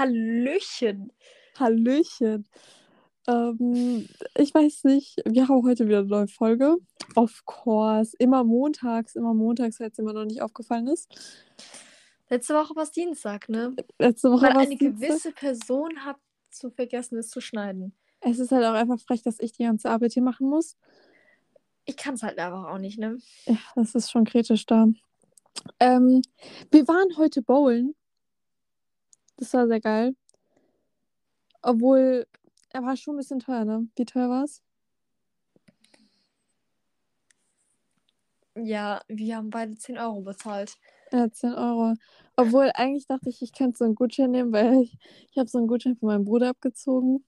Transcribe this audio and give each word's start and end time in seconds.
Hallöchen. 0.00 1.12
Hallöchen. 1.58 2.48
Ähm, 3.28 4.08
ich 4.34 4.54
weiß 4.54 4.84
nicht, 4.84 5.20
wir 5.26 5.46
haben 5.46 5.62
heute 5.66 5.86
wieder 5.86 5.98
eine 5.98 6.08
neue 6.08 6.26
Folge. 6.26 6.78
Of 7.16 7.44
course. 7.44 8.16
Immer 8.18 8.42
montags, 8.42 9.14
immer 9.14 9.34
montags, 9.34 9.76
falls 9.76 9.98
immer 9.98 10.14
noch 10.14 10.24
nicht 10.24 10.40
aufgefallen 10.40 10.88
ist. 10.88 11.06
Letzte 12.30 12.54
Woche 12.54 12.74
war 12.74 12.84
es 12.84 12.92
Dienstag, 12.92 13.50
ne? 13.50 13.76
Letzte 13.98 14.30
Woche 14.30 14.46
Weil 14.46 14.54
war 14.54 14.62
eine 14.62 14.76
gewisse 14.76 15.32
Person 15.32 15.90
hat 15.98 16.16
zu 16.48 16.70
vergessen, 16.70 17.18
es 17.18 17.28
zu 17.28 17.42
schneiden. 17.42 17.92
Es 18.20 18.38
ist 18.38 18.52
halt 18.52 18.64
auch 18.64 18.72
einfach 18.72 19.00
frech, 19.00 19.22
dass 19.22 19.38
ich 19.38 19.52
die 19.52 19.64
ganze 19.64 19.90
Arbeit 19.90 20.14
hier 20.14 20.22
machen 20.22 20.48
muss. 20.48 20.78
Ich 21.84 21.98
kann 21.98 22.14
es 22.14 22.22
halt 22.22 22.38
einfach 22.38 22.68
auch 22.68 22.78
nicht, 22.78 22.98
ne? 22.98 23.18
Ja, 23.44 23.58
das 23.74 23.94
ist 23.94 24.10
schon 24.10 24.24
kritisch 24.24 24.64
da. 24.64 24.86
Ähm, 25.78 26.22
wir 26.70 26.88
waren 26.88 27.18
heute 27.18 27.42
bowlen. 27.42 27.94
Das 29.40 29.54
war 29.54 29.66
sehr 29.66 29.80
geil. 29.80 30.14
Obwohl, 31.62 32.26
er 32.68 32.82
war 32.82 32.96
schon 32.96 33.14
ein 33.14 33.18
bisschen 33.18 33.40
teuer, 33.40 33.64
ne? 33.64 33.88
Wie 33.96 34.04
teuer 34.04 34.28
war 34.28 34.44
es? 34.44 34.62
Ja, 38.54 39.00
wir 39.08 39.36
haben 39.36 39.48
beide 39.48 39.74
10 39.76 39.98
Euro 39.98 40.20
bezahlt. 40.20 40.76
Ja, 41.10 41.30
10 41.30 41.54
Euro. 41.54 41.94
Obwohl, 42.36 42.70
eigentlich 42.74 43.06
dachte 43.06 43.30
ich, 43.30 43.40
ich 43.40 43.52
könnte 43.52 43.78
so 43.78 43.84
einen 43.84 43.94
Gutschein 43.94 44.30
nehmen, 44.30 44.52
weil 44.52 44.82
ich, 44.82 44.98
ich 45.30 45.38
habe 45.38 45.48
so 45.48 45.56
einen 45.56 45.68
Gutschein 45.68 45.96
von 45.96 46.08
meinem 46.08 46.24
Bruder 46.24 46.50
abgezogen, 46.50 47.24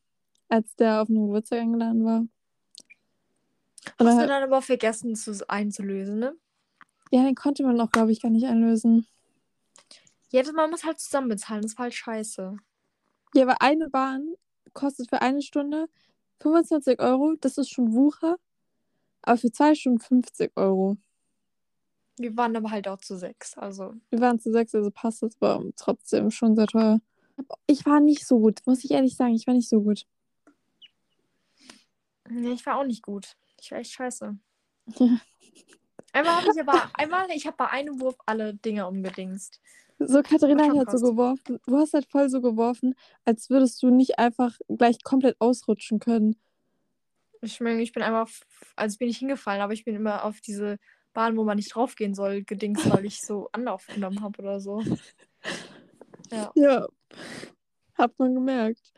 als 0.49 0.77
der 0.77 1.01
auf 1.01 1.09
einen 1.09 1.27
Geburtstag 1.27 1.61
eingeladen 1.61 2.05
war. 2.05 2.27
Und 3.99 4.07
Hast 4.07 4.21
du 4.21 4.27
dann 4.27 4.43
aber 4.43 4.61
vergessen 4.61 5.17
zu, 5.17 5.49
einzulösen, 5.49 6.19
ne? 6.19 6.37
ja, 7.11 7.23
den 7.25 7.35
konnte 7.35 7.63
man 7.63 7.81
auch, 7.81 7.91
glaube 7.91 8.13
ich, 8.13 8.21
gar 8.21 8.31
nicht 8.31 8.47
einlösen. 8.47 9.07
Jedes 10.33 10.53
Mal 10.53 10.69
muss 10.69 10.85
halt 10.85 10.99
zusammen 10.99 11.29
bezahlen, 11.29 11.61
das 11.61 11.77
war 11.77 11.85
halt 11.85 11.95
scheiße. 11.95 12.57
Ja, 13.35 13.43
aber 13.43 13.61
eine 13.61 13.91
Bahn 13.91 14.35
kostet 14.73 15.11
für 15.11 15.21
eine 15.21 15.43
Stunde 15.43 15.89
25 16.41 17.01
Euro. 17.01 17.35
Das 17.39 17.59
ist 17.59 17.71
schon 17.71 17.93
Wucher. 17.93 18.39
Aber 19.21 19.37
für 19.37 19.53
zwei 19.53 19.75
Stunden 19.75 20.01
50 20.01 20.53
Euro. 20.57 20.97
Wir 22.17 22.35
waren 22.37 22.57
aber 22.57 22.71
halt 22.71 22.89
auch 22.89 22.99
zu 22.99 23.17
sechs, 23.17 23.57
also. 23.57 23.95
Wir 24.11 24.21
waren 24.21 24.39
zu 24.41 24.51
sechs, 24.51 24.75
also 24.75 24.91
passt 24.91 25.23
das, 25.23 25.37
aber 25.41 25.65
trotzdem 25.77 26.31
schon 26.31 26.57
sehr 26.57 26.67
teuer. 26.67 27.01
Ich 27.67 27.85
war 27.85 28.01
nicht 28.01 28.27
so 28.27 28.39
gut, 28.39 28.61
muss 28.65 28.85
ich 28.85 28.91
ehrlich 28.91 29.17
sagen. 29.17 29.35
Ich 29.35 29.47
war 29.47 29.55
nicht 29.55 29.69
so 29.69 29.83
gut. 29.83 30.07
Nee, 32.29 32.53
ich 32.53 32.65
war 32.65 32.79
auch 32.79 32.85
nicht 32.85 33.03
gut. 33.03 33.37
Ich 33.61 33.71
war 33.71 33.79
echt 33.79 33.93
scheiße. 33.93 34.37
Ja. 34.99 35.07
Einmal 36.15 36.37
habe 36.37 36.49
ich 36.53 36.61
aber, 36.61 36.91
einmal, 36.95 37.31
ich 37.31 37.47
habe 37.47 37.57
bei 37.57 37.69
einem 37.71 37.99
Wurf 37.99 38.17
alle 38.27 38.53
Dinge 38.55 38.87
umgedingst. 38.87 39.63
So, 40.07 40.23
Katharina 40.23 40.65
Hat 40.65 40.77
halt 40.77 40.91
so 40.91 41.11
geworfen. 41.11 41.61
Du 41.67 41.77
hast 41.77 41.95
halt 41.95 42.07
voll 42.07 42.29
so 42.29 42.41
geworfen, 42.41 42.95
als 43.25 43.51
würdest 43.51 43.83
du 43.83 43.91
nicht 43.91 44.19
einfach 44.19 44.57
gleich 44.69 45.03
komplett 45.03 45.37
ausrutschen 45.41 45.99
können. 45.99 46.37
Ich 47.41 47.61
meine, 47.61 47.83
ich 47.83 47.93
bin 47.93 48.03
einmal, 48.03 48.23
auf, 48.23 48.41
also 48.77 48.99
bin 48.99 49.09
ich 49.09 49.19
hingefallen, 49.19 49.61
aber 49.61 49.73
ich 49.73 49.85
bin 49.85 49.97
immer 49.97 50.25
auf 50.25 50.41
diese 50.41 50.79
Bahn, 51.13 51.37
wo 51.37 51.45
man 51.45 51.57
nicht 51.57 51.75
draufgehen 51.75 52.15
soll, 52.15 52.45
gedingst, 52.45 52.89
weil 52.91 53.05
ich 53.05 53.21
so 53.21 53.49
Anlauf 53.53 53.87
genommen 53.87 54.23
habe 54.23 54.41
oder 54.41 54.61
so. 54.61 54.83
Ja. 56.31 56.51
Ja. 56.55 56.87
Hat 57.95 58.19
man 58.19 58.35
gemerkt. 58.35 58.93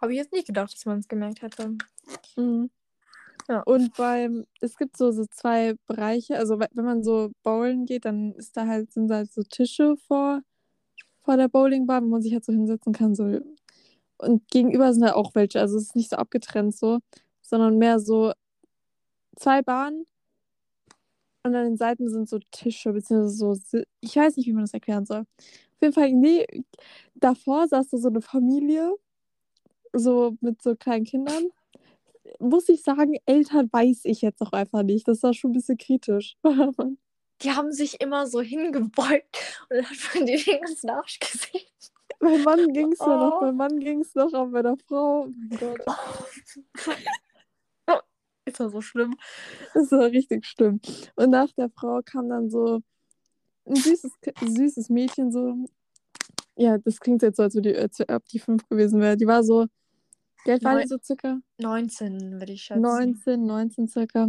Habe 0.00 0.12
ich 0.12 0.18
jetzt 0.18 0.32
nicht 0.32 0.46
gedacht, 0.46 0.72
dass 0.72 0.86
man 0.86 0.98
es 0.98 1.08
gemerkt 1.08 1.42
hätte. 1.42 1.76
Mhm. 2.36 2.70
Ja. 3.48 3.62
Und 3.62 3.94
beim, 3.96 4.44
es 4.60 4.76
gibt 4.76 4.96
so, 4.96 5.12
so 5.12 5.24
zwei 5.26 5.74
Bereiche, 5.86 6.36
also 6.38 6.58
we- 6.58 6.68
wenn 6.72 6.84
man 6.84 7.02
so 7.04 7.30
bowlen 7.42 7.86
geht, 7.86 8.04
dann 8.04 8.32
ist 8.34 8.56
da 8.56 8.66
halt, 8.66 8.92
sind 8.92 9.08
da 9.08 9.16
halt 9.16 9.32
so 9.32 9.42
Tische 9.42 9.96
vor, 9.96 10.40
vor 11.22 11.36
der 11.36 11.48
Bowlingbahn, 11.48 12.04
wo 12.04 12.08
man 12.10 12.22
sich 12.22 12.32
halt 12.34 12.44
so 12.44 12.52
hinsetzen 12.52 12.92
kann. 12.94 13.14
So. 13.14 13.40
Und 14.18 14.48
gegenüber 14.50 14.92
sind 14.92 15.02
da 15.04 15.14
auch 15.14 15.34
welche, 15.34 15.60
also 15.60 15.76
es 15.78 15.84
ist 15.86 15.96
nicht 15.96 16.10
so 16.10 16.16
abgetrennt 16.16 16.76
so, 16.76 17.00
sondern 17.42 17.78
mehr 17.78 18.00
so 18.00 18.32
zwei 19.36 19.62
Bahnen 19.62 20.04
und 21.44 21.54
an 21.54 21.64
den 21.64 21.76
Seiten 21.76 22.08
sind 22.10 22.28
so 22.28 22.38
Tische, 22.50 22.92
beziehungsweise 22.92 23.36
so, 23.70 23.82
ich 24.00 24.16
weiß 24.16 24.36
nicht, 24.36 24.46
wie 24.46 24.52
man 24.52 24.64
das 24.64 24.74
erklären 24.74 25.06
soll. 25.06 25.20
Auf 25.20 25.82
jeden 25.82 25.94
Fall, 25.94 26.12
nee, 26.12 26.46
davor 27.14 27.68
saß 27.68 27.88
da 27.90 27.98
so 27.98 28.08
eine 28.08 28.20
Familie, 28.22 28.94
so 29.92 30.36
mit 30.40 30.62
so 30.62 30.76
kleinen 30.76 31.04
Kindern 31.04 31.44
muss 32.38 32.68
ich 32.68 32.82
sagen, 32.82 33.16
Eltern 33.26 33.68
weiß 33.72 34.00
ich 34.04 34.22
jetzt 34.22 34.40
auch 34.42 34.52
einfach 34.52 34.82
nicht. 34.82 35.06
Das 35.08 35.22
war 35.22 35.34
schon 35.34 35.50
ein 35.50 35.54
bisschen 35.54 35.78
kritisch. 35.78 36.36
Die 37.42 37.50
haben 37.52 37.70
sich 37.70 38.00
immer 38.00 38.26
so 38.26 38.40
hingebeugt 38.40 39.36
und 39.68 39.76
dann 39.76 39.84
hat 39.84 39.96
man 40.14 40.26
den 40.26 40.40
ganzen 40.60 40.88
Arsch 40.90 41.18
gesehen. 41.20 41.66
mein 42.20 42.42
Mann 42.44 42.72
ging 42.72 42.92
es 42.92 42.98
ja 42.98 43.06
noch, 43.16 43.40
Oh. 43.40 43.44
mein 43.44 43.56
Mann 43.56 43.78
ging 43.78 44.00
es 44.00 44.14
noch, 44.14 44.32
aber 44.32 44.50
bei 44.50 44.62
der 44.62 44.76
Frau, 44.88 45.24
oh 45.26 45.28
mein 45.50 45.58
Gott, 45.58 45.80
Ist 48.46 48.60
das 48.60 48.72
so 48.72 48.80
schlimm? 48.80 49.16
das 49.74 49.90
war 49.92 50.06
richtig 50.06 50.46
schlimm. 50.46 50.80
Und 51.16 51.30
nach 51.30 51.50
der 51.52 51.68
Frau 51.68 52.00
kam 52.04 52.28
dann 52.28 52.48
so 52.48 52.80
ein 53.66 53.74
süßes, 53.76 54.12
süßes 54.40 54.88
Mädchen, 54.88 55.32
so. 55.32 55.66
Ja, 56.56 56.78
das 56.78 57.00
klingt 57.00 57.22
jetzt 57.22 57.36
so, 57.36 57.42
als, 57.42 57.54
die, 57.54 57.76
als 57.76 58.00
ob 58.08 58.24
die 58.28 58.38
fünf 58.38 58.66
gewesen 58.68 59.00
wäre. 59.00 59.16
Die 59.16 59.26
war 59.26 59.42
so, 59.42 59.66
wie 60.46 60.50
alt 60.52 60.64
war 60.64 60.80
die 60.80 60.88
so 60.88 60.96
circa? 61.02 61.38
19, 61.58 62.32
würde 62.40 62.52
ich 62.52 62.62
schätzen. 62.62 62.82
19, 62.82 63.46
19 63.46 63.88
circa. 63.88 64.28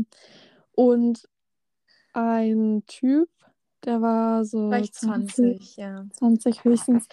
Und 0.73 1.27
ein 2.13 2.83
Typ, 2.87 3.29
der 3.85 4.01
war 4.01 4.43
so 4.45 4.69
Vielleicht 4.69 4.95
20, 4.95 5.77
ja. 5.77 6.05
20 6.13 6.63
höchstens. 6.63 7.07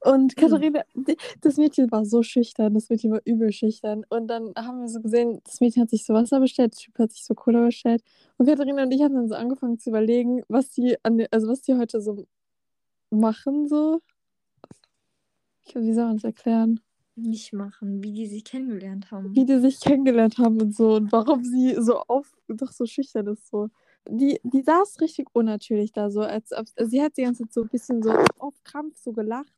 Und 0.00 0.36
Katharina, 0.36 0.82
die- 0.94 1.16
das 1.40 1.56
Mädchen 1.56 1.90
war 1.92 2.04
so 2.04 2.22
schüchtern, 2.22 2.74
das 2.74 2.88
Mädchen 2.90 3.12
war 3.12 3.20
übel 3.24 3.52
schüchtern. 3.52 4.04
Und 4.08 4.26
dann 4.28 4.52
haben 4.56 4.80
wir 4.80 4.88
so 4.88 5.00
gesehen, 5.00 5.40
das 5.44 5.60
Mädchen 5.60 5.82
hat 5.82 5.90
sich 5.90 6.04
so 6.04 6.14
Wasser 6.14 6.40
bestellt, 6.40 6.72
der 6.74 6.78
Typ 6.78 6.98
hat 6.98 7.12
sich 7.12 7.24
so 7.24 7.34
Cola 7.34 7.64
bestellt. 7.64 8.02
Und 8.38 8.46
Katharina 8.46 8.82
und 8.82 8.90
ich 8.92 9.02
haben 9.02 9.14
dann 9.14 9.28
so 9.28 9.34
angefangen 9.34 9.78
zu 9.78 9.90
überlegen, 9.90 10.42
was 10.48 10.70
die 10.70 10.96
an 11.04 11.24
also 11.30 11.48
was 11.48 11.62
die 11.62 11.74
heute 11.74 12.00
so 12.00 12.26
machen, 13.10 13.68
so. 13.68 14.00
Ich, 15.64 15.74
wie 15.74 15.92
soll 15.92 16.06
man 16.06 16.16
das 16.16 16.24
erklären? 16.24 16.80
Nicht 17.22 17.52
machen, 17.52 18.02
wie 18.02 18.12
die 18.12 18.26
sich 18.26 18.44
kennengelernt 18.44 19.10
haben. 19.10 19.34
Wie 19.34 19.44
die 19.44 19.58
sich 19.58 19.80
kennengelernt 19.80 20.38
haben 20.38 20.60
und 20.60 20.74
so 20.74 20.94
und 20.94 21.12
warum 21.12 21.44
sie 21.44 21.76
so 21.78 21.98
auf, 22.00 22.32
doch 22.48 22.72
so 22.72 22.86
schüchtern 22.86 23.26
ist, 23.26 23.48
so. 23.48 23.68
Die, 24.08 24.40
die 24.42 24.62
saß 24.62 25.00
richtig 25.00 25.28
unnatürlich 25.32 25.92
da, 25.92 26.10
so 26.10 26.22
als 26.22 26.52
ob, 26.52 26.66
sie 26.76 27.02
hat 27.02 27.16
die 27.16 27.22
ganze 27.22 27.44
Zeit 27.44 27.52
so 27.52 27.62
ein 27.62 27.68
bisschen 27.68 28.02
so 28.02 28.12
auf 28.38 28.54
Krampf 28.64 28.96
so 28.96 29.12
gelacht. 29.12 29.52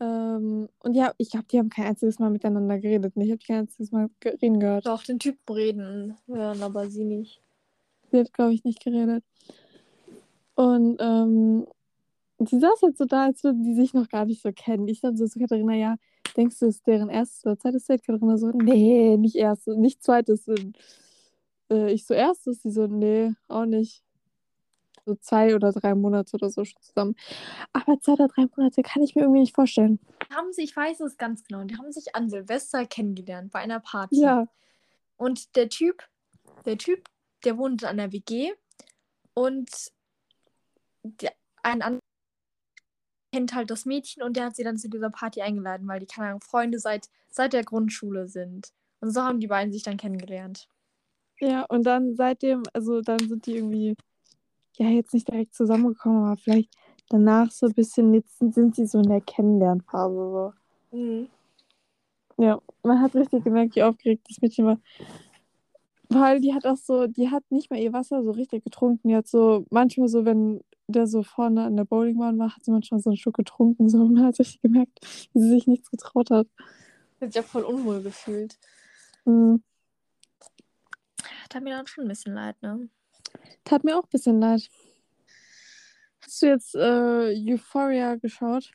Ähm, 0.00 0.68
und 0.80 0.94
ja, 0.94 1.12
ich 1.18 1.30
glaube, 1.30 1.46
die 1.50 1.58
haben 1.58 1.68
kein 1.68 1.86
einziges 1.86 2.18
Mal 2.18 2.30
miteinander 2.30 2.78
geredet. 2.78 3.12
Ich 3.16 3.30
habe 3.30 3.38
kein 3.46 3.60
einziges 3.60 3.92
Mal 3.92 4.08
reden 4.24 4.58
gehört. 4.58 4.86
Doch, 4.86 5.04
den 5.04 5.18
Typen 5.18 5.54
reden 5.54 6.16
hören, 6.26 6.62
aber 6.62 6.88
sie 6.90 7.04
nicht. 7.04 7.40
Sie 8.10 8.18
hat, 8.20 8.32
glaube 8.32 8.54
ich, 8.54 8.64
nicht 8.64 8.82
geredet. 8.82 9.24
Und 10.54 10.96
ähm, 11.00 11.66
sie 12.38 12.58
saß 12.58 12.82
halt 12.82 12.96
so 12.96 13.04
da, 13.04 13.26
als 13.26 13.44
würden 13.44 13.62
die 13.62 13.74
sich 13.74 13.94
noch 13.94 14.08
gar 14.08 14.24
nicht 14.24 14.42
so 14.42 14.50
kennen. 14.52 14.88
Ich 14.88 15.00
dann 15.00 15.16
so 15.16 15.26
zu 15.26 15.38
Katharina, 15.38 15.74
ja, 15.74 15.96
denkst 16.36 16.58
du, 16.58 16.66
es 16.66 16.76
ist 16.76 16.86
deren 16.86 17.08
erstes 17.08 17.44
oder 17.44 17.58
zweites 17.58 17.86
Date? 17.86 18.04
Katharina 18.04 18.36
so, 18.36 18.50
nee, 18.50 19.16
nicht 19.16 19.36
erstes, 19.36 19.76
nicht 19.76 20.02
zweites. 20.02 20.48
Und, 20.48 20.76
äh, 21.70 21.92
ich 21.92 22.06
so 22.06 22.14
erstes, 22.14 22.62
sie 22.62 22.70
so, 22.70 22.86
nee, 22.86 23.32
auch 23.48 23.66
nicht. 23.66 24.02
So 25.06 25.14
zwei 25.16 25.54
oder 25.54 25.70
drei 25.70 25.94
Monate 25.94 26.34
oder 26.34 26.48
so 26.48 26.64
schon 26.64 26.80
zusammen. 26.80 27.14
Aber 27.72 28.00
zwei 28.00 28.12
oder 28.12 28.28
drei 28.28 28.46
Monate 28.56 28.82
kann 28.82 29.02
ich 29.02 29.14
mir 29.14 29.22
irgendwie 29.22 29.40
nicht 29.40 29.54
vorstellen. 29.54 30.00
Die 30.30 30.34
haben 30.34 30.52
sich, 30.52 30.64
ich 30.70 30.76
weiß 30.76 31.00
es 31.00 31.18
ganz 31.18 31.44
genau, 31.44 31.62
die 31.64 31.76
haben 31.76 31.92
sich 31.92 32.16
an 32.16 32.30
Silvester 32.30 32.86
kennengelernt 32.86 33.52
bei 33.52 33.58
einer 33.58 33.80
Party. 33.80 34.20
Ja, 34.20 34.46
Und 35.16 35.56
der 35.56 35.68
Typ, 35.68 36.08
der 36.64 36.78
Typ, 36.78 37.04
der 37.44 37.58
wohnt 37.58 37.84
an 37.84 37.98
der 37.98 38.12
WG 38.12 38.52
und 39.34 39.68
der, 41.02 41.32
ein 41.62 41.82
anderer 41.82 42.00
kennt 43.34 43.52
halt 43.52 43.68
das 43.70 43.84
Mädchen 43.84 44.22
und 44.22 44.36
der 44.36 44.46
hat 44.46 44.56
sie 44.56 44.62
dann 44.62 44.78
zu 44.78 44.88
dieser 44.88 45.10
Party 45.10 45.42
eingeladen, 45.42 45.88
weil 45.88 45.98
die, 45.98 46.06
keine 46.06 46.28
Ahnung, 46.28 46.40
Freunde 46.40 46.78
seit, 46.78 47.08
seit 47.30 47.52
der 47.52 47.64
Grundschule 47.64 48.28
sind. 48.28 48.72
Und 49.00 49.10
so 49.10 49.22
haben 49.22 49.40
die 49.40 49.48
beiden 49.48 49.72
sich 49.72 49.82
dann 49.82 49.96
kennengelernt. 49.96 50.68
ja, 51.40 51.64
und 51.68 51.84
dann 51.84 52.14
seitdem, 52.14 52.62
also 52.72 53.00
dann 53.00 53.18
sind 53.18 53.46
die 53.46 53.56
irgendwie, 53.56 53.96
ja, 54.76 54.88
jetzt 54.88 55.12
nicht 55.14 55.26
direkt 55.26 55.52
zusammengekommen, 55.52 56.24
aber 56.24 56.36
vielleicht 56.36 56.72
danach 57.08 57.50
so 57.50 57.66
ein 57.66 57.74
bisschen, 57.74 58.14
jetzt 58.14 58.38
sind 58.38 58.76
sie 58.76 58.86
so 58.86 58.98
in 58.98 59.08
der 59.08 59.20
Kennenlernphase. 59.20 60.14
So. 60.92 60.96
Mhm. 60.96 61.28
Ja, 62.36 62.60
man 62.84 63.00
hat 63.00 63.16
richtig 63.16 63.42
gemerkt, 63.42 63.74
wie 63.74 63.82
aufgeregt 63.82 64.26
das 64.28 64.40
Mädchen 64.40 64.66
war. 64.66 64.78
Weil 66.08 66.40
die 66.40 66.54
hat 66.54 66.66
auch 66.66 66.76
so, 66.76 67.08
die 67.08 67.30
hat 67.30 67.42
nicht 67.50 67.70
mehr 67.70 67.80
ihr 67.80 67.92
Wasser 67.92 68.22
so 68.22 68.30
richtig 68.30 68.62
getrunken. 68.62 69.08
Die 69.08 69.16
hat 69.16 69.26
so, 69.26 69.66
manchmal 69.70 70.06
so, 70.06 70.24
wenn 70.24 70.60
der 70.86 71.06
so 71.06 71.22
vorne 71.22 71.64
an 71.64 71.76
der 71.76 71.84
Bowlingbahn 71.84 72.38
war, 72.38 72.54
hat 72.54 72.64
sie 72.64 72.70
manchmal 72.70 73.00
so 73.00 73.10
einen 73.10 73.16
Schluck 73.16 73.36
getrunken. 73.36 73.88
So, 73.88 73.98
man 74.08 74.24
hat 74.24 74.38
richtig 74.38 74.60
gemerkt, 74.62 74.98
wie 75.32 75.40
sie 75.40 75.48
sich 75.48 75.66
nichts 75.66 75.90
getraut 75.90 76.30
hat. 76.30 76.46
Hat 77.20 77.32
sich 77.32 77.34
ja 77.34 77.42
voll 77.42 77.62
unwohl 77.62 78.02
gefühlt. 78.02 78.58
Mhm. 79.24 79.62
Tat 81.48 81.62
mir 81.62 81.76
dann 81.76 81.86
schon 81.86 82.04
ein 82.04 82.08
bisschen 82.08 82.34
leid, 82.34 82.60
ne? 82.62 82.88
Tat 83.64 83.84
mir 83.84 83.96
auch 83.98 84.04
ein 84.04 84.10
bisschen 84.10 84.40
leid. 84.40 84.68
Hast 86.22 86.42
du 86.42 86.46
jetzt 86.46 86.74
äh, 86.74 87.52
Euphoria 87.52 88.16
geschaut? 88.16 88.72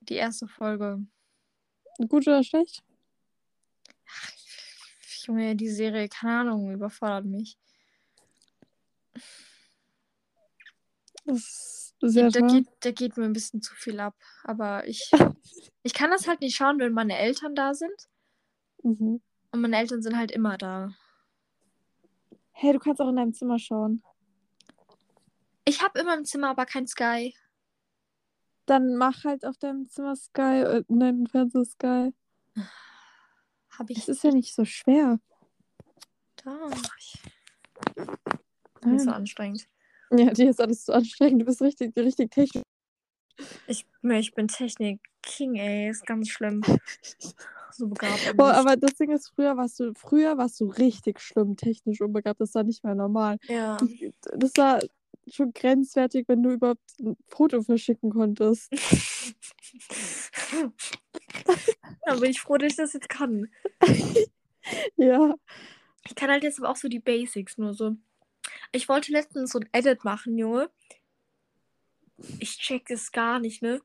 Die 0.00 0.14
erste 0.14 0.46
Folge. 0.46 1.04
Gut 2.08 2.26
oder 2.26 2.42
schlecht? 2.42 2.82
Junge, 5.26 5.54
die 5.54 5.68
Serie, 5.68 6.08
keine 6.08 6.40
Ahnung, 6.40 6.72
überfordert 6.72 7.24
mich. 7.24 7.56
Das 11.24 11.36
ist 11.38 11.94
sehr 12.00 12.30
Da 12.30 12.40
schade. 12.40 12.52
geht, 12.52 12.68
da 12.80 12.90
geht 12.90 13.16
mir 13.16 13.24
ein 13.24 13.32
bisschen 13.32 13.62
zu 13.62 13.74
viel 13.74 14.00
ab. 14.00 14.16
Aber 14.44 14.86
ich, 14.86 15.10
ich 15.82 15.94
kann 15.94 16.10
das 16.10 16.26
halt 16.28 16.40
nicht 16.40 16.56
schauen, 16.56 16.78
wenn 16.78 16.92
meine 16.92 17.16
Eltern 17.18 17.54
da 17.54 17.74
sind. 17.74 18.08
Mhm. 18.82 19.22
Und 19.52 19.60
meine 19.60 19.76
Eltern 19.78 20.02
sind 20.02 20.16
halt 20.16 20.30
immer 20.30 20.56
da. 20.58 20.94
Hey, 22.52 22.72
du 22.72 22.78
kannst 22.78 23.00
auch 23.00 23.08
in 23.08 23.16
deinem 23.16 23.34
Zimmer 23.34 23.58
schauen. 23.58 24.02
Ich 25.64 25.82
habe 25.82 25.98
immer 26.00 26.14
im 26.16 26.24
Zimmer 26.24 26.50
aber 26.50 26.66
kein 26.66 26.86
Sky. 26.86 27.34
Dann 28.66 28.96
mach 28.96 29.24
halt 29.24 29.44
auf 29.44 29.56
deinem 29.58 29.88
Zimmer 29.88 30.16
Sky, 30.16 30.62
äh, 30.62 30.84
in 30.88 31.00
deinem 31.00 31.26
Fernseher 31.26 31.64
Sky. 31.64 32.14
Habe 33.78 33.92
ich 33.92 33.98
Es 33.98 34.08
ist 34.08 34.24
ja 34.24 34.30
nicht 34.32 34.54
so 34.54 34.64
schwer. 34.64 35.18
da. 36.36 36.70
Ich, 36.98 37.22
nicht 38.84 39.00
so 39.00 39.06
Nein. 39.06 39.08
anstrengend. 39.08 39.68
Ja, 40.18 40.30
dir 40.30 40.50
ist 40.50 40.60
alles 40.60 40.84
zu 40.84 40.92
anstrengend. 40.92 41.42
Du 41.42 41.46
bist 41.46 41.62
richtig, 41.62 41.96
richtig 41.96 42.30
technisch. 42.30 42.62
Ich, 43.66 43.86
ich 44.02 44.34
bin 44.34 44.48
Technik 44.48 45.00
King, 45.22 45.56
ey. 45.56 45.88
Ist 45.88 46.06
ganz 46.06 46.28
schlimm. 46.28 46.62
So 47.74 47.88
begabt. 47.88 48.36
Boah, 48.36 48.52
aber 48.52 48.76
das 48.76 48.92
Ding 48.96 49.10
ist, 49.12 49.32
früher 49.34 49.56
warst 49.56 49.80
du, 49.80 49.94
früher 49.94 50.36
warst 50.36 50.60
du 50.60 50.66
richtig 50.66 51.18
schlimm 51.20 51.56
technisch 51.56 52.02
unbegabt. 52.02 52.38
Das 52.38 52.54
war 52.54 52.64
nicht 52.64 52.84
mehr 52.84 52.94
normal. 52.94 53.38
Ja. 53.48 53.78
Das 54.36 54.52
war 54.56 54.80
schon 55.26 55.54
grenzwertig, 55.54 56.28
wenn 56.28 56.42
du 56.42 56.50
überhaupt 56.50 56.82
ein 57.00 57.16
Foto 57.28 57.62
verschicken 57.62 58.10
konntest. 58.10 58.70
da 62.04 62.14
bin 62.16 62.30
ich 62.30 62.42
froh, 62.42 62.58
dass 62.58 62.72
ich 62.72 62.76
das 62.76 62.92
jetzt 62.92 63.08
kann. 63.08 63.48
Ja. 64.96 65.34
Ich 66.06 66.14
kann 66.14 66.30
halt 66.30 66.42
jetzt 66.42 66.58
aber 66.58 66.68
auch 66.68 66.76
so 66.76 66.88
die 66.88 67.00
Basics 67.00 67.56
nur 67.56 67.72
so. 67.72 67.96
Ich 68.72 68.88
wollte 68.88 69.12
letztens 69.12 69.52
so 69.52 69.60
ein 69.60 69.68
Edit 69.72 70.04
machen, 70.04 70.36
Junge. 70.38 70.70
Ich 72.38 72.58
check 72.58 72.90
es 72.90 73.12
gar 73.12 73.38
nicht, 73.38 73.62
ne? 73.62 73.80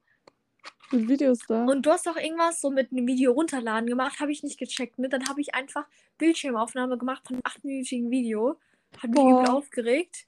Mit 0.91 1.07
Videos 1.09 1.39
da. 1.47 1.65
Und 1.65 1.85
du 1.85 1.91
hast 1.91 2.07
auch 2.07 2.15
irgendwas 2.15 2.61
so 2.61 2.69
mit 2.69 2.91
einem 2.91 3.05
Video 3.07 3.31
runterladen 3.33 3.89
gemacht, 3.89 4.19
habe 4.19 4.31
ich 4.31 4.43
nicht 4.43 4.57
gecheckt, 4.59 4.99
ne? 4.99 5.09
Dann 5.09 5.27
habe 5.27 5.41
ich 5.41 5.53
einfach 5.55 5.85
Bildschirmaufnahme 6.17 6.97
gemacht 6.97 7.23
von 7.25 7.35
einem 7.35 7.41
achtminütigen 7.45 8.09
Video. 8.09 8.57
Hat 8.97 9.09
mich 9.09 9.15
Boah. 9.19 9.41
übel 9.41 9.51
aufgeregt. 9.53 10.25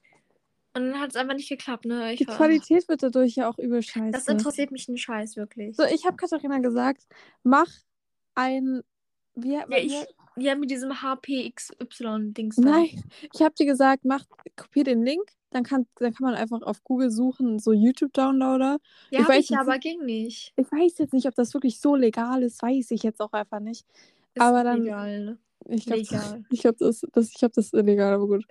Und 0.74 0.92
dann 0.92 1.00
hat 1.00 1.12
es 1.12 1.16
einfach 1.16 1.36
nicht 1.36 1.50
geklappt, 1.50 1.86
ne? 1.86 2.14
Ich 2.14 2.20
Die 2.20 2.28
war- 2.28 2.36
Qualität 2.36 2.88
wird 2.90 3.02
dadurch 3.04 3.36
ja 3.36 3.50
auch 3.50 3.58
übel 3.58 3.82
scheiße. 3.82 4.12
Das 4.12 4.28
interessiert 4.28 4.72
mich 4.72 4.88
einen 4.88 4.98
Scheiß, 4.98 5.36
wirklich. 5.38 5.76
so, 5.78 5.84
ich 5.84 6.06
habe 6.06 6.18
Katharina 6.18 6.60
gesagt, 6.60 7.08
mach 7.44 7.70
ein. 8.36 8.82
Wie, 9.36 9.54
Ja, 9.54 9.66
ich, 9.70 9.94
ja, 10.38 10.56
mit 10.56 10.70
diesem 10.72 10.92
HPXY-Dings. 11.02 12.58
Nein, 12.58 13.04
ich 13.34 13.42
habe 13.42 13.54
dir 13.56 13.66
gesagt, 13.66 14.06
mach, 14.06 14.26
kopier 14.56 14.84
den 14.84 15.04
Link, 15.04 15.24
dann 15.52 15.64
kann, 15.64 15.88
dann 15.96 16.14
kann 16.14 16.26
man 16.26 16.36
einfach 16.36 16.62
auf 16.62 16.84
Google 16.84 17.12
suchen, 17.12 17.60
so 17.60 17.72
YouTube-Downloader. 17.74 18.80
Ja, 19.12 19.22
Ich 19.22 19.28
weiß 19.28 19.44
ich 19.46 19.50
jetzt 19.50 19.60
aber 19.60 19.80
ging 19.80 20.06
nicht. 20.06 20.54
Ich 20.56 20.72
weiß 20.72 20.98
jetzt 21.00 21.14
nicht, 21.14 21.28
ob 21.28 21.36
das 21.36 21.54
wirklich 21.54 21.80
so 21.80 21.96
legal 21.96 22.44
ist, 22.44 22.62
weiß 22.62 22.92
ich 22.92 23.04
jetzt 23.04 23.20
auch 23.22 23.34
einfach 23.34 23.60
nicht. 23.60 23.86
Ist 24.34 24.42
Aber 24.42 24.64
dann- 24.64 24.84
Legal. 24.84 25.38
Ich 25.68 25.86
glaube, 25.86 26.46
ich 26.50 26.62
glaub, 26.62 26.78
das, 26.78 27.02
das, 27.12 27.30
ich 27.30 27.36
glaub, 27.36 27.52
das 27.54 27.66
ist 27.66 27.74
illegal, 27.74 28.14
aber 28.14 28.28
gut. 28.28 28.46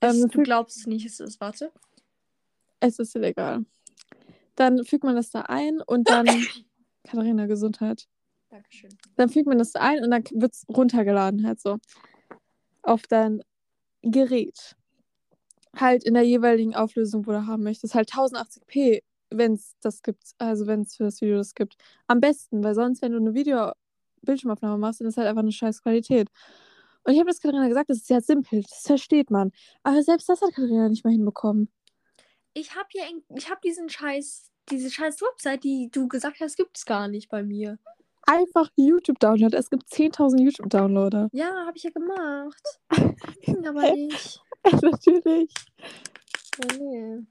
Es, 0.00 0.22
Ähm, 0.22 0.28
du 0.30 0.42
glaubst 0.42 0.76
es 0.78 0.86
nicht, 0.86 1.04
es 1.04 1.18
ist. 1.18 1.40
Warte. 1.40 1.72
es 2.80 2.98
ist 3.00 3.16
illegal. 3.16 3.64
Dann 4.54 4.84
fügt 4.84 5.02
man 5.04 5.16
das 5.16 5.30
da 5.30 5.42
ein 5.42 5.80
und 5.80 6.08
dann. 6.08 6.26
Katharina, 7.04 7.46
Gesundheit. 7.46 8.06
Dankeschön. 8.50 8.90
Dann 9.16 9.28
fügt 9.28 9.46
man 9.46 9.58
das 9.58 9.72
da 9.72 9.80
ein 9.80 10.02
und 10.02 10.10
dann 10.10 10.24
wird 10.32 10.54
es 10.54 10.64
runtergeladen, 10.68 11.46
halt 11.46 11.60
so. 11.60 11.78
Auf 12.82 13.02
dein 13.02 13.42
Gerät. 14.02 14.76
Halt 15.76 16.04
in 16.04 16.14
der 16.14 16.22
jeweiligen 16.22 16.74
Auflösung, 16.74 17.26
wo 17.26 17.32
du 17.32 17.46
haben 17.46 17.62
möchtest. 17.62 17.94
Halt 17.94 18.10
1080p, 18.10 19.02
wenn 19.30 19.52
es 19.52 19.76
das 19.80 20.02
gibt. 20.02 20.32
Also 20.38 20.66
wenn 20.66 20.82
es 20.82 20.96
für 20.96 21.04
das 21.04 21.20
Video 21.20 21.36
das 21.36 21.54
gibt. 21.54 21.76
Am 22.06 22.20
besten, 22.20 22.64
weil 22.64 22.74
sonst, 22.74 23.02
wenn 23.02 23.12
du 23.12 23.18
eine 23.18 23.34
Video-Bildschirmaufnahme 23.34 24.78
machst, 24.78 25.00
dann 25.00 25.08
ist 25.08 25.18
halt 25.18 25.28
einfach 25.28 25.42
eine 25.42 25.52
scheiß 25.52 25.82
Qualität. 25.82 26.28
Und 27.04 27.12
ich 27.12 27.20
habe 27.20 27.28
das 27.28 27.40
Katharina 27.40 27.68
gesagt, 27.68 27.90
das 27.90 27.98
ist 27.98 28.10
ja 28.10 28.20
simpel, 28.20 28.62
das 28.62 28.82
versteht 28.82 29.30
man. 29.30 29.52
Aber 29.82 30.02
selbst 30.02 30.28
das 30.28 30.40
hat 30.42 30.52
Katharina 30.54 30.88
nicht 30.88 31.04
mal 31.04 31.10
hinbekommen. 31.10 31.70
Ich 32.54 32.74
habe 32.74 32.88
hier, 32.90 33.04
ich 33.36 33.50
habe 33.50 33.60
diesen 33.62 33.88
Scheiß, 33.88 34.50
diese 34.70 34.90
scheiß 34.90 35.20
Website, 35.22 35.64
die 35.64 35.90
du 35.90 36.08
gesagt 36.08 36.40
hast, 36.40 36.56
gibt 36.56 36.76
es 36.76 36.84
gar 36.84 37.08
nicht 37.08 37.28
bei 37.28 37.42
mir. 37.42 37.78
Einfach 38.28 38.68
YouTube-Download. 38.76 39.56
Es 39.56 39.70
gibt 39.70 39.90
10.000 39.90 40.42
YouTube-Downloader. 40.42 41.30
Ja, 41.32 41.64
habe 41.66 41.76
ich 41.76 41.84
ja 41.84 41.90
gemacht. 41.90 42.62
Ging 43.40 43.66
aber 43.66 43.90
nicht. 43.92 44.42
Natürlich. 44.70 45.50
Ja, 46.58 46.76
nee. 46.78 47.26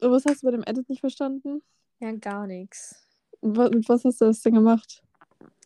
Und 0.00 0.10
was 0.12 0.26
hast 0.26 0.42
du 0.42 0.46
bei 0.48 0.50
dem 0.50 0.64
Edit 0.66 0.86
nicht 0.90 1.00
verstanden? 1.00 1.62
Ja, 1.98 2.12
gar 2.12 2.46
nichts. 2.46 3.08
Was, 3.40 3.70
mit 3.70 3.88
was 3.88 4.04
hast 4.04 4.20
du 4.20 4.26
das 4.26 4.42
denn 4.42 4.54
gemacht? 4.54 5.02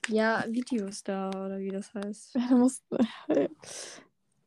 Ja, 0.06 0.44
Videos 0.48 1.02
da, 1.02 1.30
oder 1.30 1.58
wie 1.58 1.70
das 1.70 1.92
heißt. 1.92 2.36
Du 2.50 2.56
musst. 2.56 2.84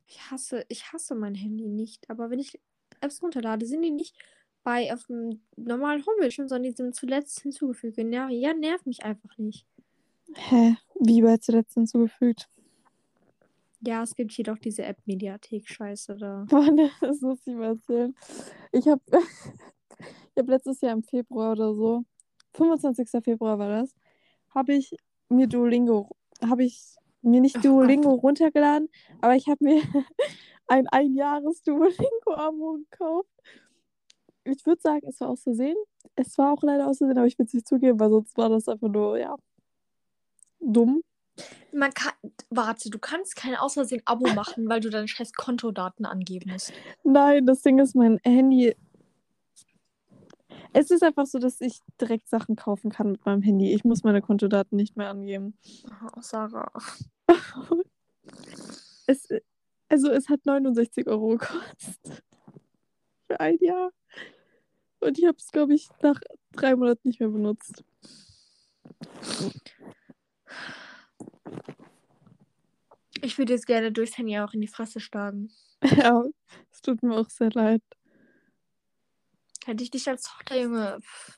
Ich 0.05 0.31
hasse, 0.31 0.65
ich 0.69 0.93
hasse 0.93 1.13
mein 1.13 1.35
Handy 1.35 1.67
nicht, 1.67 2.09
aber 2.09 2.29
wenn 2.29 2.39
ich 2.39 2.57
Apps 3.01 3.21
runterlade, 3.21 3.65
sind 3.65 3.81
die 3.81 3.91
nicht 3.91 4.15
bei 4.67 4.93
auf 4.93 5.05
dem 5.05 5.39
normalen 5.55 6.05
Homebildschirm, 6.05 6.49
sondern 6.49 6.69
die 6.69 6.75
sind 6.75 6.93
zuletzt 6.93 7.39
hinzugefügt. 7.39 7.97
Ja, 7.97 8.27
ja, 8.27 8.53
nervt 8.53 8.85
mich 8.85 9.01
einfach 9.05 9.37
nicht. 9.37 9.65
Hä? 10.35 10.75
Wie 10.99 11.21
bei 11.21 11.37
zuletzt 11.37 11.75
hinzugefügt? 11.75 12.49
Ja, 13.79 14.03
es 14.03 14.13
gibt 14.13 14.33
hier 14.33 14.43
doch 14.43 14.57
diese 14.57 14.83
App-Mediathek-Scheiße 14.83 16.17
da. 16.17 16.45
Boah, 16.49 16.69
ne, 16.69 16.91
das 16.99 17.21
muss 17.21 17.39
ich 17.47 17.55
mal 17.55 17.77
erzählen. 17.77 18.13
Ich 18.73 18.85
habe 18.89 19.01
ich 19.09 20.37
hab 20.37 20.49
letztes 20.49 20.81
Jahr 20.81 20.91
im 20.91 21.03
Februar 21.03 21.53
oder 21.53 21.73
so, 21.73 22.03
25. 22.55 23.23
Februar 23.23 23.57
war 23.59 23.69
das, 23.69 23.95
habe 24.53 24.73
ich 24.73 24.97
mir 25.29 25.47
Duolingo, 25.47 26.09
habe 26.41 26.65
ich 26.65 26.97
mir 27.21 27.39
nicht 27.39 27.63
Duolingo 27.63 28.15
runtergeladen, 28.15 28.89
aber 29.21 29.37
ich 29.37 29.47
habe 29.47 29.63
mir 29.63 29.81
ein 30.67 30.89
Einjahres 30.89 31.61
Duolingo-Abo 31.61 32.79
gekauft. 32.89 33.29
Ich 34.51 34.65
würde 34.65 34.81
sagen, 34.81 35.05
es 35.07 35.19
war 35.19 35.29
aus 35.29 35.43
Versehen. 35.43 35.75
Es 36.15 36.37
war 36.37 36.53
auch 36.53 36.63
leider 36.63 36.87
aus 36.87 36.99
Versehen, 36.99 37.17
aber 37.17 37.27
ich 37.27 37.37
will 37.37 37.45
es 37.45 37.53
nicht 37.53 37.67
zugeben, 37.67 37.99
weil 37.99 38.09
sonst 38.09 38.37
war 38.37 38.49
das 38.49 38.67
einfach 38.67 38.87
nur, 38.87 39.17
ja, 39.17 39.35
dumm. 40.59 41.01
Man 41.71 41.93
kann, 41.93 42.13
warte, 42.49 42.89
du 42.89 42.97
kannst 42.97 43.35
kein 43.35 43.55
aus 43.55 43.73
Versehen 43.73 44.01
Abo 44.05 44.27
machen, 44.33 44.69
weil 44.69 44.79
du 44.79 44.89
deine 44.89 45.07
scheiß 45.07 45.33
Kontodaten 45.33 46.05
angeben 46.05 46.51
musst. 46.51 46.73
Nein, 47.03 47.45
das 47.45 47.61
Ding 47.61 47.79
ist, 47.79 47.95
mein 47.95 48.19
Handy. 48.23 48.75
Es 50.73 50.91
ist 50.91 51.03
einfach 51.03 51.25
so, 51.25 51.39
dass 51.39 51.61
ich 51.61 51.79
direkt 51.99 52.29
Sachen 52.29 52.55
kaufen 52.55 52.91
kann 52.91 53.11
mit 53.11 53.25
meinem 53.25 53.41
Handy. 53.41 53.73
Ich 53.73 53.83
muss 53.83 54.03
meine 54.03 54.21
Kontodaten 54.21 54.75
nicht 54.75 54.95
mehr 54.95 55.09
angeben. 55.09 55.57
Oh, 56.15 56.21
Sarah. 56.21 56.71
Es, 59.09 59.29
also 59.87 60.11
es 60.11 60.27
hat 60.27 60.45
69 60.45 61.07
Euro 61.07 61.37
gekostet. 61.37 62.23
Für 63.27 63.39
ein 63.39 63.57
Jahr. 63.61 63.91
Und 64.99 65.19
ich 65.19 65.25
habe 65.25 65.37
es, 65.37 65.51
glaube 65.51 65.75
ich, 65.75 65.89
nach 66.01 66.19
drei 66.53 66.75
Monaten 66.75 67.07
nicht 67.07 67.19
mehr 67.19 67.29
benutzt. 67.29 67.83
Ich 73.21 73.37
würde 73.37 73.53
jetzt 73.53 73.67
gerne 73.67 73.91
durchs 73.91 74.17
Handy 74.17 74.37
auch 74.39 74.53
in 74.53 74.61
die 74.61 74.67
Fresse 74.67 74.99
schlagen. 74.99 75.51
Ja, 75.95 76.23
es 76.71 76.81
tut 76.81 77.03
mir 77.03 77.15
auch 77.15 77.29
sehr 77.29 77.51
leid. 77.51 77.83
Hätte 79.65 79.83
ich 79.83 79.91
dich 79.91 80.09
als 80.09 80.23
Tochter, 80.23 80.59
Junge. 80.59 80.97
Pff, 81.01 81.37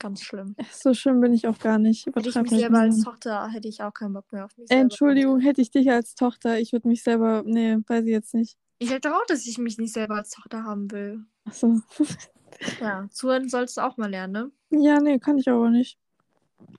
ganz 0.00 0.22
schlimm. 0.22 0.56
So 0.72 0.92
schlimm 0.92 1.20
bin 1.20 1.32
ich 1.32 1.46
auch 1.46 1.58
gar 1.60 1.78
nicht. 1.78 2.06
Hätte 2.06 2.28
ich 2.28 2.34
mich 2.34 2.50
selber 2.50 2.80
als. 2.80 3.02
Tochter, 3.02 3.48
hätte 3.50 3.68
ich 3.68 3.80
auch 3.80 3.92
keinen 3.92 4.14
Bock 4.14 4.32
mehr 4.32 4.44
auf 4.44 4.56
mich 4.56 4.66
selber. 4.66 4.82
Entschuldigung, 4.82 5.38
hätte 5.38 5.60
ich 5.60 5.70
dich 5.70 5.88
als 5.88 6.16
Tochter, 6.16 6.58
ich 6.58 6.72
würde 6.72 6.88
mich 6.88 7.04
selber. 7.04 7.44
Nee, 7.46 7.76
weiß 7.86 8.04
ich 8.04 8.10
jetzt 8.10 8.34
nicht. 8.34 8.58
Ich 8.78 8.90
hätte 8.90 9.08
doch 9.08 9.18
auch, 9.18 9.26
dass 9.26 9.46
ich 9.46 9.58
mich 9.58 9.78
nicht 9.78 9.92
selber 9.92 10.16
als 10.16 10.30
Tochter 10.30 10.64
haben 10.64 10.90
will. 10.90 11.24
Achso. 11.44 11.80
Ja, 12.80 13.08
zuhören 13.10 13.48
sollst 13.48 13.76
du 13.76 13.80
auch 13.82 13.96
mal 13.96 14.10
lernen, 14.10 14.32
ne? 14.70 14.80
Ja, 14.82 15.00
nee, 15.00 15.18
kann 15.18 15.38
ich 15.38 15.48
aber 15.48 15.70
nicht. 15.70 15.98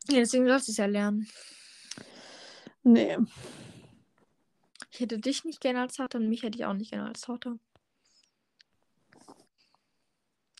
Ja, 0.09 0.19
deswegen 0.19 0.47
sollst 0.47 0.67
du 0.67 0.71
es 0.71 0.77
ja 0.77 0.85
lernen. 0.85 1.27
Nee. 2.83 3.17
Ich 4.91 4.99
hätte 4.99 5.17
dich 5.17 5.43
nicht 5.43 5.59
gerne 5.61 5.81
als 5.81 5.95
Tochter 5.95 6.19
und 6.19 6.29
mich 6.29 6.43
hätte 6.43 6.57
ich 6.57 6.65
auch 6.65 6.73
nicht 6.73 6.91
gerne 6.91 7.07
als 7.07 7.21
Tochter. 7.21 7.57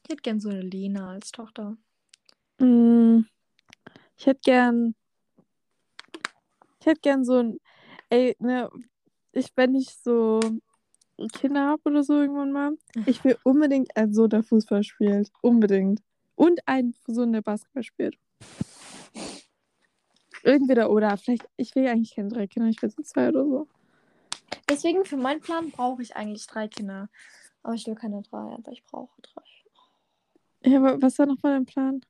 Ich 0.03 0.09
hätte 0.09 0.21
gern 0.21 0.39
so 0.39 0.49
eine 0.49 0.61
Lena 0.61 1.11
als 1.11 1.31
Tochter. 1.31 1.77
Mm, 2.59 3.21
Ich 4.17 4.25
hätte 4.25 4.41
gern. 4.43 4.95
Ich 6.79 6.85
hätte 6.85 7.01
gern 7.01 7.25
so 7.25 7.37
ein. 7.37 7.57
Ey, 8.09 8.35
ne, 8.39 8.69
ich, 9.31 9.51
wenn 9.55 9.75
ich 9.75 9.95
so 9.95 10.39
Kinder 11.33 11.67
habe 11.67 11.81
oder 11.85 12.03
so 12.03 12.13
irgendwann 12.13 12.51
mal, 12.51 12.77
ich 13.05 13.23
will 13.23 13.37
unbedingt 13.43 13.95
einen 13.95 14.13
Sohn, 14.13 14.29
der 14.29 14.43
Fußball 14.43 14.83
spielt. 14.83 15.31
Unbedingt. 15.41 16.01
Und 16.35 16.59
einen 16.65 16.95
Sohn, 17.07 17.31
der 17.31 17.41
Basketball 17.41 17.83
spielt. 17.83 18.17
Entweder 20.43 20.89
oder. 20.89 21.17
Vielleicht, 21.17 21.47
ich 21.57 21.73
will 21.75 21.87
eigentlich 21.87 22.15
keine 22.15 22.29
drei 22.29 22.47
Kinder, 22.47 22.69
ich 22.69 22.81
will 22.81 22.89
so 22.89 23.01
zwei 23.01 23.29
oder 23.29 23.45
so. 23.45 23.67
Deswegen 24.69 25.05
für 25.05 25.17
meinen 25.17 25.41
Plan 25.41 25.71
brauche 25.71 26.01
ich 26.01 26.15
eigentlich 26.15 26.45
drei 26.47 26.67
Kinder. 26.67 27.09
Aber 27.63 27.73
ich 27.73 27.87
will 27.87 27.95
keine 27.95 28.21
drei, 28.21 28.53
aber 28.53 28.71
ich 28.71 28.83
brauche 28.83 29.21
drei. 29.21 29.41
Ja, 30.69 30.79
aber 30.79 31.01
was 31.01 31.17
war 31.17 31.25
noch 31.25 31.41
mal 31.41 31.53
dein 31.53 31.65
Plan? 31.65 32.01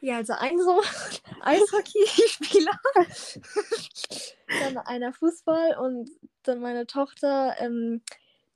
Ja, 0.00 0.16
also 0.16 0.34
ein 0.34 0.58
so 0.58 0.82
Eishockeyspieler, 1.40 2.78
dann 4.60 4.78
einer 4.78 5.12
Fußball 5.12 5.78
und 5.78 6.10
dann 6.42 6.60
meine 6.60 6.86
Tochter. 6.86 7.56
Ähm, 7.58 8.02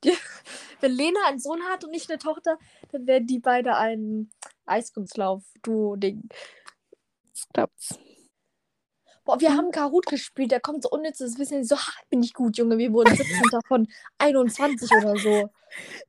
die, 0.03 0.13
wenn 0.81 0.91
Lena 0.91 1.19
einen 1.27 1.39
Sohn 1.39 1.61
hat 1.63 1.83
und 1.83 1.93
ich 1.93 2.09
eine 2.09 2.19
Tochter, 2.19 2.57
dann 2.91 3.07
werden 3.07 3.27
die 3.27 3.39
beide 3.39 3.75
ein 3.75 4.29
Eiskunstlauf-Duo-Ding. 4.65 6.29
Das 7.31 7.47
klappt's. 7.53 7.99
Boah, 9.25 9.39
wir 9.39 9.55
haben 9.55 9.71
Karut 9.71 10.07
gespielt, 10.07 10.51
der 10.51 10.59
kommt 10.59 10.83
so 10.83 10.89
unnützes 10.89 11.37
Wissen. 11.37 11.63
So, 11.63 11.77
ha, 11.77 11.91
bin 12.09 12.23
ich 12.23 12.33
gut, 12.33 12.57
Junge. 12.57 12.77
Wir 12.77 12.91
wurden 12.91 13.15
17. 13.15 13.41
von 13.67 13.87
21 14.17 14.89
oder 14.91 15.15
so. 15.17 15.49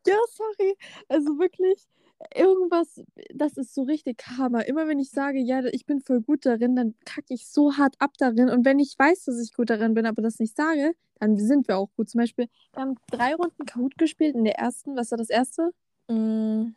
Ja, 0.07 0.17
sorry. 0.31 0.77
Also 1.09 1.39
wirklich, 1.39 1.87
irgendwas, 2.35 3.03
das 3.35 3.57
ist 3.57 3.75
so 3.75 3.83
richtig 3.83 4.23
Hammer. 4.39 4.67
Immer 4.67 4.89
wenn 4.89 4.99
ich 4.99 5.11
sage, 5.11 5.39
ja, 5.39 5.63
ich 5.67 5.87
bin 5.87 6.01
voll 6.01 6.21
gut 6.23 6.47
darin, 6.47 6.77
dann 6.77 6.95
kacke 7.05 7.35
ich 7.35 7.47
so 7.47 7.77
hart 7.77 7.95
ab 7.99 8.13
darin. 8.19 8.49
Und 8.49 8.65
wenn 8.65 8.79
ich 8.79 8.99
weiß, 8.99 9.25
dass 9.25 9.39
ich 9.39 9.53
gut 9.53 9.71
darin 9.71 9.95
bin, 9.95 10.07
aber 10.07 10.23
das 10.23 10.39
nicht 10.39 10.57
sage, 10.57 10.95
dann 11.21 11.37
sind 11.39 11.69
wir 11.69 11.79
auch 11.79 11.91
gut. 11.97 12.11
Zum 12.11 12.19
Beispiel, 12.21 12.49
wir 12.73 12.83
haben 12.83 12.97
drei 13.11 13.35
Runden 13.35 13.65
Kahoot 13.67 13.97
gespielt 13.99 14.35
in 14.35 14.45
der 14.45 14.59
ersten. 14.59 14.97
Was 14.97 15.11
war 15.13 15.19
das 15.19 15.31
erste? 15.31 15.71
Mm, 16.09 16.75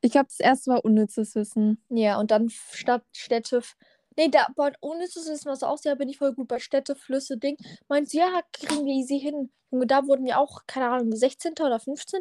Ich 0.00 0.12
glaube, 0.12 0.26
das 0.28 0.40
erste 0.40 0.72
war 0.72 0.84
unnützes 0.84 1.34
Wissen. 1.36 1.80
ja, 1.88 2.18
und 2.18 2.30
dann 2.30 2.48
Stadt, 2.48 3.04
Städte. 3.12 3.62
Nee, 4.18 4.28
da, 4.28 4.46
ohne 4.80 5.06
zu 5.08 5.20
wissen, 5.20 5.46
was 5.50 5.60
du 5.60 5.66
aussieht, 5.66 5.98
bin 5.98 6.08
ich 6.08 6.16
voll 6.18 6.32
gut 6.34 6.48
bei 6.48 6.58
Städte, 6.58 6.96
Flüsse, 6.96 7.36
Ding. 7.36 7.56
Meinst 7.88 8.14
du, 8.14 8.18
ja, 8.18 8.40
kriegen 8.52 8.84
wir 8.86 8.94
easy 8.94 9.18
hin. 9.20 9.50
Junge, 9.70 9.86
da 9.86 10.06
wurden 10.06 10.24
wir 10.24 10.38
auch, 10.38 10.62
keine 10.66 10.88
Ahnung, 10.88 11.14
16. 11.14 11.52
oder 11.60 11.78
15. 11.78 12.20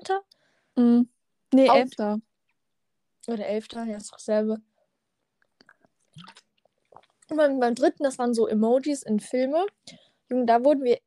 Mhm. 0.75 1.07
Nee, 1.53 1.69
Auch- 1.69 1.75
elfter. 1.75 2.19
Oder 3.27 3.45
11. 3.47 3.67
Ja, 3.87 3.95
ist 3.97 4.11
doch 4.11 4.17
dasselbe. 4.17 4.57
Und 7.29 7.37
beim, 7.37 7.59
beim 7.59 7.75
dritten, 7.75 8.03
das 8.03 8.19
waren 8.19 8.33
so 8.33 8.47
Emojis 8.47 9.03
in 9.03 9.19
Filme. 9.19 9.65
Junge, 10.29 10.45
da 10.45 10.63
wurden 10.63 10.83
wir. 10.83 10.99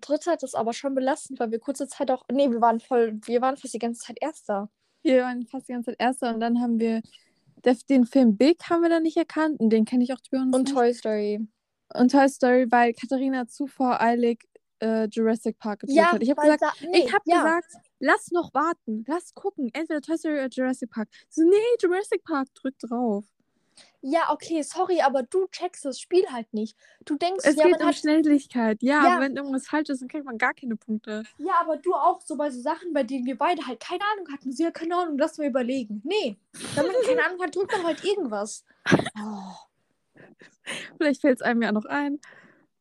Dritter 0.00 0.32
hat 0.32 0.42
das 0.42 0.54
aber 0.54 0.72
schon 0.72 0.94
belastend, 0.94 1.40
weil 1.40 1.50
wir 1.50 1.58
kurze 1.58 1.88
Zeit 1.88 2.10
auch. 2.10 2.24
Nee, 2.30 2.50
wir 2.50 2.60
waren 2.60 2.80
voll. 2.80 3.18
Wir 3.24 3.40
waren 3.40 3.56
fast 3.56 3.74
die 3.74 3.78
ganze 3.78 4.02
Zeit 4.02 4.18
Erster. 4.20 4.70
Wir 5.02 5.22
waren 5.22 5.46
fast 5.46 5.68
die 5.68 5.72
ganze 5.72 5.90
Zeit 5.90 6.00
erster 6.00 6.34
und 6.34 6.40
dann 6.40 6.60
haben 6.60 6.80
wir 6.80 7.02
den 7.88 8.06
Film 8.06 8.36
Big 8.36 8.58
haben 8.70 8.82
wir 8.82 8.88
dann 8.88 9.02
nicht 9.02 9.16
erkannt 9.16 9.60
und 9.60 9.70
den 9.70 9.84
kenne 9.84 10.04
ich 10.04 10.12
auch 10.12 10.20
die 10.20 10.36
Und 10.36 10.50
nicht. 10.50 10.74
Toy 10.74 10.92
Story. 10.92 11.46
Und 11.94 12.10
Toy 12.10 12.28
Story, 12.28 12.66
weil 12.70 12.92
Katharina 12.94 13.46
zu 13.46 13.66
voreilig 13.66 14.42
äh, 14.80 15.06
Jurassic 15.10 15.58
Park 15.58 15.80
gezogen 15.80 15.98
Ja, 15.98 16.12
hat. 16.12 16.22
Ich 16.22 16.30
habe 16.30 16.42
gesagt, 16.42 16.62
da, 16.62 16.72
nee, 16.88 17.04
ich 17.04 17.12
habe 17.12 17.22
ja. 17.26 17.36
gesagt, 17.36 17.74
lass 18.00 18.30
noch 18.32 18.52
warten, 18.54 19.04
lass 19.06 19.34
gucken, 19.34 19.70
entweder 19.72 20.00
Toy 20.00 20.16
Story 20.16 20.34
oder 20.34 20.48
Jurassic 20.48 20.90
Park. 20.90 21.08
So, 21.28 21.42
nee, 21.42 21.56
Jurassic 21.80 22.24
Park, 22.24 22.48
drück 22.54 22.78
drauf. 22.78 23.24
Ja, 24.02 24.30
okay, 24.30 24.60
sorry, 24.62 25.00
aber 25.00 25.22
du 25.22 25.46
checkst 25.48 25.84
das 25.84 25.98
Spiel 25.98 26.24
halt 26.30 26.52
nicht. 26.52 26.76
Du 27.06 27.16
denkst, 27.16 27.44
Es 27.44 27.56
ja, 27.56 27.64
geht 27.64 27.80
um 27.80 27.86
hat. 27.86 27.94
Schnelligkeit. 27.96 28.82
Ja, 28.82 29.02
Ja. 29.02 29.12
aber 29.12 29.24
wenn 29.24 29.36
irgendwas 29.36 29.66
falsch 29.66 29.88
ist, 29.88 30.02
dann 30.02 30.08
kriegt 30.08 30.26
man 30.26 30.36
gar 30.36 30.52
keine 30.52 30.76
Punkte. 30.76 31.22
Ja, 31.38 31.54
aber 31.60 31.78
du 31.78 31.94
auch 31.94 32.20
so 32.20 32.36
bei 32.36 32.50
so 32.50 32.60
Sachen, 32.60 32.92
bei 32.92 33.02
denen 33.02 33.24
wir 33.24 33.38
beide 33.38 33.66
halt 33.66 33.80
keine 33.80 34.02
Ahnung 34.12 34.30
hatten. 34.32 34.52
So, 34.52 34.62
ja, 34.62 34.70
keine 34.70 34.94
Ahnung, 34.96 35.16
lass 35.16 35.38
mal 35.38 35.46
überlegen. 35.46 36.02
Nee, 36.04 36.36
wenn 36.74 36.86
man 36.86 36.94
keine 37.06 37.24
Ahnung 37.24 37.40
hat, 37.42 37.56
drückt 37.56 37.72
man 37.72 37.84
halt 37.86 38.04
irgendwas. 38.04 38.64
Oh. 39.18 39.54
Vielleicht 40.98 41.22
fällt 41.22 41.36
es 41.40 41.42
einem 41.42 41.62
ja 41.62 41.72
noch 41.72 41.86
ein. 41.86 42.20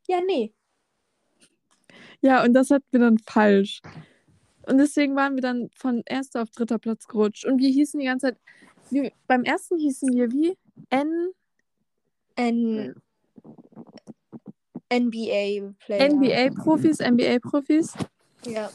Ja, 0.07 0.19
nee. 0.21 0.53
Ja, 2.21 2.43
und 2.43 2.53
das 2.53 2.69
hatten 2.69 2.85
wir 2.91 2.99
dann 2.99 3.17
falsch. 3.19 3.81
Und 4.65 4.77
deswegen 4.77 5.15
waren 5.15 5.35
wir 5.35 5.41
dann 5.41 5.69
von 5.75 6.03
erster 6.05 6.41
auf 6.41 6.49
dritter 6.51 6.79
Platz 6.79 7.07
gerutscht. 7.07 7.45
Und 7.45 7.59
wir 7.59 7.69
hießen 7.69 7.99
die 7.99 8.05
ganze 8.05 8.27
Zeit, 8.27 8.37
wir, 8.89 9.11
beim 9.27 9.43
ersten 9.43 9.77
hießen 9.77 10.13
wir 10.13 10.31
wie? 10.31 10.57
N, 10.89 11.29
N 12.35 12.95
NBA-Player. 14.91 16.09
NBA-Profis, 16.09 16.99
NBA-Profis. 16.99 17.93
Ja. 18.45 18.69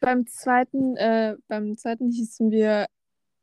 Beim 0.00 0.26
zweiten, 0.26 0.96
äh, 0.96 1.36
beim 1.48 1.76
zweiten 1.76 2.10
hießen 2.10 2.50
wir 2.50 2.86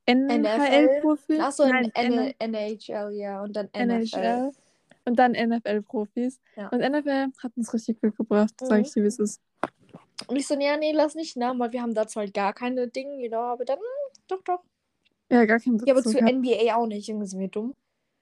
NHL-Profis. 0.05 1.39
Achso, 1.39 1.63
NHL, 1.63 3.13
ja. 3.13 3.41
Und 3.41 3.55
dann 3.55 3.69
NFL. 3.75 4.17
NHL. 4.17 4.51
Und 5.05 5.15
dann 5.17 5.31
NFL-Profis. 5.31 6.39
Ja. 6.55 6.67
Und 6.69 6.81
NFL 6.81 7.27
hat 7.41 7.51
uns 7.55 7.73
richtig 7.73 7.99
Glück 8.01 8.17
gebracht, 8.17 8.53
sag 8.59 8.79
Mhm. 8.79 8.83
ich 8.85 8.93
dir, 8.93 9.03
wie 9.03 9.07
es 9.07 9.19
ist. 9.19 9.41
Und 10.27 10.35
ich 10.35 10.45
so, 10.45 10.59
ja, 10.59 10.77
nee, 10.77 10.91
lass 10.91 11.15
nicht 11.15 11.37
nach, 11.37 11.57
weil 11.57 11.71
wir 11.71 11.81
haben 11.81 11.93
dazu 11.93 12.19
halt 12.19 12.33
gar 12.33 12.53
keine 12.53 12.87
Dinge, 12.89 13.17
genau, 13.21 13.41
aber 13.41 13.63
dann, 13.65 13.79
doch, 14.27 14.41
doch. 14.43 14.59
Ja, 15.31 15.45
gar 15.45 15.59
kein 15.59 15.77
Ja, 15.77 15.93
aber 15.93 16.01
Bezug 16.01 16.11
zu 16.11 16.17
gehabt. 16.19 16.33
NBA 16.35 16.75
auch 16.75 16.85
nicht, 16.85 17.07
Junge, 17.07 17.25
sind 17.25 17.39
wir 17.39 17.47
dumm. 17.47 17.73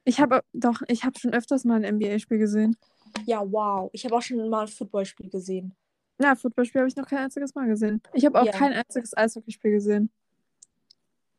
Ich 0.08 0.22
habe 0.22 0.42
doch, 0.54 0.82
ich 0.88 1.04
habe 1.04 1.20
schon 1.20 1.34
öfters 1.34 1.66
mal 1.66 1.84
ein 1.84 1.96
NBA-Spiel 1.98 2.38
gesehen. 2.38 2.78
Ja, 3.26 3.42
wow. 3.52 3.90
Ich 3.92 4.06
habe 4.06 4.16
auch 4.16 4.22
schon 4.22 4.48
mal 4.50 4.62
ein 4.62 4.68
Footballspiel 4.70 5.30
gesehen. 5.30 5.76
Na, 6.18 6.34
Footballspiel 6.34 6.80
habe 6.80 6.88
ich 6.88 6.96
noch 6.96 7.06
kein 7.06 7.20
einziges 7.26 7.54
Mal 7.56 7.68
gesehen. 7.68 8.02
Ich 8.14 8.26
habe 8.26 8.40
auch 8.40 8.46
Ja. 8.46 8.54
kein 8.54 8.72
einziges 8.72 9.16
Eishockeyspiel 9.18 9.72
gesehen. 9.72 10.10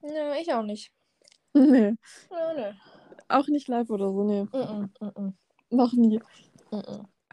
Nö, 0.03 0.11
ich 0.41 0.53
auch 0.53 0.63
nicht. 0.63 0.93
Nee. 1.55 1.95
Nö, 2.31 2.55
nö. 2.57 2.73
Auch 3.29 3.49
nicht 3.49 3.69
live 3.69 3.89
oder 3.89 4.11
so, 4.13 4.23
nee. 4.25 4.43
Mm, 4.45 4.91
mm, 5.01 5.07
mm, 5.19 5.33
Noch 5.71 5.93
nie. 5.95 6.21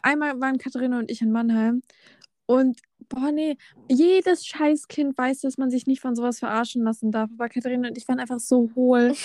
Einmal 0.01 0.39
waren 0.39 0.57
Katharina 0.57 0.99
und 0.99 1.11
ich 1.11 1.21
in 1.21 1.33
Mannheim 1.33 1.81
und 2.45 2.79
boah, 3.09 3.31
nee, 3.33 3.57
jedes 3.89 4.45
Scheißkind 4.47 5.17
weiß, 5.17 5.41
dass 5.41 5.57
man 5.57 5.69
sich 5.69 5.85
nicht 5.85 5.99
von 5.99 6.15
sowas 6.15 6.39
verarschen 6.39 6.83
lassen 6.83 7.11
darf. 7.11 7.29
Aber 7.33 7.49
Katharina 7.49 7.89
und 7.89 7.97
ich 7.97 8.07
waren 8.07 8.19
einfach 8.19 8.39
so 8.39 8.71
hohl. 8.73 9.13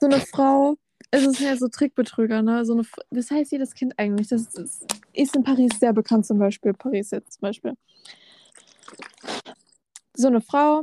So 0.00 0.06
eine 0.06 0.18
Frau, 0.18 0.78
es 1.12 1.26
ist 1.26 1.40
ja 1.40 1.56
so 1.56 1.68
Trickbetrüger, 1.68 2.42
ne? 2.42 2.64
So 2.64 2.72
eine, 2.72 2.84
das 3.10 3.30
heißt 3.30 3.52
jedes 3.52 3.74
Kind 3.74 3.98
eigentlich. 3.98 4.28
Das 4.28 4.46
ist, 4.54 4.86
ist 5.12 5.36
in 5.36 5.44
Paris 5.44 5.78
sehr 5.78 5.92
bekannt 5.92 6.26
zum 6.26 6.38
Beispiel. 6.38 6.72
Paris 6.72 7.10
jetzt 7.10 7.34
zum 7.34 7.42
Beispiel. 7.42 7.74
So 10.14 10.28
eine 10.28 10.40
Frau, 10.40 10.82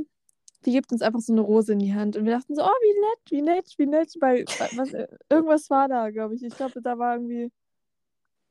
die 0.65 0.71
gibt 0.71 0.91
uns 0.91 1.01
einfach 1.01 1.19
so 1.19 1.33
eine 1.33 1.41
Rose 1.41 1.73
in 1.73 1.79
die 1.79 1.95
Hand. 1.95 2.15
Und 2.15 2.25
wir 2.25 2.33
dachten 2.33 2.55
so, 2.55 2.63
oh, 2.63 2.67
wie 2.67 2.99
nett, 2.99 3.31
wie 3.31 3.41
nett, 3.41 3.73
wie 3.77 3.87
nett. 3.87 4.13
Weil 4.19 4.45
was, 4.75 4.93
irgendwas 5.29 5.69
war 5.71 5.87
da, 5.87 6.11
glaube 6.11 6.35
ich. 6.35 6.43
Ich 6.43 6.55
glaube, 6.55 6.81
da 6.81 6.97
war 6.97 7.15
irgendwie. 7.15 7.51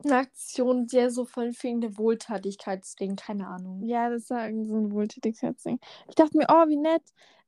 Eine 0.04 0.14
Aktion, 0.14 0.86
der 0.86 1.10
so 1.10 1.24
von 1.24 1.52
fehlende 1.52 1.98
Wohltätigkeitsding, 1.98 3.16
keine 3.16 3.48
Ahnung. 3.48 3.82
Ja, 3.82 4.08
das 4.10 4.30
war 4.30 4.46
irgendwie 4.46 4.68
so 4.68 4.76
ein 4.76 4.92
Wohltätigkeitsding. 4.92 5.80
Ich 6.08 6.14
dachte 6.14 6.38
mir, 6.38 6.46
oh, 6.48 6.68
wie 6.68 6.76
nett. 6.76 7.02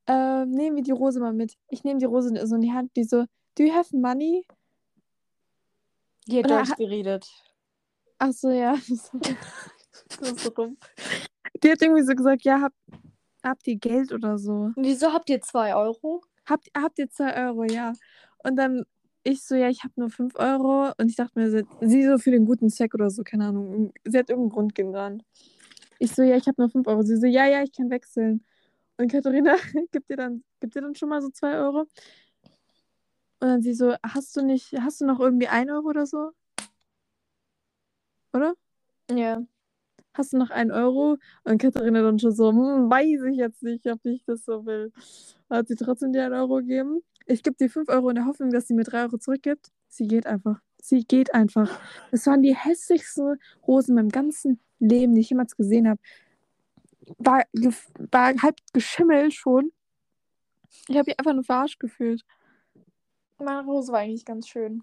Ähm, 0.09 0.51
nehmen 0.51 0.75
wir 0.75 0.83
die 0.83 0.91
Rose 0.91 1.21
mal 1.21 1.33
mit. 1.33 1.55
Ich 1.69 1.85
nehme 1.85 2.01
die 2.01 2.07
Rose 2.07 2.33
so 2.45 2.57
in 2.57 2.61
die 2.61 2.73
Hand, 2.73 2.91
die 2.97 3.05
so, 3.05 3.25
do 3.57 3.65
you 3.65 3.73
have 3.73 3.97
money? 3.97 4.47
Die 6.27 6.39
hat 6.39 6.47
Oder 6.47 6.59
Deutsch 6.59 6.77
geredet. 6.77 7.27
Ach 8.19 8.33
so, 8.33 8.51
ja. 8.51 8.77
Das 10.19 10.33
ist 10.33 10.41
so 10.41 10.51
dumm. 10.51 10.77
Die 11.63 11.71
hat 11.71 11.83
irgendwie 11.83 12.03
so 12.03 12.15
gesagt, 12.15 12.43
ja, 12.43 12.61
habt, 12.61 12.77
habt 13.45 13.67
ihr 13.67 13.77
Geld 13.77 14.13
oder 14.13 14.39
so? 14.39 14.71
Und 14.75 14.77
wieso 14.79 15.13
habt 15.13 15.31
ihr 15.31 15.41
zwei 15.41 15.75
Euro? 15.75 16.23
Habt, 16.47 16.69
habt 16.77 16.99
ihr 16.99 17.09
zwei 17.09 17.47
Euro, 17.47 17.65
ja. 17.65 17.93
Und 18.43 18.57
dann 18.57 18.85
ich 19.23 19.45
so, 19.45 19.55
ja, 19.55 19.69
ich 19.69 19.85
habe 19.85 19.95
nur 19.97 20.11
fünf 20.11 20.35
Euro. 20.37 20.93
Und 20.99 21.11
ich 21.11 21.17
dachte 21.17 21.39
mir, 21.39 21.51
sie, 21.51 21.67
sie 21.81 22.05
so 22.05 22.19
für 22.19 22.31
den 22.31 22.47
guten 22.47 22.71
Zweck 22.71 22.95
oder 22.95 23.11
so, 23.11 23.23
keine 23.23 23.47
Ahnung. 23.47 23.93
Sie 24.05 24.19
hat 24.19 24.31
irgendeinen 24.31 24.51
Grund 24.51 24.75
genannt. 24.75 25.25
Ich 25.99 26.15
so, 26.15 26.23
ja, 26.23 26.37
ich 26.37 26.47
habe 26.47 26.61
nur 26.61 26.71
fünf 26.71 26.87
Euro. 26.87 27.03
Sie 27.03 27.17
so, 27.17 27.27
ja, 27.27 27.47
ja, 27.47 27.63
ich 27.63 27.73
kann 27.73 27.91
wechseln. 27.91 28.45
Und 28.97 29.11
Katharina 29.11 29.57
gibt 29.93 30.11
dir 30.11 30.17
dann, 30.17 30.45
gibt 30.61 30.75
dir 30.75 30.81
dann 30.83 30.95
schon 30.95 31.09
mal 31.09 31.21
so 31.21 31.31
zwei 31.31 31.59
Euro. 31.59 31.87
Und 33.41 33.49
dann 33.49 33.63
sie 33.63 33.75
so, 33.75 33.95
hast 34.03 34.37
du 34.37 34.43
nicht, 34.43 34.73
hast 34.81 35.01
du 35.01 35.07
noch 35.07 35.19
irgendwie 35.19 35.49
ein 35.49 35.71
Euro 35.71 35.89
oder 35.89 36.07
so? 36.07 36.33
Oder? 38.33 38.55
Ja. 39.11 39.43
Hast 40.13 40.33
du 40.33 40.39
noch 40.39 40.51
einen 40.51 40.71
Euro? 40.71 41.17
Und 41.45 41.61
Katharina 41.61 42.03
dann 42.03 42.19
schon 42.19 42.33
so, 42.33 42.51
hm, 42.51 42.91
weiß 42.91 43.23
ich 43.31 43.37
jetzt 43.37 43.63
nicht, 43.63 43.87
ob 43.87 44.05
ich 44.05 44.25
das 44.25 44.45
so 44.45 44.67
will. 44.67 44.93
Hat 45.49 45.69
sie 45.69 45.77
trotzdem 45.77 46.13
dir 46.13 46.25
einen 46.27 46.35
Euro 46.35 46.57
gegeben? 46.57 47.03
Ich 47.27 47.43
gebe 47.43 47.57
dir 47.57 47.71
fünf 47.71 47.89
Euro 47.89 48.11
in 48.11 48.17
der 48.17 48.27
Hoffnung, 48.27 48.51
dass 48.51 48.69
sie 48.69 48.75
mir 48.75 48.85
drei 48.85 49.03
Euro 49.03 49.19
zurückgibt. 49.19 49.71
Sie 49.89 50.07
geht 50.07 50.27
einfach. 50.27 50.61
Sie 50.83 51.05
geht 51.05 51.33
einfach. 51.35 51.81
Das 52.11 52.27
waren 52.27 52.43
die 52.43 52.55
hässlichsten 52.55 53.39
Rosen 53.67 53.93
in 53.93 53.95
meinem 53.97 54.09
ganzen 54.11 54.61
Leben, 54.81 55.15
die 55.15 55.21
ich 55.21 55.31
jemals 55.31 55.57
gesehen 55.57 55.89
habe. 55.89 56.01
War, 57.19 57.45
war 58.11 58.35
halb 58.43 58.57
geschimmelt 58.73 59.33
schon. 59.35 59.73
Ich 60.89 60.97
habe 60.97 61.09
mich 61.11 61.19
einfach 61.19 61.35
nur 61.35 61.45
verarscht 61.45 61.81
gefühlt. 61.81 62.25
Meine 63.41 63.65
Rose 63.65 63.93
war 63.93 64.01
eigentlich 64.01 64.25
ganz 64.25 64.49
schön. 64.49 64.83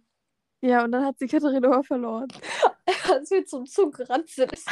Ja, 0.62 0.84
und 0.84 0.92
dann 0.92 1.06
hat 1.06 1.20
sie 1.20 1.28
Katharina 1.28 1.68
aber 1.68 1.84
verloren. 1.84 2.28
Als 3.12 3.30
wir 3.30 3.46
zum 3.46 3.66
Zug 3.66 3.98
gerannt 3.98 4.30
sind, 4.30 4.52
ist, 4.52 4.68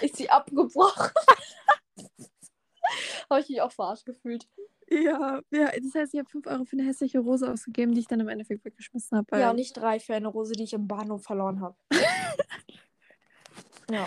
ist 0.00 0.16
sie 0.16 0.28
abgebrochen. 0.28 1.10
Habe 3.30 3.40
ich 3.40 3.48
mich 3.48 3.60
auch 3.60 3.72
verarscht 3.72 4.04
gefühlt. 4.04 4.46
Ja, 4.88 5.40
ja, 5.50 5.72
das 5.72 5.94
heißt, 5.94 6.14
ich 6.14 6.20
habe 6.20 6.28
5 6.28 6.46
Euro 6.46 6.64
für 6.64 6.76
eine 6.76 6.86
hässliche 6.86 7.18
Rose 7.18 7.50
ausgegeben, 7.50 7.92
die 7.92 8.00
ich 8.00 8.06
dann 8.06 8.20
im 8.20 8.28
Endeffekt 8.28 8.64
weggeschmissen 8.64 9.18
habe. 9.18 9.36
Ja, 9.36 9.52
nicht 9.52 9.76
drei 9.76 9.98
für 9.98 10.14
eine 10.14 10.28
Rose, 10.28 10.52
die 10.52 10.62
ich 10.62 10.74
im 10.74 10.86
Bahnhof 10.86 11.24
verloren 11.24 11.60
habe. 11.60 11.76
ja. 13.90 14.06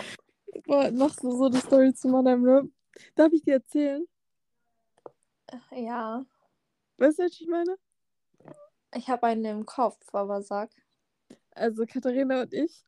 Boah, 0.64 0.90
noch 0.90 1.12
so, 1.12 1.30
so 1.32 1.48
die 1.50 1.58
Story 1.58 1.92
zu 1.92 2.08
Mannheim, 2.08 2.42
ne? 2.42 2.70
Darf 3.14 3.32
ich 3.32 3.42
dir 3.42 3.54
erzählen? 3.54 4.06
Ja. 5.72 6.24
Weißt 6.96 7.18
du, 7.18 7.24
was 7.24 7.38
ich 7.38 7.46
meine? 7.46 7.76
Ich 8.94 9.08
habe 9.08 9.26
einen 9.26 9.44
im 9.44 9.66
Kopf, 9.66 9.98
aber 10.12 10.42
sag. 10.42 10.70
Also 11.54 11.84
Katharina 11.86 12.42
und 12.42 12.52
ich. 12.52 12.84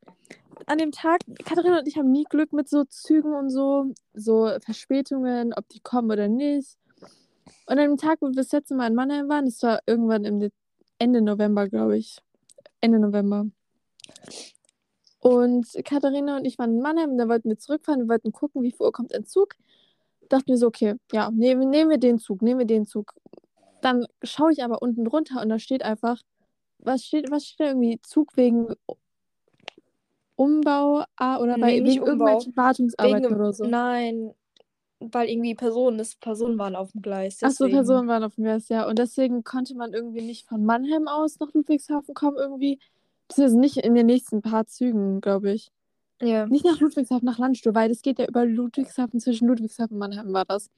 An 0.66 0.78
dem 0.78 0.92
Tag, 0.92 1.21
Katharina 1.44 1.80
und 1.80 1.88
ich 1.88 1.97
haben 1.97 2.11
nie 2.11 2.25
Glück 2.25 2.52
mit 2.52 2.68
so 2.68 2.85
Zügen 2.85 3.35
und 3.35 3.50
so, 3.50 3.92
so 4.14 4.50
Verspätungen, 4.64 5.52
ob 5.52 5.68
die 5.68 5.80
kommen 5.80 6.11
oder 6.11 6.28
nicht. 6.28 6.76
Und 7.66 7.78
an 7.78 7.88
dem 7.88 7.97
Tag, 7.97 8.18
wo 8.21 8.26
wir 8.26 8.35
das 8.35 8.52
letzte 8.52 8.75
Mal 8.75 8.88
in 8.88 8.94
Mannheim 8.94 9.28
waren, 9.28 9.44
das 9.44 9.62
war 9.62 9.80
irgendwann 9.87 10.25
im 10.25 10.40
De 10.40 10.50
Ende 10.99 11.21
November, 11.21 11.68
glaube 11.68 11.99
ich. 11.99 12.18
Ende 12.80 12.99
November. 12.99 13.47
Und 15.21 15.66
Katharina 15.85 16.37
und 16.37 16.44
ich 16.44 16.59
waren 16.59 16.75
in 16.76 16.82
Mannheim, 16.82 17.16
da 17.16 17.28
wollten 17.28 17.49
wir 17.49 17.59
zurückfahren, 17.59 18.02
wir 18.02 18.09
wollten 18.09 18.32
gucken, 18.32 18.62
wie 18.62 18.73
viel 18.73 18.90
kommt 18.90 19.14
ein 19.14 19.25
Zug. 19.25 19.54
Dachten 20.28 20.49
wir 20.49 20.59
so, 20.59 20.66
okay, 20.66 20.94
ja, 21.12 21.30
nehmen, 21.30 21.71
nehmen 21.71 21.90
wir 21.90 21.99
den 21.99 22.18
Zug, 22.18 22.42
nehmen 22.42 22.61
wir 22.61 22.66
den 22.66 22.87
Zug. 22.87 23.14
Dann 23.83 24.07
schaue 24.23 24.53
ich 24.53 24.65
aber 24.65 24.81
unten 24.81 25.05
drunter 25.05 25.43
und 25.43 25.51
da 25.51 25.59
steht 25.59 25.83
einfach, 25.83 26.23
was 26.79 27.05
steht, 27.05 27.31
was 27.31 27.45
steht 27.45 27.61
da 27.61 27.65
irgendwie? 27.67 28.01
Zug 28.03 28.37
wegen 28.37 28.75
Umbau 30.37 31.05
ah, 31.17 31.39
oder 31.39 31.59
bei 31.59 31.81
Nee, 31.81 31.85
wegen 31.85 32.01
Umbau. 32.01 32.07
irgendwelchen 32.07 32.57
Wartungsarbeiten 32.57 33.25
Wegen- 33.25 33.35
oder 33.35 33.53
so. 33.53 33.65
Nein, 33.65 34.33
weil 35.01 35.29
irgendwie 35.29 35.55
Personen, 35.55 35.99
das 35.99 36.15
Personen 36.15 36.59
waren 36.59 36.77
auf 36.77 36.93
dem 36.93 37.03
Gleis. 37.03 37.43
Achso. 37.43 37.69
Personen 37.69 38.09
waren 38.09 38.23
auf 38.23 38.37
dem 38.37 38.45
Gleis, 38.45 38.69
ja. 38.69 38.87
Und 38.87 38.99
deswegen 38.99 39.43
konnte 39.43 39.75
man 39.75 39.93
irgendwie 39.93 40.23
nicht 40.23 40.47
von 40.47 40.65
Mannheim 40.65 41.09
aus 41.09 41.41
nach 41.41 41.53
Ludwigshafen 41.53 42.15
kommen, 42.15 42.37
irgendwie. 42.37 42.79
Beziehungsweise 43.27 43.59
nicht 43.59 43.77
in 43.79 43.95
den 43.95 44.07
nächsten 44.07 44.43
paar 44.43 44.67
Zügen, 44.67 45.21
glaube 45.21 45.53
ich. 45.53 45.71
Ja. 46.21 46.47
Nicht 46.47 46.65
nach 46.65 46.79
Ludwigshafen, 46.79 47.27
nach 47.27 47.39
Landstuhl, 47.39 47.75
weil 47.75 47.89
das 47.89 48.03
geht 48.03 48.21
ja 48.21 48.27
über 48.27 48.47
Ludwigshafen, 48.47 49.19
zwischen 49.19 49.49
Ludwigshafen 49.49 49.95
und 49.95 49.99
Mannheim 49.99 50.33
war 50.33 50.45
das. 50.45 50.71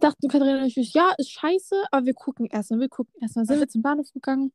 Dachten 0.00 0.28
Katharina 0.28 0.62
und 0.62 0.76
ich, 0.76 0.92
ja, 0.94 1.12
ist 1.18 1.30
scheiße, 1.32 1.84
aber 1.90 2.06
wir 2.06 2.14
gucken 2.14 2.46
erstmal, 2.46 2.80
wir 2.80 2.88
gucken 2.88 3.14
erstmal. 3.20 3.46
Sind 3.46 3.60
wir 3.60 3.68
zum 3.68 3.82
Bahnhof 3.82 4.12
gegangen? 4.12 4.52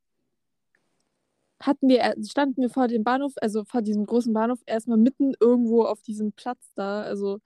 Hatten 1.59 1.89
wir, 1.89 2.01
äh, 2.01 2.15
standen 2.23 2.61
wir 2.61 2.69
vor 2.69 2.87
dem 2.87 3.03
Bahnhof, 3.03 3.33
also 3.41 3.63
vor 3.65 3.81
diesem 3.81 4.05
großen 4.05 4.33
Bahnhof, 4.33 4.59
erstmal 4.65 4.97
mitten 4.97 5.33
irgendwo 5.39 5.83
auf 5.83 6.01
diesem 6.01 6.31
Platz 6.33 6.71
da. 6.75 7.01
Also 7.03 7.39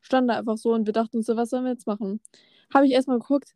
standen 0.00 0.28
da 0.28 0.38
einfach 0.38 0.56
so 0.56 0.72
und 0.72 0.86
wir 0.86 0.92
dachten 0.92 1.18
uns 1.18 1.26
so, 1.26 1.36
was 1.36 1.50
sollen 1.50 1.64
wir 1.64 1.72
jetzt 1.72 1.86
machen? 1.86 2.20
Habe 2.72 2.86
ich 2.86 2.92
erstmal 2.92 3.18
geguckt, 3.18 3.54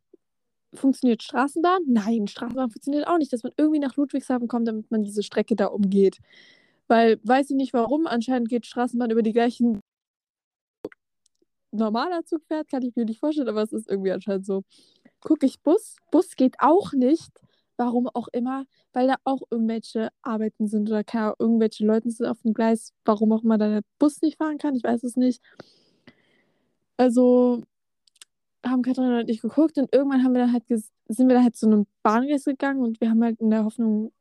funktioniert 0.74 1.22
Straßenbahn? 1.22 1.82
Nein, 1.86 2.26
Straßenbahn 2.28 2.70
funktioniert 2.70 3.06
auch 3.06 3.18
nicht, 3.18 3.32
dass 3.32 3.42
man 3.42 3.52
irgendwie 3.56 3.80
nach 3.80 3.96
Ludwigshafen 3.96 4.48
kommt, 4.48 4.68
damit 4.68 4.90
man 4.90 5.04
diese 5.04 5.22
Strecke 5.22 5.56
da 5.56 5.66
umgeht. 5.66 6.18
Weil, 6.88 7.18
weiß 7.24 7.50
ich 7.50 7.56
nicht 7.56 7.72
warum, 7.72 8.06
anscheinend 8.06 8.48
geht 8.48 8.66
Straßenbahn 8.66 9.10
über 9.10 9.22
die 9.22 9.32
gleichen 9.32 9.80
normaler 11.74 12.24
Zug 12.24 12.44
fährt, 12.46 12.68
kann 12.68 12.82
ich 12.82 12.96
mir 12.96 13.04
nicht 13.04 13.20
vorstellen, 13.20 13.48
aber 13.48 13.62
es 13.62 13.72
ist 13.72 13.88
irgendwie 13.90 14.12
anscheinend 14.12 14.46
so. 14.46 14.62
Gucke 15.20 15.46
ich 15.46 15.60
Bus, 15.60 15.96
Bus 16.10 16.36
geht 16.36 16.56
auch 16.58 16.92
nicht. 16.92 17.30
Warum 17.76 18.08
auch 18.08 18.28
immer, 18.32 18.66
weil 18.92 19.08
da 19.08 19.16
auch 19.24 19.42
irgendwelche 19.50 20.10
Arbeiten 20.22 20.68
sind 20.68 20.88
oder 20.88 21.02
keine 21.02 21.34
irgendwelche 21.40 21.84
Leute 21.84 22.08
sind 22.10 22.26
auf 22.26 22.40
dem 22.42 22.54
Gleis, 22.54 22.92
warum 23.04 23.32
auch 23.32 23.42
immer 23.42 23.58
da 23.58 23.68
der 23.68 23.82
Bus 23.98 24.22
nicht 24.22 24.38
fahren 24.38 24.58
kann, 24.58 24.76
ich 24.76 24.84
weiß 24.84 25.02
es 25.02 25.16
nicht. 25.16 25.42
Also 26.96 27.62
haben 28.64 28.82
Katharina 28.82 29.20
und 29.20 29.28
ich 29.30 29.40
geguckt 29.40 29.76
und 29.78 29.92
irgendwann 29.92 30.22
haben 30.22 30.34
wir 30.34 30.42
dann 30.42 30.52
halt 30.52 30.64
sind 30.68 31.28
wir 31.28 31.34
dann 31.34 31.44
halt 31.44 31.56
zu 31.56 31.66
einem 31.66 31.86
Bahngleis 32.02 32.44
gegangen 32.44 32.82
und 32.82 33.00
wir 33.00 33.10
haben 33.10 33.22
halt 33.22 33.40
in 33.40 33.50
der 33.50 33.64
Hoffnung 33.64 34.12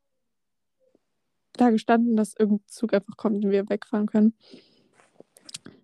da 1.54 1.70
gestanden, 1.70 2.16
dass 2.16 2.36
irgendein 2.38 2.68
Zug 2.68 2.94
einfach 2.94 3.16
kommt 3.18 3.46
und 3.46 3.52
wir 3.52 3.70
wegfahren 3.70 4.08
können. 4.08 4.34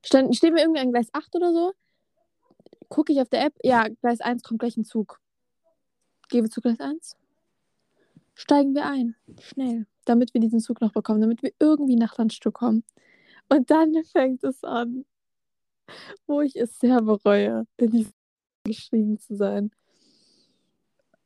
Stand, 0.03 0.35
stehen 0.35 0.55
wir 0.55 0.62
irgendwie 0.62 0.81
an 0.81 0.91
Gleis 0.91 1.09
8 1.13 1.35
oder 1.35 1.53
so? 1.53 1.73
Gucke 2.88 3.13
ich 3.13 3.21
auf 3.21 3.29
der 3.29 3.45
App, 3.45 3.53
ja, 3.63 3.88
Gleis 4.01 4.21
1 4.21 4.43
kommt 4.43 4.59
gleich 4.59 4.77
ein 4.77 4.85
Zug. 4.85 5.19
Gehen 6.29 6.43
wir 6.43 6.51
zu 6.51 6.62
Gleis 6.62 6.79
1? 6.79 7.15
Steigen 8.33 8.73
wir 8.73 8.85
ein. 8.85 9.15
Schnell. 9.41 9.85
Damit 10.05 10.33
wir 10.33 10.41
diesen 10.41 10.59
Zug 10.59 10.79
noch 10.81 10.93
bekommen, 10.93 11.21
damit 11.21 11.43
wir 11.43 11.51
irgendwie 11.59 11.95
nach 11.95 12.17
Landstuhl 12.17 12.51
kommen. 12.51 12.83
Und 13.49 13.69
dann 13.69 13.93
fängt 14.12 14.43
es 14.43 14.63
an, 14.63 15.05
wo 16.25 16.41
ich 16.41 16.55
es 16.55 16.79
sehr 16.79 17.01
bereue, 17.01 17.65
in 17.77 17.91
die 17.91 18.07
gestiegen 18.63 19.19
zu 19.19 19.35
sein. 19.35 19.71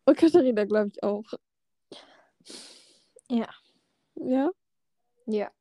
Und 0.05 0.17
Katharina, 0.17 0.65
glaube 0.65 0.89
ich, 0.89 1.03
auch. 1.03 1.25
Ja. 3.29 3.49
Ja? 4.15 4.51
Ja. 5.25 5.51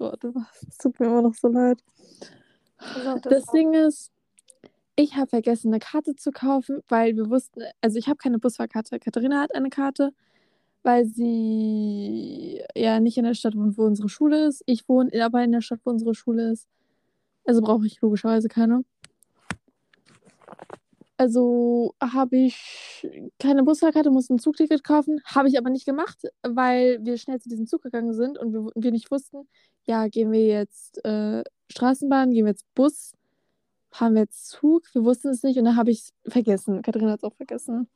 Du 0.00 0.32
machst, 0.32 0.66
es 0.66 0.78
tut 0.78 0.98
mir 0.98 1.06
immer 1.06 1.22
noch 1.22 1.34
so 1.34 1.48
leid. 1.48 1.82
Also, 2.78 3.18
Das 3.28 3.44
Ding 3.46 3.74
ist, 3.74 4.10
ich 4.96 5.16
habe 5.16 5.26
vergessen, 5.28 5.68
eine 5.68 5.78
Karte 5.78 6.16
zu 6.16 6.30
kaufen, 6.30 6.80
weil 6.88 7.16
wir 7.16 7.28
wussten, 7.28 7.62
also 7.80 7.98
ich 7.98 8.08
habe 8.08 8.16
keine 8.16 8.38
Busfahrkarte. 8.38 8.98
Katharina 8.98 9.40
hat 9.40 9.54
eine 9.54 9.68
Karte, 9.68 10.12
weil 10.82 11.04
sie 11.04 12.62
ja 12.74 12.98
nicht 13.00 13.18
in 13.18 13.24
der 13.24 13.34
Stadt 13.34 13.56
wohnt, 13.56 13.76
wo 13.76 13.84
unsere 13.84 14.08
Schule 14.08 14.46
ist. 14.46 14.62
Ich 14.66 14.88
wohne 14.88 15.10
aber 15.22 15.44
in 15.44 15.52
der 15.52 15.60
Stadt, 15.60 15.80
wo 15.84 15.90
unsere 15.90 16.14
Schule 16.14 16.52
ist. 16.52 16.66
Also 17.44 17.60
brauche 17.60 17.86
ich 17.86 18.00
logischerweise 18.00 18.48
keine. 18.48 18.84
Also 21.16 21.94
habe 22.00 22.38
ich 22.38 23.06
keine 23.38 23.62
Busfahrkarte, 23.62 24.10
musste 24.10 24.32
ein 24.34 24.38
Zugticket 24.38 24.82
kaufen. 24.82 25.20
Habe 25.26 25.48
ich 25.48 25.58
aber 25.58 25.68
nicht 25.68 25.84
gemacht, 25.84 26.22
weil 26.42 26.98
wir 27.04 27.18
schnell 27.18 27.38
zu 27.38 27.50
diesem 27.50 27.66
Zug 27.66 27.82
gegangen 27.82 28.14
sind 28.14 28.38
und 28.38 28.54
wir, 28.54 28.70
wir 28.74 28.90
nicht 28.90 29.10
wussten, 29.10 29.46
ja, 29.90 30.06
gehen 30.06 30.30
wir 30.30 30.46
jetzt 30.46 31.04
äh, 31.04 31.42
Straßenbahn, 31.68 32.30
gehen 32.30 32.44
wir 32.44 32.52
jetzt 32.52 32.72
Bus, 32.74 33.12
haben 33.92 34.14
wir 34.14 34.22
jetzt 34.22 34.48
Zug? 34.48 34.84
Wir 34.92 35.02
wussten 35.02 35.30
es 35.30 35.42
nicht 35.42 35.58
und 35.58 35.64
dann 35.64 35.74
habe 35.74 35.90
ich 35.90 35.98
es 35.98 36.32
vergessen. 36.32 36.80
Katharina 36.82 37.10
hat 37.10 37.18
es 37.18 37.24
auch 37.24 37.34
vergessen. 37.34 37.88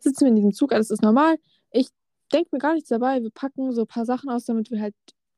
Sitzen 0.00 0.20
wir 0.20 0.28
in 0.28 0.36
diesem 0.36 0.52
Zug, 0.52 0.72
alles 0.72 0.92
ist 0.92 1.02
normal. 1.02 1.36
Ich 1.72 1.88
denke 2.32 2.50
mir 2.52 2.60
gar 2.60 2.74
nichts 2.74 2.90
dabei. 2.90 3.20
Wir 3.22 3.30
packen 3.30 3.72
so 3.72 3.80
ein 3.80 3.86
paar 3.88 4.06
Sachen 4.06 4.30
aus, 4.30 4.44
damit 4.44 4.70
wir 4.70 4.80
halt, 4.80 4.94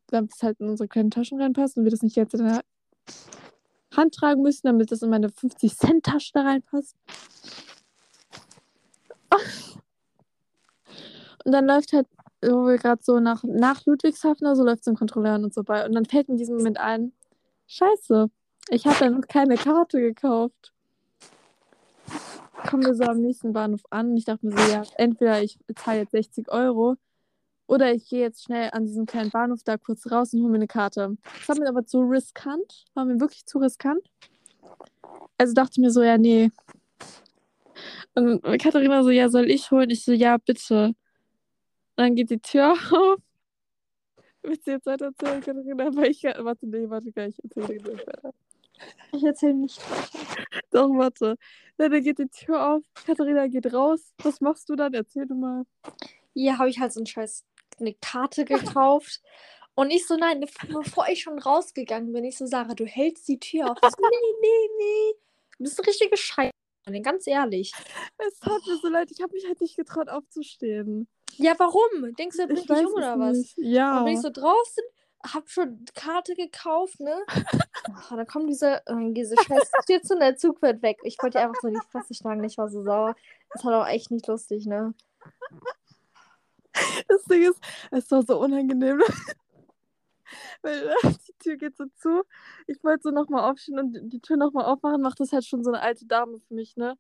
damit 0.08 0.30
es 0.34 0.42
halt 0.42 0.60
in 0.60 0.68
unsere 0.68 0.88
kleinen 0.88 1.10
Taschen 1.10 1.40
reinpasst 1.40 1.78
und 1.78 1.84
wir 1.84 1.90
das 1.90 2.02
nicht 2.02 2.16
jetzt 2.16 2.34
in 2.34 2.44
der 2.44 2.60
Hand 3.96 4.14
tragen 4.14 4.42
müssen, 4.42 4.66
damit 4.66 4.92
das 4.92 5.00
in 5.00 5.08
meine 5.08 5.28
50-Cent-Tasche 5.28 6.32
da 6.34 6.42
reinpasst. 6.42 6.96
Und 11.46 11.52
dann 11.52 11.64
läuft 11.64 11.94
halt, 11.94 12.06
wo 12.42 12.66
wir 12.66 12.78
gerade 12.78 13.02
so 13.02 13.20
nach, 13.20 13.42
nach 13.44 13.84
Ludwigshafen 13.86 14.46
oder 14.46 14.56
so, 14.56 14.64
läuft 14.64 14.84
so 14.84 14.90
ein 14.90 14.96
Kontrolleur 14.96 15.34
an 15.34 15.44
uns 15.44 15.54
vorbei. 15.54 15.84
Und 15.86 15.94
dann 15.94 16.04
fällt 16.04 16.28
in 16.28 16.36
diesem 16.36 16.56
Moment 16.56 16.78
ein, 16.78 17.12
scheiße, 17.66 18.30
ich 18.70 18.86
habe 18.86 19.04
ja 19.04 19.10
noch 19.10 19.26
keine 19.26 19.56
Karte 19.56 20.00
gekauft. 20.00 20.72
Kommen 22.68 22.84
wir 22.84 22.94
so 22.94 23.04
am 23.04 23.20
nächsten 23.20 23.52
Bahnhof 23.52 23.82
an 23.90 24.10
und 24.10 24.16
ich 24.16 24.24
dachte 24.24 24.46
mir 24.46 24.56
so, 24.56 24.72
ja, 24.72 24.82
entweder 24.96 25.42
ich 25.42 25.58
zahle 25.76 26.00
jetzt 26.00 26.10
60 26.12 26.50
Euro 26.50 26.96
oder 27.66 27.92
ich 27.92 28.08
gehe 28.08 28.20
jetzt 28.20 28.44
schnell 28.44 28.70
an 28.72 28.86
diesem 28.86 29.06
kleinen 29.06 29.30
Bahnhof 29.30 29.62
da 29.62 29.76
kurz 29.76 30.10
raus 30.10 30.32
und 30.32 30.40
hole 30.40 30.50
mir 30.50 30.56
eine 30.56 30.66
Karte. 30.66 31.16
Das 31.22 31.48
war 31.48 31.58
mir 31.58 31.68
aber 31.68 31.84
zu 31.86 32.00
riskant, 32.00 32.84
war 32.94 33.04
mir 33.04 33.20
wirklich 33.20 33.46
zu 33.46 33.58
riskant. 33.58 34.10
Also 35.36 35.54
dachte 35.54 35.72
ich 35.72 35.78
mir 35.78 35.90
so, 35.90 36.02
ja, 36.02 36.18
nee. 36.18 36.50
Und 38.14 38.42
Katharina 38.60 39.02
so, 39.04 39.10
ja, 39.10 39.28
soll 39.28 39.50
ich 39.50 39.70
holen? 39.70 39.90
Ich 39.90 40.04
so, 40.04 40.12
ja, 40.12 40.38
bitte. 40.38 40.94
Dann 41.98 42.14
geht 42.14 42.30
die 42.30 42.38
Tür 42.38 42.74
auf. 42.92 43.18
Willst 44.42 44.68
du 44.68 44.70
jetzt 44.70 44.86
weiter 44.86 45.06
erzählen, 45.06 45.40
Katharina? 45.40 45.96
Weil 45.96 46.12
ich, 46.12 46.22
warte, 46.22 46.64
nee, 46.68 46.88
warte 46.88 47.10
gleich, 47.10 47.34
ich 47.42 47.56
erzähle 47.56 47.78
gleich 47.80 48.06
weiter. 48.06 48.32
Ich 49.12 49.24
erzähle 49.24 49.54
nicht. 49.54 49.80
Doch, 50.70 50.90
warte. 50.90 51.36
Dann 51.76 51.90
geht 52.00 52.20
die 52.20 52.28
Tür 52.28 52.68
auf, 52.68 52.84
Katharina 53.04 53.48
geht 53.48 53.74
raus. 53.74 54.14
Was 54.22 54.40
machst 54.40 54.68
du 54.68 54.76
dann? 54.76 54.94
Erzähl 54.94 55.26
du 55.26 55.34
mal. 55.34 55.64
Hier 56.34 56.56
habe 56.56 56.70
ich 56.70 56.78
halt 56.78 56.92
so 56.92 57.00
einen 57.00 57.06
Scheiß, 57.06 57.44
eine 57.80 57.94
Karte 57.94 58.44
gekauft. 58.44 59.20
Und 59.74 59.90
ich 59.90 60.06
so, 60.06 60.14
nein, 60.16 60.44
bevor 60.68 61.08
ich 61.08 61.22
schon 61.22 61.40
rausgegangen 61.40 62.12
bin, 62.12 62.24
ich 62.24 62.38
so, 62.38 62.46
Sarah, 62.46 62.74
du 62.74 62.86
hältst 62.86 63.26
die 63.26 63.40
Tür 63.40 63.72
auf. 63.72 63.78
So, 63.80 63.88
nee, 63.88 64.36
nee, 64.40 64.68
nee. 64.78 65.14
Du 65.58 65.64
bist 65.64 65.80
eine 65.80 65.88
richtige 65.88 66.16
Scheiße, 66.16 66.52
ganz 67.02 67.26
ehrlich. 67.26 67.72
Es 68.18 68.38
tat 68.40 68.60
mir 68.66 68.76
so 68.76 68.88
leid, 68.88 69.10
ich 69.10 69.22
habe 69.22 69.32
mich 69.32 69.46
halt 69.46 69.60
nicht 69.60 69.76
getraut 69.76 70.08
aufzustehen. 70.08 71.08
Ja, 71.36 71.54
warum? 71.58 72.14
Denkst 72.18 72.36
du, 72.36 72.42
da 72.42 72.46
bin 72.46 72.56
ich, 72.56 72.68
nicht 72.68 72.86
um 72.86 72.92
oder 72.94 73.18
was? 73.18 73.36
nicht. 73.36 73.58
Ja. 73.58 73.96
Dann 73.96 74.04
bin 74.04 74.14
ich 74.14 74.20
so 74.20 74.30
draußen, 74.30 74.84
hab 75.24 75.48
schon 75.48 75.84
Karte 75.94 76.34
gekauft, 76.34 77.00
ne? 77.00 77.16
Ach, 77.94 78.10
dann 78.10 78.26
kommt 78.26 78.48
diese, 78.48 78.82
äh, 78.86 79.12
diese 79.12 79.36
scheiß 79.36 79.70
Stütze 79.84 80.14
und 80.14 80.20
der 80.20 80.36
Zug 80.36 80.60
wird 80.62 80.82
weg. 80.82 80.98
Ich 81.02 81.16
wollte 81.22 81.40
einfach 81.40 81.60
so 81.60 81.68
in 81.68 81.74
die 81.74 81.86
Fresse 81.90 82.14
schlagen, 82.14 82.42
ich 82.44 82.58
war 82.58 82.68
so 82.68 82.82
sauer. 82.82 83.14
Das 83.52 83.64
war 83.64 83.72
doch 83.72 83.88
echt 83.88 84.10
nicht 84.10 84.26
lustig, 84.26 84.66
ne? 84.66 84.94
Das 87.08 87.24
Ding 87.24 87.42
ist, 87.42 87.60
es 87.90 88.10
war 88.10 88.22
so 88.22 88.40
unangenehm. 88.40 89.02
Weil 90.62 90.88
äh, 90.88 91.12
die 91.26 91.32
Tür 91.38 91.56
geht 91.56 91.76
so 91.76 91.86
zu. 91.96 92.22
Ich 92.66 92.82
wollte 92.82 93.02
so 93.04 93.10
nochmal 93.10 93.50
aufstehen 93.50 93.78
und 93.78 94.12
die 94.12 94.20
Tür 94.20 94.36
nochmal 94.36 94.64
aufmachen, 94.64 95.02
macht 95.02 95.20
das 95.20 95.32
halt 95.32 95.44
schon 95.44 95.64
so 95.64 95.70
eine 95.70 95.82
alte 95.82 96.06
Dame 96.06 96.38
für 96.40 96.54
mich, 96.54 96.76
ne? 96.76 96.96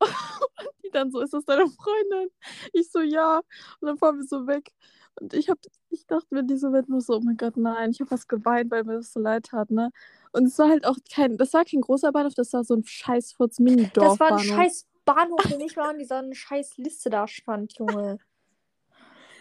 Und 0.00 0.68
die 0.82 0.90
dann 0.90 1.10
so, 1.10 1.20
ist 1.20 1.34
das 1.34 1.44
deine 1.44 1.66
Freundin? 1.66 2.30
Ich 2.72 2.90
so, 2.90 3.00
ja. 3.00 3.40
Und 3.80 3.86
dann 3.86 3.98
fahren 3.98 4.16
wir 4.16 4.24
so 4.24 4.46
weg. 4.46 4.72
Und 5.16 5.34
ich 5.34 5.50
hab, 5.50 5.58
ich 5.90 6.06
dachte 6.06 6.26
mir 6.30 6.44
diese 6.44 6.72
Welt 6.72 6.88
nur 6.88 7.00
so, 7.00 7.16
oh 7.16 7.20
mein 7.20 7.36
Gott, 7.36 7.56
nein, 7.56 7.90
ich 7.90 8.00
habe 8.00 8.10
was 8.10 8.26
geweint, 8.28 8.70
weil 8.70 8.84
mir 8.84 8.94
das 8.94 9.12
so 9.12 9.20
leid 9.20 9.46
tat, 9.46 9.70
ne? 9.70 9.90
Und 10.32 10.46
es 10.46 10.58
war 10.58 10.68
halt 10.68 10.86
auch 10.86 10.96
kein, 11.12 11.36
das 11.36 11.52
war 11.52 11.64
kein 11.64 11.80
großer 11.80 12.12
Bahnhof, 12.12 12.34
das 12.34 12.52
war 12.52 12.64
so 12.64 12.74
ein 12.74 12.84
scheiß 12.84 13.32
Furz 13.32 13.58
Mini-Dorf. 13.58 14.18
Das 14.18 14.20
war 14.20 14.38
ein 14.38 14.44
scheiß 14.44 14.86
Bahnhof, 15.04 15.42
der 15.48 15.58
nicht 15.58 15.76
mal 15.76 15.90
an 15.90 15.98
dieser 15.98 16.22
scheiß 16.32 16.78
Liste 16.78 17.10
da 17.10 17.26
stand, 17.26 17.76
Junge. 17.78 18.18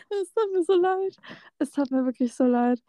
Es 0.10 0.34
tat 0.34 0.52
mir 0.52 0.63
so 0.63 0.74
leid. 0.74 1.18
Es 1.60 1.72
tat 1.72 1.92
mir 1.92 2.04
wirklich 2.04 2.34
so 2.34 2.46
leid. 2.46 2.82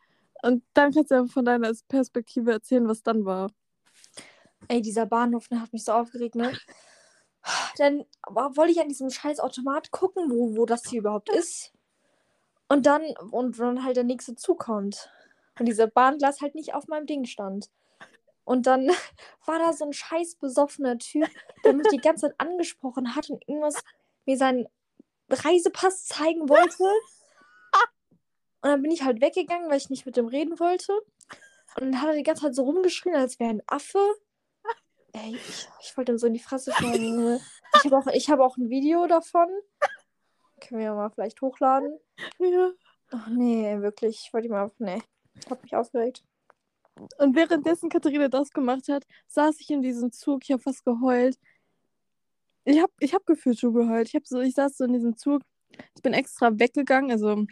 Und 0.43 0.65
dann 0.75 0.93
kannst 0.93 1.11
du 1.11 1.15
ja 1.17 1.27
von 1.27 1.45
deiner 1.45 1.73
Perspektive 1.89 2.53
erzählen, 2.53 2.89
was 2.89 3.03
dann 3.03 3.25
war. 3.25 3.51
Ey, 4.69 4.83
dieser 4.83 5.07
Bahnhof, 5.07 5.51
ne, 5.51 5.61
hat 5.61 5.73
mich 5.73 5.85
so 5.85 5.93
aufgeregt, 5.93 6.35
ne? 6.35 6.53
Dann 7.79 8.05
wollte 8.29 8.73
ich 8.73 8.81
an 8.81 8.89
diesem 8.89 9.11
scheiß 9.11 9.41
Automat 9.41 9.91
gucken, 9.91 10.31
wo, 10.31 10.57
wo 10.57 10.67
das 10.67 10.89
hier 10.89 11.01
überhaupt 11.01 11.31
ist. 11.31 11.73
Und 12.69 12.87
dann, 12.87 13.03
und 13.31 13.59
dann 13.59 13.85
halt 13.85 13.97
der 13.97 14.05
nächste 14.05 14.37
Zug 14.37 14.61
kommt. 14.61 15.11
Und 15.59 15.67
dieser 15.67 15.87
Bahnglas 15.87 16.41
halt 16.41 16.55
nicht 16.55 16.75
auf 16.75 16.87
meinem 16.87 17.07
Ding 17.07 17.25
stand. 17.25 17.71
Und 18.45 18.67
dann 18.67 18.89
war 19.47 19.59
da 19.59 19.73
so 19.73 19.87
ein 19.87 19.93
scheiß 19.93 20.37
besoffener 20.37 20.99
Typ, 20.99 21.29
der 21.65 21.73
mich 21.73 21.89
die 21.89 21.99
ganze 21.99 22.29
Zeit 22.29 22.35
angesprochen 22.39 23.15
hat 23.15 23.31
und 23.31 23.43
irgendwas 23.49 23.83
mir 24.27 24.37
seinen 24.37 24.67
Reisepass 25.31 26.07
zeigen 26.07 26.49
wollte. 26.49 26.85
Und 28.63 28.71
dann 28.71 28.83
bin 28.83 28.91
ich 28.91 29.03
halt 29.03 29.21
weggegangen, 29.21 29.71
weil 29.71 29.79
ich 29.79 29.91
nicht 29.91 30.07
mit 30.07 30.17
dem 30.17 30.27
reden 30.27 30.61
wollte. 30.61 30.93
Und 31.77 31.93
dann 31.93 32.01
hat 32.01 32.09
er 32.09 32.15
die 32.15 32.23
ganze 32.23 32.43
Zeit 32.43 32.55
so 32.55 32.65
rumgeschrien, 32.65 33.15
als 33.15 33.39
wäre 33.39 33.51
ein 33.51 33.63
Affe. 33.67 34.01
Ey, 35.13 35.35
ich, 35.35 35.69
ich 35.81 35.97
wollte 35.97 36.13
ihm 36.13 36.19
so 36.19 36.27
in 36.27 36.35
die 36.35 36.41
Fresse 36.41 36.73
fallen. 36.73 37.41
Ich 37.77 37.85
habe 37.85 37.97
auch, 37.97 38.07
hab 38.07 38.41
auch 38.41 38.57
ein 38.57 38.69
Video 38.69 39.07
davon. 39.07 39.49
Können 40.61 40.81
wir 40.81 40.87
ja 40.87 40.95
mal 40.95 41.11
vielleicht 41.11 41.41
hochladen. 41.41 41.99
Ja. 42.39 42.73
Ach 43.13 43.29
nee, 43.29 43.81
wirklich. 43.81 44.23
Ich 44.27 44.33
wollte 44.33 44.49
ihm 44.49 44.55
einfach. 44.55 44.79
Nee. 44.79 45.03
Ich 45.35 45.51
habe 45.51 45.63
mich 45.63 45.75
aufgeregt. 45.75 46.23
Und 47.19 47.35
währenddessen 47.35 47.89
Katharina 47.89 48.29
das 48.29 48.51
gemacht 48.51 48.89
hat, 48.89 49.05
saß 49.29 49.59
ich 49.61 49.71
in 49.71 49.81
diesem 49.81 50.13
Zug. 50.13 50.43
Ich 50.45 50.53
habe 50.53 50.63
fast 50.63 50.85
geheult. 50.85 51.39
Ich 52.65 52.81
habe 52.81 52.93
ich 53.01 53.15
hab 53.15 53.25
gefühlt 53.25 53.59
schon 53.59 53.73
geheult. 53.73 54.09
Ich, 54.09 54.15
hab 54.15 54.27
so, 54.27 54.41
ich 54.41 54.55
saß 54.55 54.77
so 54.77 54.85
in 54.85 54.93
diesem 54.93 55.17
Zug. 55.17 55.43
Ich 55.97 56.03
bin 56.03 56.13
extra 56.13 56.59
weggegangen, 56.59 57.11
also 57.11 57.47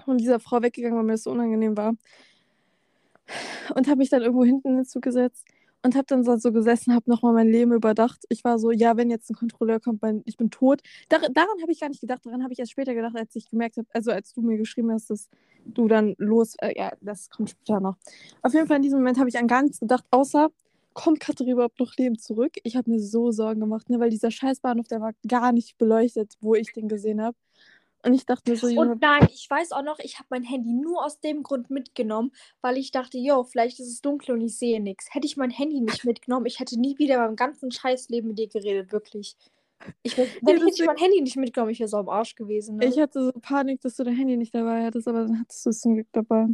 von 0.00 0.18
dieser 0.18 0.40
Frau 0.40 0.62
weggegangen, 0.62 0.96
weil 0.98 1.04
mir 1.04 1.12
das 1.12 1.24
so 1.24 1.30
unangenehm 1.30 1.76
war. 1.76 1.94
Und 3.74 3.86
habe 3.86 3.98
mich 3.98 4.10
dann 4.10 4.22
irgendwo 4.22 4.44
hinten 4.44 4.68
in 4.68 4.76
den 4.76 4.84
Zug 4.84 5.02
gesetzt 5.02 5.46
und 5.82 5.94
habe 5.94 6.06
dann 6.06 6.24
so 6.24 6.52
gesessen, 6.52 6.94
habe 6.94 7.08
nochmal 7.08 7.32
mein 7.32 7.48
Leben 7.48 7.72
überdacht. 7.72 8.24
Ich 8.28 8.44
war 8.44 8.58
so, 8.58 8.70
ja, 8.70 8.96
wenn 8.96 9.10
jetzt 9.10 9.30
ein 9.30 9.34
Kontrolleur 9.34 9.80
kommt, 9.80 10.02
ich 10.24 10.36
bin 10.36 10.50
tot. 10.50 10.80
Dar 11.08 11.20
daran 11.20 11.60
habe 11.62 11.72
ich 11.72 11.80
gar 11.80 11.88
nicht 11.88 12.00
gedacht, 12.00 12.26
daran 12.26 12.42
habe 12.42 12.52
ich 12.52 12.58
erst 12.58 12.72
später 12.72 12.94
gedacht, 12.94 13.16
als 13.16 13.34
ich 13.36 13.48
gemerkt 13.48 13.76
habe, 13.76 13.86
also 13.92 14.10
als 14.10 14.32
du 14.32 14.42
mir 14.42 14.58
geschrieben 14.58 14.90
hast, 14.92 15.10
dass 15.10 15.28
du 15.64 15.88
dann 15.88 16.14
los, 16.18 16.56
äh, 16.60 16.76
ja, 16.76 16.92
das 17.00 17.30
kommt 17.30 17.50
später 17.50 17.80
noch. 17.80 17.96
Auf 18.42 18.52
jeden 18.52 18.66
Fall 18.66 18.76
in 18.76 18.82
diesem 18.82 18.98
Moment 18.98 19.18
habe 19.18 19.28
ich 19.28 19.38
an 19.38 19.46
gar 19.46 19.62
nichts 19.62 19.80
gedacht, 19.80 20.04
außer, 20.10 20.50
kommt 20.92 21.20
Katharina 21.20 21.54
überhaupt 21.54 21.78
noch 21.78 21.96
Leben 21.96 22.18
zurück? 22.18 22.52
Ich 22.64 22.76
habe 22.76 22.90
mir 22.90 23.00
so 23.00 23.30
Sorgen 23.30 23.60
gemacht, 23.60 23.88
ne, 23.88 24.00
weil 24.00 24.10
dieser 24.10 24.30
Scheißbahnhof, 24.30 24.88
der 24.88 25.00
war 25.00 25.12
gar 25.26 25.52
nicht 25.52 25.78
beleuchtet, 25.78 26.34
wo 26.40 26.54
ich 26.54 26.72
den 26.72 26.88
gesehen 26.88 27.22
habe. 27.22 27.36
Und 28.02 28.14
ich 28.14 28.24
dachte 28.24 28.50
mir 28.50 28.56
so, 28.56 28.68
Junge. 28.68 28.92
Und 28.92 29.02
nein, 29.02 29.28
ich 29.30 29.48
weiß 29.48 29.72
auch 29.72 29.82
noch, 29.82 29.98
ich 29.98 30.18
habe 30.18 30.26
mein 30.30 30.42
Handy 30.42 30.72
nur 30.72 31.04
aus 31.04 31.20
dem 31.20 31.42
Grund 31.42 31.70
mitgenommen, 31.70 32.32
weil 32.62 32.78
ich 32.78 32.92
dachte, 32.92 33.18
yo, 33.18 33.44
vielleicht 33.44 33.78
ist 33.78 33.88
es 33.88 34.00
dunkel 34.00 34.34
und 34.34 34.40
ich 34.40 34.56
sehe 34.56 34.80
nichts. 34.80 35.14
Hätte 35.14 35.26
ich 35.26 35.36
mein 35.36 35.50
Handy 35.50 35.80
nicht 35.80 36.04
mitgenommen, 36.04 36.46
ich 36.46 36.60
hätte 36.60 36.80
nie 36.80 36.98
wieder 36.98 37.18
beim 37.18 37.36
ganzen 37.36 37.70
Scheißleben 37.70 38.28
mit 38.28 38.38
dir 38.38 38.48
geredet, 38.48 38.92
wirklich. 38.92 39.36
Ich 40.02 40.16
wär, 40.16 40.26
wenn 40.42 40.58
ja, 40.58 40.66
ich 40.66 40.84
mein 40.84 40.96
Handy 40.96 41.20
nicht 41.20 41.36
mitgenommen, 41.36 41.72
ich 41.72 41.80
wäre 41.80 41.88
so 41.88 41.98
am 41.98 42.08
Arsch 42.08 42.34
gewesen. 42.34 42.76
Ne? 42.76 42.86
Ich 42.86 42.98
hatte 42.98 43.22
so 43.22 43.32
Panik, 43.32 43.80
dass 43.80 43.96
du 43.96 44.04
dein 44.04 44.16
Handy 44.16 44.36
nicht 44.36 44.54
dabei 44.54 44.84
hattest, 44.84 45.08
aber 45.08 45.24
dann 45.24 45.40
hattest 45.40 45.64
du 45.64 45.70
es 45.70 45.80
zum 45.80 45.94
Glück 45.94 46.08
dabei. 46.12 46.48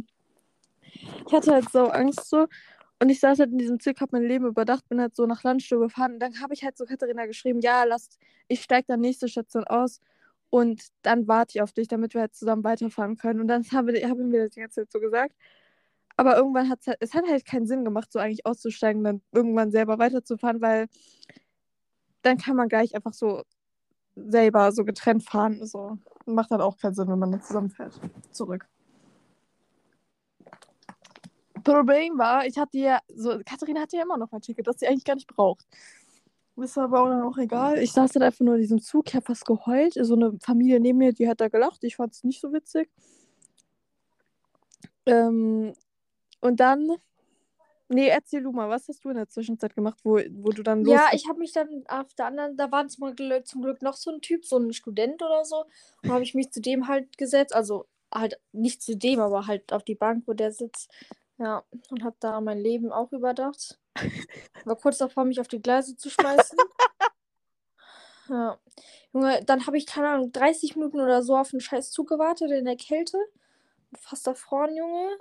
Ich 1.25 1.33
hatte 1.33 1.51
halt 1.51 1.69
so 1.71 1.87
Angst 1.87 2.29
so. 2.29 2.47
Und 2.99 3.09
ich 3.09 3.19
saß 3.19 3.39
halt 3.39 3.51
in 3.51 3.59
diesem 3.59 3.79
Zug, 3.79 4.01
hab 4.01 4.11
mein 4.11 4.23
Leben 4.23 4.45
überdacht, 4.47 4.87
bin 4.89 4.99
halt 4.99 5.15
so 5.15 5.25
nach 5.27 5.43
Landstuhl 5.43 5.79
gefahren. 5.79 6.13
Und 6.13 6.19
dann 6.19 6.41
habe 6.41 6.53
ich 6.53 6.63
halt 6.63 6.77
so 6.77 6.85
Katharina 6.85 7.25
geschrieben, 7.25 7.59
ja, 7.61 7.83
lass, 7.83 8.17
ich 8.47 8.63
steige 8.63 8.85
dann 8.87 9.01
nächste 9.01 9.27
Station 9.27 9.65
aus 9.65 10.01
und 10.49 10.81
dann 11.01 11.27
warte 11.27 11.51
ich 11.57 11.61
auf 11.61 11.71
dich, 11.73 11.87
damit 11.87 12.13
wir 12.13 12.21
halt 12.21 12.35
zusammen 12.35 12.63
weiterfahren 12.63 13.17
können. 13.17 13.41
Und 13.41 13.47
dann 13.47 13.63
habe 13.73 13.97
ich 13.97 14.05
hab 14.05 14.17
ihm 14.17 14.31
wieder 14.31 14.49
die 14.49 14.59
ganze 14.59 14.81
Zeit 14.81 14.91
so 14.91 14.99
gesagt. 14.99 15.35
Aber 16.17 16.35
irgendwann 16.35 16.69
hat 16.69 16.79
es 16.81 16.87
halt, 16.87 16.97
es 17.01 17.13
hat 17.13 17.25
halt 17.27 17.45
keinen 17.45 17.67
Sinn 17.67 17.85
gemacht, 17.85 18.11
so 18.11 18.19
eigentlich 18.19 18.45
auszusteigen, 18.45 19.03
dann 19.03 19.21
irgendwann 19.31 19.71
selber 19.71 19.99
weiterzufahren, 19.99 20.61
weil 20.61 20.87
dann 22.23 22.37
kann 22.37 22.55
man 22.55 22.69
gleich 22.69 22.95
einfach 22.95 23.13
so 23.13 23.43
selber 24.15 24.71
so 24.71 24.83
getrennt 24.83 25.23
fahren. 25.23 25.65
So. 25.65 25.97
Macht 26.25 26.51
dann 26.51 26.61
auch 26.61 26.77
keinen 26.77 26.95
Sinn, 26.95 27.07
wenn 27.07 27.19
man 27.19 27.31
dann 27.31 27.41
zusammenfährt. 27.41 27.99
Zurück. 28.31 28.67
Problem 31.63 32.17
war, 32.17 32.45
ich 32.45 32.57
hatte 32.57 32.77
ja, 32.77 32.99
so, 33.13 33.39
Katharina 33.45 33.81
hatte 33.81 33.97
ja 33.97 34.03
immer 34.03 34.17
noch 34.17 34.31
ein 34.31 34.41
Ticket, 34.41 34.65
das 34.67 34.79
sie 34.79 34.87
eigentlich 34.87 35.03
gar 35.03 35.15
nicht 35.15 35.27
braucht. 35.27 35.67
War 36.57 36.83
aber 36.85 37.01
auch 37.01 37.07
dann 37.07 37.21
auch 37.21 37.37
egal. 37.37 37.77
Ich 37.77 37.91
saß 37.91 38.13
dann 38.13 38.23
einfach 38.23 38.43
nur 38.43 38.55
in 38.55 38.61
diesem 38.61 38.81
Zug, 38.81 39.09
ich 39.09 39.15
habe 39.15 39.25
fast 39.25 39.45
geheult. 39.45 39.93
So 39.93 40.15
eine 40.15 40.37
Familie 40.41 40.79
neben 40.79 40.97
mir, 40.97 41.13
die 41.13 41.29
hat 41.29 41.39
da 41.39 41.49
gelacht. 41.49 41.83
Ich 41.83 41.97
fand 41.97 42.13
es 42.13 42.23
nicht 42.23 42.41
so 42.41 42.51
witzig. 42.51 42.89
Ähm, 45.05 45.73
und 46.41 46.59
dann. 46.59 46.95
Nee, 47.89 48.07
erzähl 48.07 48.41
du 48.41 48.51
mal, 48.51 48.69
was 48.69 48.87
hast 48.89 49.05
du 49.05 49.09
in 49.09 49.15
der 49.15 49.29
Zwischenzeit 49.29 49.73
gemacht, 49.73 49.99
wo, 50.03 50.15
wo 50.15 50.49
du 50.49 50.61
dann 50.61 50.83
los 50.83 50.93
Ja, 50.93 51.07
ich 51.13 51.29
habe 51.29 51.39
mich 51.39 51.53
dann 51.53 51.85
auf 51.87 52.13
der 52.15 52.25
anderen, 52.25 52.57
da 52.57 52.69
war 52.69 52.85
zum 52.89 53.15
Glück, 53.15 53.47
zum 53.47 53.61
Glück 53.61 53.81
noch 53.81 53.93
so 53.93 54.11
ein 54.11 54.19
Typ, 54.19 54.43
so 54.43 54.57
ein 54.57 54.73
Student 54.73 55.21
oder 55.21 55.45
so. 55.45 55.63
Und 56.03 56.11
habe 56.11 56.23
ich 56.23 56.33
mich 56.33 56.51
zu 56.51 56.59
dem 56.59 56.87
halt 56.87 57.17
gesetzt. 57.17 57.55
Also 57.55 57.85
halt 58.13 58.41
nicht 58.51 58.81
zu 58.81 58.97
dem, 58.97 59.19
aber 59.19 59.47
halt 59.47 59.71
auf 59.71 59.83
die 59.83 59.95
Bank, 59.95 60.23
wo 60.25 60.33
der 60.33 60.51
sitzt. 60.51 60.91
Ja, 61.37 61.63
und 61.91 62.03
habe 62.03 62.17
da 62.19 62.41
mein 62.41 62.57
Leben 62.57 62.91
auch 62.91 63.11
überdacht. 63.11 63.79
War 64.65 64.75
kurz 64.75 64.97
davor, 64.97 65.25
mich 65.25 65.39
auf 65.39 65.47
die 65.47 65.61
Gleise 65.61 65.95
zu 65.95 66.09
schmeißen. 66.09 66.57
ja. 68.29 68.59
Junge, 69.13 69.43
dann 69.45 69.65
habe 69.65 69.77
ich, 69.77 69.85
keine 69.85 70.09
Ahnung, 70.09 70.31
30 70.31 70.75
Minuten 70.75 70.99
oder 70.99 71.23
so 71.23 71.35
auf 71.35 71.51
den 71.51 71.61
scheiß 71.61 71.91
Zug 71.91 72.09
gewartet 72.09 72.51
in 72.51 72.65
der 72.65 72.75
Kälte. 72.75 73.17
Fast 73.95 74.27
erfroren, 74.27 74.75
Junge. 74.75 75.17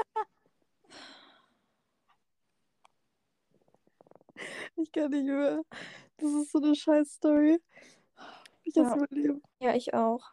Ich 4.77 4.93
kann 4.93 5.11
nicht 5.11 5.25
mehr. 5.25 5.63
Das 6.19 6.31
ist 6.33 6.53
so 6.53 6.59
eine 6.59 6.75
scheiß 6.75 7.15
Story. 7.15 7.61
Ich 8.65 8.75
ja. 8.75 8.85
hasse 8.85 8.97
mein 8.99 9.09
Leben. 9.11 9.43
Ja, 9.61 9.75
ich 9.75 9.95
auch. 9.95 10.33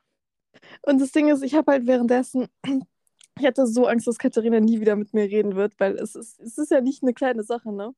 Und 0.81 0.99
das 0.99 1.11
Ding 1.11 1.29
ist, 1.29 1.43
ich 1.43 1.55
habe 1.55 1.71
halt 1.71 1.87
währenddessen 1.87 2.49
ich 3.39 3.45
hatte 3.45 3.65
so 3.67 3.87
Angst, 3.87 4.07
dass 4.07 4.17
Katharina 4.17 4.59
nie 4.59 4.79
wieder 4.79 4.95
mit 4.95 5.13
mir 5.13 5.23
reden 5.23 5.55
wird, 5.55 5.79
weil 5.79 5.95
es 5.95 6.15
ist, 6.15 6.39
es 6.39 6.57
ist 6.57 6.71
ja 6.71 6.81
nicht 6.81 7.03
eine 7.03 7.13
kleine 7.13 7.43
Sache, 7.43 7.71
ne? 7.71 7.93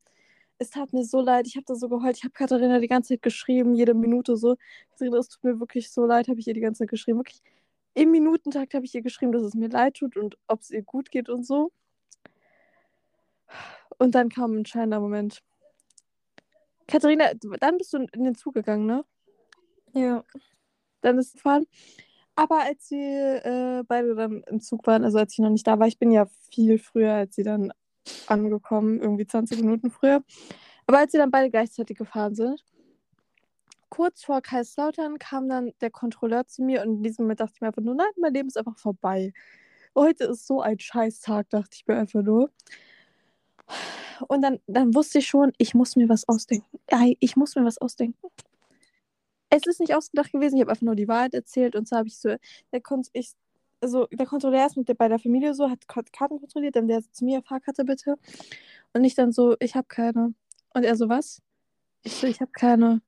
Es 0.57 0.69
tat 0.69 0.93
mir 0.93 1.03
so 1.03 1.19
leid, 1.19 1.47
ich 1.47 1.55
habe 1.57 1.65
da 1.65 1.75
so 1.75 1.89
geheult. 1.89 2.17
Ich 2.17 2.23
habe 2.23 2.33
Katharina 2.33 2.79
die 2.79 2.87
ganze 2.87 3.09
Zeit 3.09 3.21
geschrieben, 3.21 3.75
jede 3.75 3.93
Minute 3.93 4.37
so. 4.37 4.55
Katharina, 4.91 5.17
es 5.17 5.27
tut 5.27 5.43
mir 5.43 5.59
wirklich 5.59 5.91
so 5.91 6.05
leid, 6.05 6.27
habe 6.27 6.39
ich 6.39 6.47
ihr 6.47 6.53
die 6.53 6.61
ganze 6.61 6.79
Zeit 6.79 6.89
geschrieben. 6.89 7.19
Wirklich 7.19 7.41
im 7.93 8.11
Minutentakt 8.11 8.73
habe 8.73 8.85
ich 8.85 8.95
ihr 8.95 9.01
geschrieben, 9.01 9.31
dass 9.31 9.41
es 9.43 9.53
mir 9.53 9.69
leid 9.69 9.95
tut 9.95 10.17
und 10.17 10.37
ob 10.47 10.61
es 10.61 10.71
ihr 10.71 10.83
gut 10.83 11.11
geht 11.11 11.29
und 11.29 11.45
so. 11.45 11.71
Und 13.97 14.15
dann 14.15 14.29
kam 14.29 14.53
ein 14.53 14.57
entscheidender 14.59 14.99
Moment. 14.99 15.41
Katharina, 16.87 17.31
dann 17.59 17.77
bist 17.77 17.93
du 17.93 17.97
in 17.97 18.23
den 18.23 18.35
Zug 18.35 18.53
gegangen, 18.53 18.85
ne? 18.85 19.05
Ja. 19.93 20.23
Dann 21.01 21.17
ist 21.17 21.27
es 21.27 21.33
gefahren. 21.33 21.65
Aber 22.35 22.61
als 22.63 22.91
wir 22.91 23.45
äh, 23.45 23.83
beide 23.87 24.13
dann 24.15 24.43
im 24.43 24.59
Zug 24.59 24.85
waren, 24.87 25.05
also 25.05 25.17
als 25.17 25.33
ich 25.33 25.39
noch 25.39 25.49
nicht 25.49 25.65
da 25.65 25.79
war, 25.79 25.87
ich 25.87 25.97
bin 25.97 26.11
ja 26.11 26.25
viel 26.51 26.77
früher 26.79 27.13
als 27.13 27.35
sie 27.35 27.43
dann 27.43 27.71
angekommen, 28.27 28.99
irgendwie 29.01 29.27
20 29.27 29.61
Minuten 29.61 29.91
früher. 29.91 30.23
Aber 30.87 30.99
als 30.99 31.11
sie 31.11 31.17
dann 31.17 31.31
beide 31.31 31.49
gleichzeitig 31.49 31.97
gefahren 31.97 32.35
sind, 32.35 32.63
kurz 33.89 34.23
vor 34.23 34.41
Kaiserslautern 34.41 35.19
kam 35.19 35.49
dann 35.49 35.71
der 35.81 35.91
Kontrolleur 35.91 36.45
zu 36.47 36.63
mir 36.63 36.81
und 36.83 36.97
in 36.97 37.03
diesem 37.03 37.25
Moment 37.25 37.39
dachte 37.39 37.53
ich 37.55 37.61
mir 37.61 37.67
einfach 37.67 37.81
nur, 37.81 37.95
nein, 37.95 38.07
mein 38.17 38.33
Leben 38.33 38.47
ist 38.47 38.57
einfach 38.57 38.77
vorbei. 38.77 39.33
Heute 39.95 40.25
ist 40.25 40.45
so 40.45 40.61
ein 40.61 40.79
Scheißtag, 40.79 41.49
dachte 41.49 41.71
ich 41.73 41.87
mir 41.87 41.97
einfach 41.97 42.21
nur. 42.21 42.51
Und 44.27 44.41
dann, 44.41 44.59
dann 44.67 44.93
wusste 44.93 45.19
ich 45.19 45.27
schon, 45.27 45.53
ich 45.57 45.73
muss 45.73 45.95
mir 45.95 46.09
was 46.09 46.27
ausdenken. 46.27 46.79
Ich 47.19 47.35
muss 47.35 47.55
mir 47.55 47.65
was 47.65 47.77
ausdenken 47.79 48.29
es 49.55 49.65
ist 49.67 49.79
nicht 49.79 49.95
ausgedacht 49.95 50.31
gewesen, 50.31 50.55
ich 50.55 50.61
habe 50.61 50.71
einfach 50.71 50.83
nur 50.83 50.95
die 50.95 51.07
Wahrheit 51.07 51.33
erzählt 51.33 51.75
und 51.75 51.87
so 51.87 51.95
habe 51.95 52.07
ich 52.07 52.17
so, 52.17 52.35
der 52.71 52.81
konnte 52.81 53.09
ich, 53.13 53.33
also 53.85 54.07
der 54.11 54.25
Kontrolleur 54.25 54.65
ist 54.65 54.77
mit 54.77 54.89
der, 54.89 54.95
bei 54.95 55.07
der 55.07 55.19
Familie 55.19 55.53
so, 55.53 55.69
hat 55.69 55.87
Karten 55.87 56.39
kontrolliert, 56.39 56.75
dann 56.75 56.87
der 56.87 57.01
zu 57.11 57.23
mir, 57.23 57.43
Fahrkarte 57.43 57.85
bitte. 57.85 58.15
Und 58.93 59.03
ich 59.03 59.13
dann 59.13 59.31
so, 59.31 59.55
ich 59.59 59.75
habe 59.75 59.85
keine. 59.87 60.33
Und 60.73 60.83
er 60.83 60.95
so, 60.95 61.07
was? 61.07 61.41
Ich 62.01 62.13
so, 62.13 62.25
ich 62.25 62.41
habe 62.41 62.51
keine. 62.51 63.01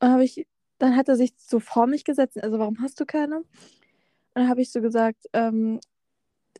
Und 0.00 0.10
habe 0.10 0.24
ich, 0.24 0.46
dann 0.78 0.94
hat 0.94 1.08
er 1.08 1.16
sich 1.16 1.32
so 1.38 1.58
vor 1.58 1.86
mich 1.86 2.04
gesetzt, 2.04 2.42
also 2.42 2.58
warum 2.58 2.82
hast 2.82 3.00
du 3.00 3.06
keine? 3.06 3.38
Und 3.38 3.46
dann 4.34 4.48
habe 4.50 4.60
ich 4.60 4.70
so 4.70 4.82
gesagt, 4.82 5.24
ähm, 5.32 5.80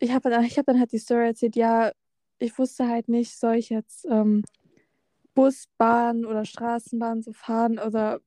ich 0.01 0.13
habe 0.13 0.31
ich 0.47 0.59
hab 0.59 0.65
dann 0.65 0.81
halt 0.81 0.93
die 0.93 0.99
Story 0.99 1.27
erzählt, 1.27 1.55
ja, 1.55 1.93
ich 2.39 2.59
wusste 2.59 2.89
halt 2.89 3.09
nicht, 3.09 3.39
soll 3.39 3.57
ich 3.57 3.69
jetzt 3.69 4.07
ähm, 4.11 4.43
Bus, 5.35 5.67
Bahn 5.77 6.25
oder 6.25 6.47
Straßenbahn 6.47 7.21
so 7.23 7.35
fahren 7.35 7.79
oder 7.79 8.21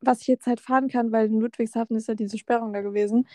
was 0.00 0.22
ich 0.22 0.28
jetzt 0.28 0.46
halt 0.46 0.60
fahren 0.60 0.88
kann, 0.88 1.12
weil 1.12 1.26
in 1.26 1.40
Ludwigshafen 1.40 1.96
ist 1.96 2.08
ja 2.08 2.14
diese 2.14 2.38
Sperrung 2.38 2.72
da 2.72 2.80
gewesen. 2.80 3.26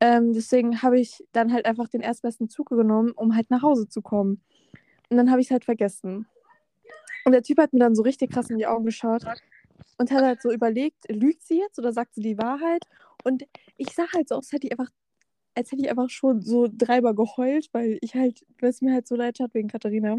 Ähm, 0.00 0.32
deswegen 0.32 0.82
habe 0.82 1.00
ich 1.00 1.24
dann 1.32 1.52
halt 1.52 1.66
einfach 1.66 1.88
den 1.88 2.00
erstbesten 2.00 2.48
Zug 2.48 2.68
genommen, 2.68 3.12
um 3.12 3.34
halt 3.34 3.50
nach 3.50 3.62
Hause 3.62 3.88
zu 3.88 4.00
kommen. 4.00 4.40
Und 5.08 5.16
dann 5.16 5.30
habe 5.30 5.40
ich 5.40 5.48
es 5.48 5.50
halt 5.50 5.64
vergessen. 5.64 6.26
Und 7.24 7.32
der 7.32 7.42
Typ 7.42 7.58
hat 7.58 7.72
mir 7.72 7.80
dann 7.80 7.94
so 7.94 8.02
richtig 8.02 8.30
krass 8.30 8.50
in 8.50 8.58
die 8.58 8.66
Augen 8.66 8.84
geschaut 8.84 9.24
und 9.98 10.10
hat 10.10 10.24
halt 10.24 10.40
so 10.42 10.50
überlegt, 10.52 11.10
lügt 11.10 11.42
sie 11.42 11.58
jetzt 11.58 11.78
oder 11.78 11.92
sagt 11.92 12.14
sie 12.14 12.22
die 12.22 12.38
Wahrheit? 12.38 12.84
Und 13.24 13.44
ich 13.76 13.94
sah 13.94 14.06
halt 14.14 14.28
so 14.28 14.36
als 14.36 14.52
hätte 14.52 14.66
ich 14.66 14.72
einfach, 14.72 14.90
als 15.54 15.72
hätte 15.72 15.82
ich 15.82 15.90
einfach 15.90 16.10
schon 16.10 16.40
so 16.42 16.68
dreimal 16.70 17.14
geheult, 17.14 17.68
weil 17.72 17.98
ich 18.00 18.14
halt, 18.14 18.46
weil 18.60 18.70
es 18.70 18.80
mir 18.80 18.92
halt 18.92 19.08
so 19.08 19.16
leid 19.16 19.38
tat 19.38 19.52
wegen 19.54 19.68
Katharina. 19.68 20.16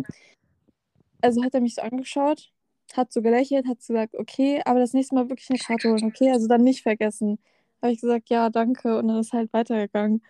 Also 1.21 1.43
hat 1.43 1.53
er 1.53 1.61
mich 1.61 1.75
so 1.75 1.81
angeschaut, 1.81 2.51
hat 2.93 3.11
so 3.11 3.21
gelächelt, 3.21 3.67
hat 3.67 3.81
so 3.81 3.93
gesagt, 3.93 4.15
okay, 4.15 4.61
aber 4.65 4.79
das 4.79 4.93
nächste 4.93 5.15
Mal 5.15 5.29
wirklich 5.29 5.49
eine 5.49 5.59
Karte 5.59 5.89
holen, 5.89 6.05
okay? 6.05 6.31
Also 6.31 6.47
dann 6.47 6.63
nicht 6.63 6.83
vergessen. 6.83 7.39
Habe 7.81 7.93
ich 7.93 8.01
gesagt, 8.01 8.29
ja, 8.29 8.49
danke. 8.49 8.97
Und 8.97 9.07
dann 9.07 9.19
ist 9.19 9.33
halt 9.33 9.51
weitergegangen. 9.53 10.21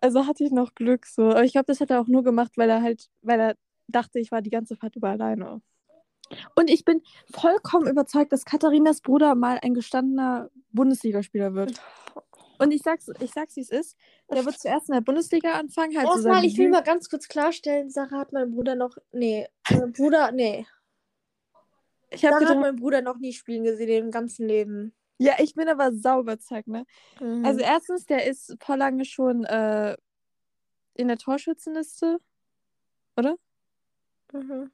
Also 0.00 0.26
hatte 0.26 0.44
ich 0.44 0.50
noch 0.50 0.74
Glück 0.74 1.06
so. 1.06 1.30
Aber 1.30 1.44
ich 1.44 1.52
glaube, 1.52 1.66
das 1.66 1.80
hat 1.80 1.90
er 1.90 2.00
auch 2.00 2.06
nur 2.06 2.22
gemacht, 2.22 2.52
weil 2.56 2.70
er 2.70 2.82
halt, 2.82 3.08
weil 3.22 3.40
er 3.40 3.56
dachte, 3.88 4.18
ich 4.18 4.30
war 4.30 4.42
die 4.42 4.50
ganze 4.50 4.76
Fahrt 4.76 4.96
über 4.96 5.08
alleine. 5.08 5.60
Und 6.54 6.68
ich 6.68 6.84
bin 6.84 7.02
vollkommen 7.32 7.88
überzeugt, 7.88 8.32
dass 8.32 8.44
Katharinas 8.44 9.00
Bruder 9.00 9.34
mal 9.34 9.58
ein 9.62 9.74
gestandener 9.74 10.50
Bundesligaspieler 10.72 11.54
wird. 11.54 11.80
Und 12.58 12.72
ich 12.72 12.82
sag's, 12.82 13.08
ich 13.20 13.32
sag's, 13.32 13.56
wie 13.56 13.60
es 13.60 13.70
ist. 13.70 13.96
Der 14.30 14.44
wird 14.44 14.58
zuerst 14.58 14.88
in 14.88 14.94
der 14.94 15.00
Bundesliga 15.00 15.52
anfangen. 15.52 15.96
Halt 15.96 16.08
Erstmal, 16.08 16.44
ich 16.44 16.58
will 16.58 16.70
mal 16.70 16.82
ganz 16.82 17.08
kurz 17.08 17.28
klarstellen, 17.28 17.88
Sarah 17.88 18.18
hat 18.18 18.32
meinen 18.32 18.50
Bruder 18.50 18.74
noch. 18.74 18.96
Nee, 19.12 19.46
mein 19.70 19.92
Bruder, 19.92 20.32
nee. 20.32 20.66
ich 22.10 22.24
hab 22.24 22.32
Sarah 22.32 22.34
hat 22.34 22.40
gedacht, 22.40 22.60
meinen 22.60 22.76
Bruder 22.76 23.00
noch 23.00 23.18
nie 23.18 23.32
spielen 23.32 23.64
gesehen 23.64 24.06
im 24.06 24.10
ganzen 24.10 24.46
Leben. 24.46 24.92
Ja, 25.18 25.34
ich 25.38 25.54
bin 25.54 25.68
aber 25.68 25.92
sau 25.92 26.20
überzeugt, 26.20 26.68
ne? 26.68 26.86
Also 27.44 27.60
erstens, 27.60 28.06
der 28.06 28.26
ist 28.26 28.56
vor 28.60 28.76
lange 28.76 29.04
schon 29.04 29.44
äh, 29.44 29.96
in 30.94 31.08
der 31.08 31.18
Torschützenliste. 31.18 32.20
Mhm. 34.32 34.70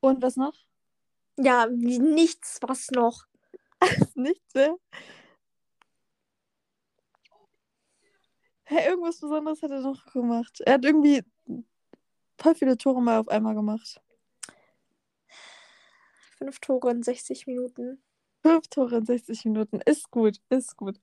Und 0.00 0.22
was 0.22 0.36
noch? 0.36 0.54
Ja, 1.36 1.66
nichts, 1.66 2.58
was 2.62 2.90
noch. 2.90 3.26
Nichts, 4.14 4.54
ne? 4.54 4.76
Hä, 8.64 8.88
irgendwas 8.88 9.20
Besonderes 9.20 9.62
hat 9.62 9.70
er 9.70 9.80
noch 9.80 10.06
gemacht. 10.12 10.60
Er 10.60 10.74
hat 10.74 10.84
irgendwie 10.84 11.22
voll 12.38 12.54
viele 12.54 12.76
Tore 12.76 13.02
mal 13.02 13.18
auf 13.18 13.28
einmal 13.28 13.54
gemacht. 13.54 14.00
Fünf 16.38 16.58
Tore 16.60 16.90
in 16.90 17.02
60 17.02 17.46
Minuten. 17.46 18.02
Fünf 18.42 18.68
Tore 18.68 18.96
in 18.96 19.06
60 19.06 19.44
Minuten. 19.44 19.80
Ist 19.84 20.10
gut, 20.10 20.38
ist 20.48 20.76
gut. 20.76 20.98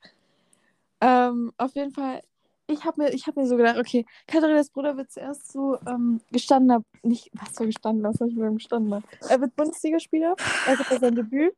Ähm, 1.01 1.53
auf 1.57 1.75
jeden 1.75 1.91
Fall, 1.91 2.21
ich 2.67 2.83
habe 2.83 3.03
mir, 3.03 3.09
hab 3.11 3.35
mir 3.35 3.47
so 3.47 3.57
gedacht, 3.57 3.77
okay, 3.77 4.05
Katharinas 4.27 4.69
Bruder 4.69 4.97
wird 4.97 5.11
zuerst 5.11 5.51
so 5.51 5.77
ähm, 5.87 6.21
gestandener, 6.31 6.83
nicht, 7.03 7.29
was 7.33 7.55
für 7.55 7.65
gestandener, 7.67 8.09
was 8.09 8.17
soll 8.17 8.29
ich 8.29 8.35
mit 8.35 8.45
dem 8.45 8.55
gestandener? 8.55 9.03
Er 9.29 9.39
wird 9.39 9.55
Bundesligaspieler, 9.55 10.35
er 10.65 10.79
hat 10.79 10.99
sein 10.99 11.15
Debüt. 11.15 11.53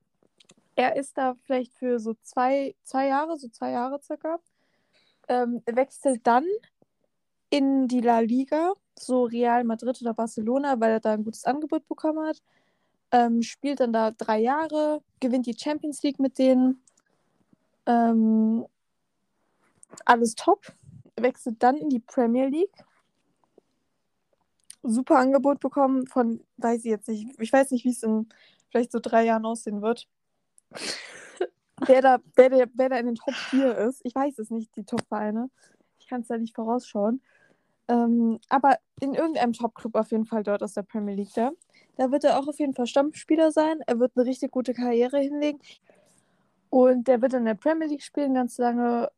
Er 0.76 0.96
ist 0.96 1.18
da 1.18 1.36
vielleicht 1.46 1.74
für 1.74 2.00
so 2.00 2.16
zwei, 2.22 2.74
zwei 2.84 3.08
Jahre, 3.08 3.38
so 3.38 3.50
zwei 3.50 3.72
Jahre 3.72 4.02
circa. 4.02 4.40
Ähm, 5.28 5.62
wechselt 5.66 6.26
dann 6.26 6.46
in 7.50 7.88
die 7.88 8.02
La 8.02 8.20
Liga, 8.20 8.74
so 8.98 9.24
Real 9.24 9.64
Madrid 9.64 10.02
oder 10.02 10.14
Barcelona, 10.14 10.80
weil 10.80 10.92
er 10.92 11.00
da 11.00 11.14
ein 11.14 11.24
gutes 11.24 11.46
Angebot 11.46 11.88
bekommen 11.88 12.26
hat. 12.28 12.42
Ähm, 13.12 13.42
spielt 13.42 13.80
dann 13.80 13.94
da 13.94 14.12
drei 14.12 14.40
Jahre, 14.40 15.02
gewinnt 15.20 15.48
die 15.48 15.58
Champions 15.58 16.04
League 16.04 16.20
mit 16.20 16.38
denen. 16.38 16.84
Ähm, 17.86 18.66
alles 20.06 20.36
top. 20.36 20.74
Wechselt 21.16 21.62
dann 21.64 21.76
in 21.76 21.90
die 21.90 22.00
Premier 22.00 22.48
League. 22.48 22.86
Super 24.84 25.18
Angebot 25.18 25.60
bekommen 25.60 26.08
von, 26.08 26.42
weiß 26.58 26.86
ich 26.86 26.92
jetzt 26.92 27.10
nicht, 27.10 27.40
ich 27.40 27.52
weiß 27.52 27.72
nicht, 27.72 27.84
wie 27.84 27.90
es 27.90 28.04
in 28.04 28.30
vielleicht 28.70 28.92
so 28.92 29.00
drei 29.02 29.26
Jahren 29.26 29.46
aussehen 29.46 29.82
wird. 29.82 30.08
wer, 31.86 32.02
da, 32.02 32.20
wer, 32.36 32.50
der, 32.50 32.70
wer 32.74 32.90
da 32.90 32.98
in 32.98 33.08
den 33.08 33.16
Top 33.16 33.34
4 33.34 33.78
ist. 33.78 34.02
Ich 34.04 34.16
weiß 34.16 34.40
es 34.40 34.50
nicht, 34.50 34.76
die 34.76 34.84
Top-Vereine. 34.84 35.50
Ich 36.00 36.08
kann 36.08 36.22
es 36.22 36.28
da 36.28 36.38
nicht 36.38 36.56
vorausschauen. 36.56 37.22
Ähm, 37.88 38.40
aber 38.50 38.78
in 39.02 39.16
irgendeinem 39.16 39.54
Top-Club 39.54 39.96
auf 39.96 40.12
jeden 40.12 40.26
Fall 40.26 40.44
dort 40.44 40.62
aus 40.64 40.74
der 40.74 40.84
Premier 40.84 41.16
League 41.16 41.34
da. 41.34 41.52
Da 42.00 42.12
wird 42.12 42.24
er 42.24 42.40
auch 42.40 42.48
auf 42.48 42.60
jeden 42.60 42.74
Fall 42.74 42.88
Stammspieler 42.88 43.52
sein. 43.52 43.82
Er 43.86 44.00
wird 44.00 44.14
eine 44.16 44.26
richtig 44.26 44.52
gute 44.52 44.74
Karriere 44.74 45.20
hinlegen. 45.20 45.60
Und 46.70 47.10
der 47.10 47.22
wird 47.22 47.34
in 47.34 47.44
der 47.44 47.56
Premier 47.56 47.90
League 47.90 48.04
spielen 48.04 48.36
ganz 48.36 48.58
lange. 48.58 49.12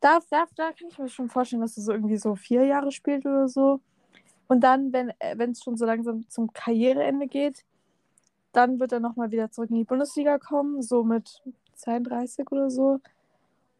Da, 0.00 0.18
da, 0.28 0.46
da 0.56 0.72
kann 0.72 0.88
ich 0.88 0.98
mir 0.98 1.08
schon 1.08 1.28
vorstellen, 1.28 1.62
dass 1.62 1.76
er 1.76 1.84
so 1.84 1.92
irgendwie 1.92 2.16
so 2.16 2.34
vier 2.34 2.64
Jahre 2.64 2.90
spielt 2.90 3.26
oder 3.26 3.46
so. 3.46 3.80
Und 4.48 4.62
dann, 4.62 4.92
wenn 4.92 5.12
wenn 5.36 5.52
es 5.52 5.62
schon 5.62 5.76
so 5.76 5.86
langsam 5.86 6.28
zum 6.28 6.52
Karriereende 6.52 7.28
geht, 7.28 7.64
dann 8.50 8.80
wird 8.80 8.90
er 8.90 8.98
nochmal 8.98 9.30
wieder 9.30 9.52
zurück 9.52 9.70
in 9.70 9.76
die 9.76 9.84
Bundesliga 9.84 10.38
kommen, 10.38 10.82
so 10.82 11.04
mit 11.04 11.44
32 11.76 12.50
oder 12.50 12.70
so. 12.70 12.98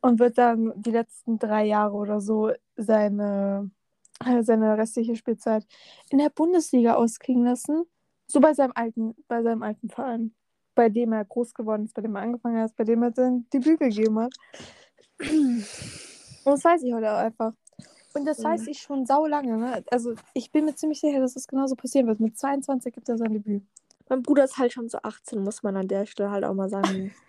Und 0.03 0.21
wird 0.21 0.39
dann 0.39 0.73
die 0.77 0.93
letzten 0.93 1.41
drei 1.41 1.65
Jahre 1.67 1.95
oder 1.95 2.21
so 2.21 2.53
seine, 2.77 3.73
äh, 4.25 4.45
seine 4.45 4.79
restliche 4.79 5.17
Spielzeit 5.17 5.67
in 6.11 6.19
der 6.19 6.31
Bundesliga 6.31 6.95
ausklingen 6.95 7.45
lassen. 7.45 7.87
So 8.31 8.39
bei 8.39 8.55
seinem 8.55 8.73
alten, 8.77 9.17
bei 9.27 9.43
seinem 9.43 9.63
alten 9.63 9.89
Verein. 9.89 10.33
Bei 10.77 10.89
dem 10.89 11.13
er 11.13 11.25
groß 11.25 11.53
geworden 11.53 11.85
ist, 11.85 11.95
bei 11.95 12.03
dem 12.03 12.15
er 12.15 12.23
angefangen 12.23 12.63
hat, 12.63 12.77
bei 12.77 12.85
dem 12.85 13.03
er 13.03 13.13
sein 13.13 13.47
Debüt 13.53 13.81
gegeben 13.81 14.21
hat. 14.21 14.33
Und 15.19 15.65
das 16.45 16.65
weiß 16.65 16.83
ich 16.85 16.95
heute 16.95 17.13
auch 17.13 17.19
einfach. 17.19 17.53
Und 18.15 18.25
das 18.25 18.43
weiß 18.43 18.69
ich 18.69 18.81
schon 18.81 19.05
sau 19.05 19.27
lange. 19.27 19.57
Ne? 19.57 19.85
Also 19.91 20.15
ich 20.33 20.53
bin 20.53 20.65
mir 20.65 20.75
ziemlich 20.75 21.01
sicher, 21.01 21.21
dass 21.21 21.35
es 21.35 21.49
genauso 21.49 21.75
passieren 21.75 22.07
wird. 22.07 22.21
Mit 22.21 22.39
22 22.39 22.95
gibt 22.95 23.09
er 23.09 23.19
sein 23.19 23.33
Debüt. 23.33 23.65
Mein 24.09 24.23
Bruder 24.23 24.45
ist 24.45 24.59
halt 24.59 24.73
schon 24.73 24.89
so 24.89 24.99
18, 25.03 25.43
muss 25.43 25.63
man 25.63 25.77
an 25.77 25.89
der 25.89 26.07
Stelle 26.07 26.31
halt 26.31 26.45
auch 26.45 26.55
mal 26.55 26.69
sagen. 26.69 27.13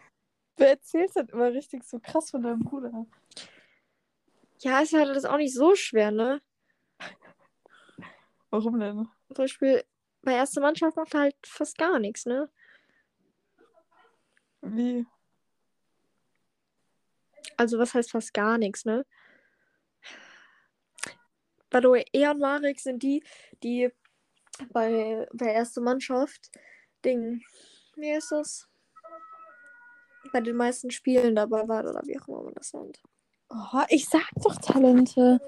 Du 0.58 0.68
erzählst 0.68 1.16
halt 1.16 1.32
immer 1.32 1.52
richtig 1.54 1.84
so 1.86 1.98
krass 2.00 2.30
von 2.30 2.44
deinem 2.44 2.60
Bruder. 2.60 3.08
ja, 4.60 4.82
ist 4.82 4.94
halt 4.94 5.16
das 5.16 5.26
auch 5.26 5.38
nicht 5.38 5.56
so 5.56 5.74
schwer, 5.76 6.12
ne? 6.12 6.42
Warum 8.52 8.80
denn? 8.80 9.08
Zum 9.28 9.36
Beispiel 9.36 9.84
bei 10.22 10.34
erster 10.34 10.62
Mannschaft 10.62 10.96
macht 10.96 11.14
er 11.14 11.22
halt 11.22 11.36
fast 11.46 11.78
gar 11.78 12.00
nichts, 12.00 12.26
ne? 12.26 12.50
Wie? 14.62 15.06
Also 17.58 17.80
was 17.80 17.94
heißt 17.94 18.12
fast 18.12 18.34
gar 18.34 18.58
nichts, 18.58 18.86
ne? 18.86 19.06
By 21.70 21.80
the 21.82 21.88
way, 21.88 22.06
er 22.12 22.32
und 22.32 22.40
Marek 22.40 22.80
sind 22.80 23.02
die, 23.02 23.24
die 23.64 23.90
bei, 24.72 25.28
bei 25.34 25.54
erster 25.54 25.82
Mannschaft 25.82 26.52
Ding, 27.04 27.42
wie 27.96 28.12
ist 28.12 28.32
das? 28.32 28.68
Bei 30.32 30.42
den 30.42 30.56
meisten 30.56 30.92
Spielen 30.92 31.36
dabei 31.36 31.68
war 31.68 31.84
oder 31.84 32.02
wie 32.06 32.20
auch 32.20 32.28
immer 32.28 32.44
man 32.44 32.54
das 32.54 32.74
nennt. 32.74 33.02
Oh, 33.50 33.82
ich 33.90 34.08
sag 34.08 34.30
doch 34.44 34.56
Talente. 34.58 35.40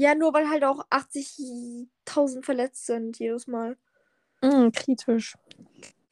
Ja, 0.00 0.14
nur 0.14 0.32
weil 0.32 0.48
halt 0.48 0.64
auch 0.64 0.82
80.000 0.88 2.42
verletzt 2.42 2.86
sind 2.86 3.18
jedes 3.18 3.46
Mal. 3.46 3.76
Mm, 4.40 4.70
kritisch. 4.70 5.36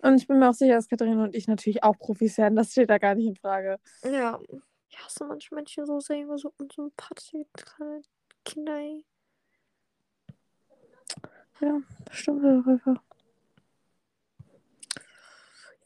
Und 0.02 0.18
ich 0.18 0.26
bin 0.26 0.38
mir 0.38 0.50
auch 0.50 0.54
sicher, 0.54 0.74
dass 0.74 0.88
Katharina 0.88 1.24
und 1.24 1.34
ich 1.34 1.48
natürlich 1.48 1.82
auch 1.82 1.98
Profis 1.98 2.36
werden. 2.36 2.54
Das 2.54 2.72
steht 2.72 2.90
da 2.90 2.98
gar 2.98 3.14
nicht 3.14 3.28
in 3.28 3.36
Frage. 3.36 3.80
Ja. 4.04 4.38
Ich 4.90 4.98
hasse 5.02 5.24
manche 5.24 5.54
Menschen 5.54 5.86
so 5.86 6.00
sehr, 6.00 6.18
immer 6.18 6.36
so 6.36 6.52
unsympathische 6.58 7.46
kleine 7.54 8.02
Kinder, 8.44 8.76
ey. 8.76 9.06
Ja, 11.62 11.80
stimmt 12.10 12.44
einfach. 12.44 13.02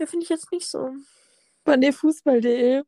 Ja, 0.00 0.06
finde 0.06 0.24
ich 0.24 0.28
jetzt 0.28 0.50
nicht 0.50 0.66
so. 0.66 0.92
Bei 1.62 1.92
Fußball.de. 1.92 2.82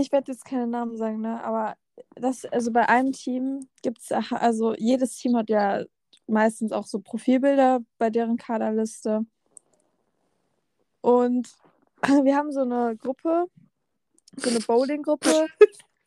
Ich 0.00 0.10
werde 0.10 0.32
jetzt 0.32 0.44
keine 0.44 0.66
Namen 0.66 0.96
sagen, 0.96 1.20
ne? 1.20 1.44
Aber 1.44 1.76
das, 2.14 2.44
also 2.46 2.72
bei 2.72 2.88
einem 2.88 3.12
Team 3.12 3.68
gibt 3.82 3.98
es, 4.00 4.12
also 4.12 4.74
jedes 4.76 5.16
Team 5.16 5.36
hat 5.36 5.50
ja 5.50 5.84
meistens 6.26 6.72
auch 6.72 6.86
so 6.86 7.00
Profilbilder 7.00 7.80
bei 7.98 8.10
deren 8.10 8.36
Kaderliste. 8.36 9.26
Und 11.00 11.54
wir 12.02 12.36
haben 12.36 12.52
so 12.52 12.62
eine 12.62 12.96
Gruppe, 12.96 13.46
so 14.36 14.50
eine 14.50 14.60
Bowling-Gruppe, 14.60 15.46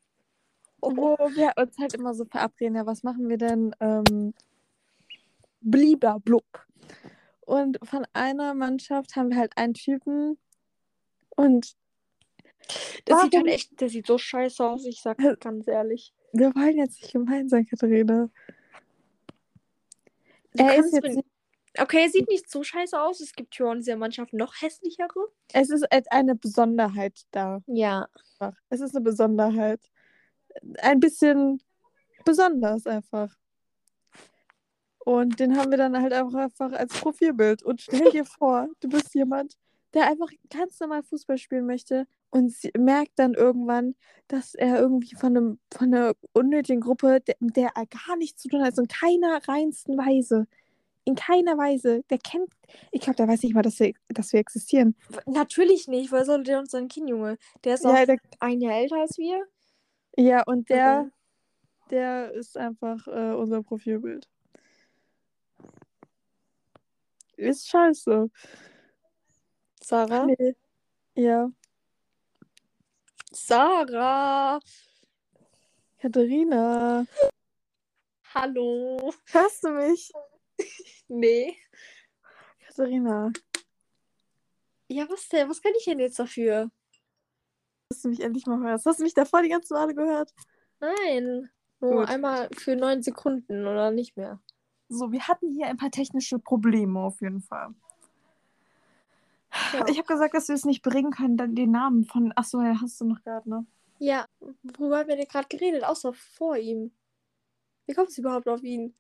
wo 0.82 1.18
wir 1.18 1.54
uns 1.58 1.78
halt 1.78 1.94
immer 1.94 2.14
so 2.14 2.26
verabreden, 2.26 2.76
ja, 2.76 2.86
was 2.86 3.04
machen 3.04 3.30
wir 3.30 3.38
denn? 3.38 3.76
Ähm, 3.80 4.34
blub. 5.62 6.66
Und 7.42 7.80
von 7.84 8.06
einer 8.14 8.54
Mannschaft 8.54 9.16
haben 9.16 9.30
wir 9.30 9.38
halt 9.38 9.58
einen 9.58 9.74
Typen 9.74 10.38
und 11.36 11.76
Das 13.06 13.22
sieht 13.22 13.34
Warum- 13.34 13.48
halt 13.48 13.48
echt, 13.48 13.80
der 13.80 13.90
sieht 13.90 14.08
so 14.08 14.18
scheiße 14.18 14.66
aus, 14.66 14.86
ich 14.86 15.02
sag 15.02 15.18
ganz 15.40 15.68
ehrlich. 15.68 16.14
wir 16.34 16.54
wollen 16.56 16.78
jetzt 16.78 17.02
nicht 17.02 17.14
gemein 17.14 17.48
sein, 17.50 17.66
Katharina. 17.66 18.30
Du 20.54 20.64
Er 20.64 20.78
ist 20.78 20.94
jetzt 20.94 21.16
nicht, 21.16 21.26
Okay, 21.80 22.02
er 22.06 22.10
sieht 22.10 22.28
nicht 22.28 22.50
so 22.50 22.64
scheiße 22.64 23.00
aus. 23.00 23.20
Es 23.22 23.34
gibt 23.34 23.56
ja 23.60 23.72
in 23.72 23.80
dieser 23.80 23.98
Mannschaft 23.98 24.34
noch 24.34 24.60
hässlichere. 24.62 25.28
es 25.54 25.70
ist 25.70 25.86
eine 26.12 26.34
Besonderheit 26.34 27.22
da. 27.30 27.62
Ja. 27.68 28.08
Es 28.70 28.82
ist 28.82 28.96
eine 28.96 29.04
Besonderheit. 29.04 29.80
Ein 30.80 31.00
bisschen 31.00 31.62
besonders 32.26 32.88
einfach. 32.88 33.32
Und 35.06 35.40
den 35.40 35.56
haben 35.56 35.70
wir 35.70 35.78
dann 35.78 36.02
halt 36.02 36.14
einfach 36.14 36.72
als 36.74 37.00
Profilbild. 37.00 37.62
Und 37.62 37.80
stell 37.82 38.10
dir 38.12 38.26
vor, 38.40 38.68
du 38.80 38.90
bist 38.90 39.14
jemand, 39.14 39.56
der 39.94 40.08
einfach 40.08 40.32
ganz 40.50 40.80
normal 40.80 41.04
Fußball 41.04 41.38
spielen 41.38 41.68
möchte 41.68 42.08
und 42.30 42.52
sie 42.52 42.72
merkt 42.78 43.14
dann 43.18 43.34
irgendwann, 43.34 43.96
dass 44.28 44.54
er 44.56 44.80
irgendwie 44.80 45.16
von, 45.16 45.38
einem, 45.38 45.60
von 45.74 45.94
einer 45.94 46.14
unnötigen 46.34 46.82
Gruppe, 46.82 47.22
der, 47.22 47.36
mit 47.40 47.56
der 47.56 47.72
er 47.76 47.86
gar 47.88 48.18
nichts 48.18 48.42
zu 48.42 48.50
tun 48.50 48.60
hat, 48.62 48.68
also 48.68 48.82
in 48.84 48.88
keiner 48.88 49.48
reinsten 49.48 49.98
Weise. 49.98 50.48
In 51.06 51.16
keiner 51.16 51.58
Weise. 51.58 52.04
Der 52.10 52.18
kennt, 52.18 52.52
ich 52.92 53.00
glaube, 53.02 53.16
der 53.16 53.28
weiß 53.30 53.42
nicht 53.44 53.54
mal, 53.56 53.62
dass 53.62 53.80
wir, 53.80 53.94
dass 54.10 54.34
wir 54.34 54.42
existieren. 54.42 54.96
Natürlich 55.26 55.88
nicht, 55.88 56.12
weil 56.12 56.26
soll 56.26 56.44
der 56.44 56.60
uns 56.60 56.72
dann 56.72 56.90
kennen, 56.90 57.08
Junge? 57.08 57.38
Der 57.64 57.76
ist 57.76 57.86
Ja, 57.86 57.92
auch 58.02 58.06
der, 58.06 58.18
ein 58.40 58.60
Jahr 58.62 58.74
älter 58.74 58.98
als 58.98 59.18
wir. 59.18 59.46
ja, 60.18 60.44
und 60.46 60.70
der, 60.70 61.04
Mhm. 61.04 61.12
der 61.92 62.32
ist 62.34 62.58
einfach 62.58 63.08
äh, 63.08 63.34
unser 63.36 63.64
Profilbild. 63.64 64.28
Ist 67.38 67.70
scheiße. 67.70 68.30
Sarah? 69.82 70.26
Nee. 70.26 70.56
Ja. 71.16 71.50
Sarah! 73.38 74.60
Katharina. 76.02 77.06
Hallo! 78.34 79.14
Hörst 79.28 79.64
du 79.64 79.70
mich? 79.70 80.12
Nee. 81.08 81.56
Katharina. 82.66 83.32
Ja, 84.90 85.08
was 85.08 85.30
denn? 85.30 85.50
Was 85.50 85.62
kann 85.62 85.72
ich 85.78 85.86
denn 85.86 86.00
jetzt 86.00 86.20
dafür? 86.20 86.72
Dass 87.90 88.02
du 88.02 88.10
mich 88.10 88.22
endlich 88.22 88.48
mal 88.48 88.60
hörst. 88.60 88.86
Hast 88.86 89.00
du 89.00 89.04
mich 89.04 89.14
davor 89.14 89.44
die 89.44 89.50
ganzen 89.50 89.76
Male 89.76 89.94
gehört? 89.94 90.34
Nein. 90.80 91.50
Nur 91.80 91.92
Gut. 91.92 92.10
einmal 92.10 92.50
für 92.58 92.76
neun 92.76 93.04
Sekunden 93.04 93.68
oder 93.68 93.92
nicht 93.92 94.18
mehr. 94.18 94.42
So, 94.90 95.12
wir 95.12 95.28
hatten 95.28 95.52
hier 95.52 95.68
ein 95.68 95.78
paar 95.78 95.92
technische 95.92 96.40
Probleme 96.40 97.00
auf 97.00 97.22
jeden 97.22 97.42
Fall. 97.42 97.70
Ja. 99.74 99.88
Ich 99.88 99.98
habe 99.98 100.08
gesagt, 100.08 100.34
dass 100.34 100.48
wir 100.48 100.56
es 100.56 100.66
nicht 100.66 100.82
bringen 100.82 101.12
können, 101.12 101.38
dann 101.38 101.56
den 101.56 101.72
Namen 101.72 102.06
von. 102.06 102.34
Achso, 102.36 102.62
ja, 102.62 102.80
hast 102.80 103.00
du 103.02 103.06
noch 103.06 103.22
gerade, 103.24 103.50
ne? 103.50 103.66
Ja, 104.00 104.26
worüber 104.62 105.00
haben 105.00 105.08
wir 105.08 105.16
denn 105.16 105.28
gerade 105.28 105.48
geredet, 105.48 105.84
außer 105.84 106.14
vor 106.14 106.58
ihm? 106.58 106.92
Wie 107.86 107.94
kommst 107.94 108.18
du 108.18 108.22
überhaupt 108.22 108.48
auf 108.48 108.62
ihn? 108.64 108.94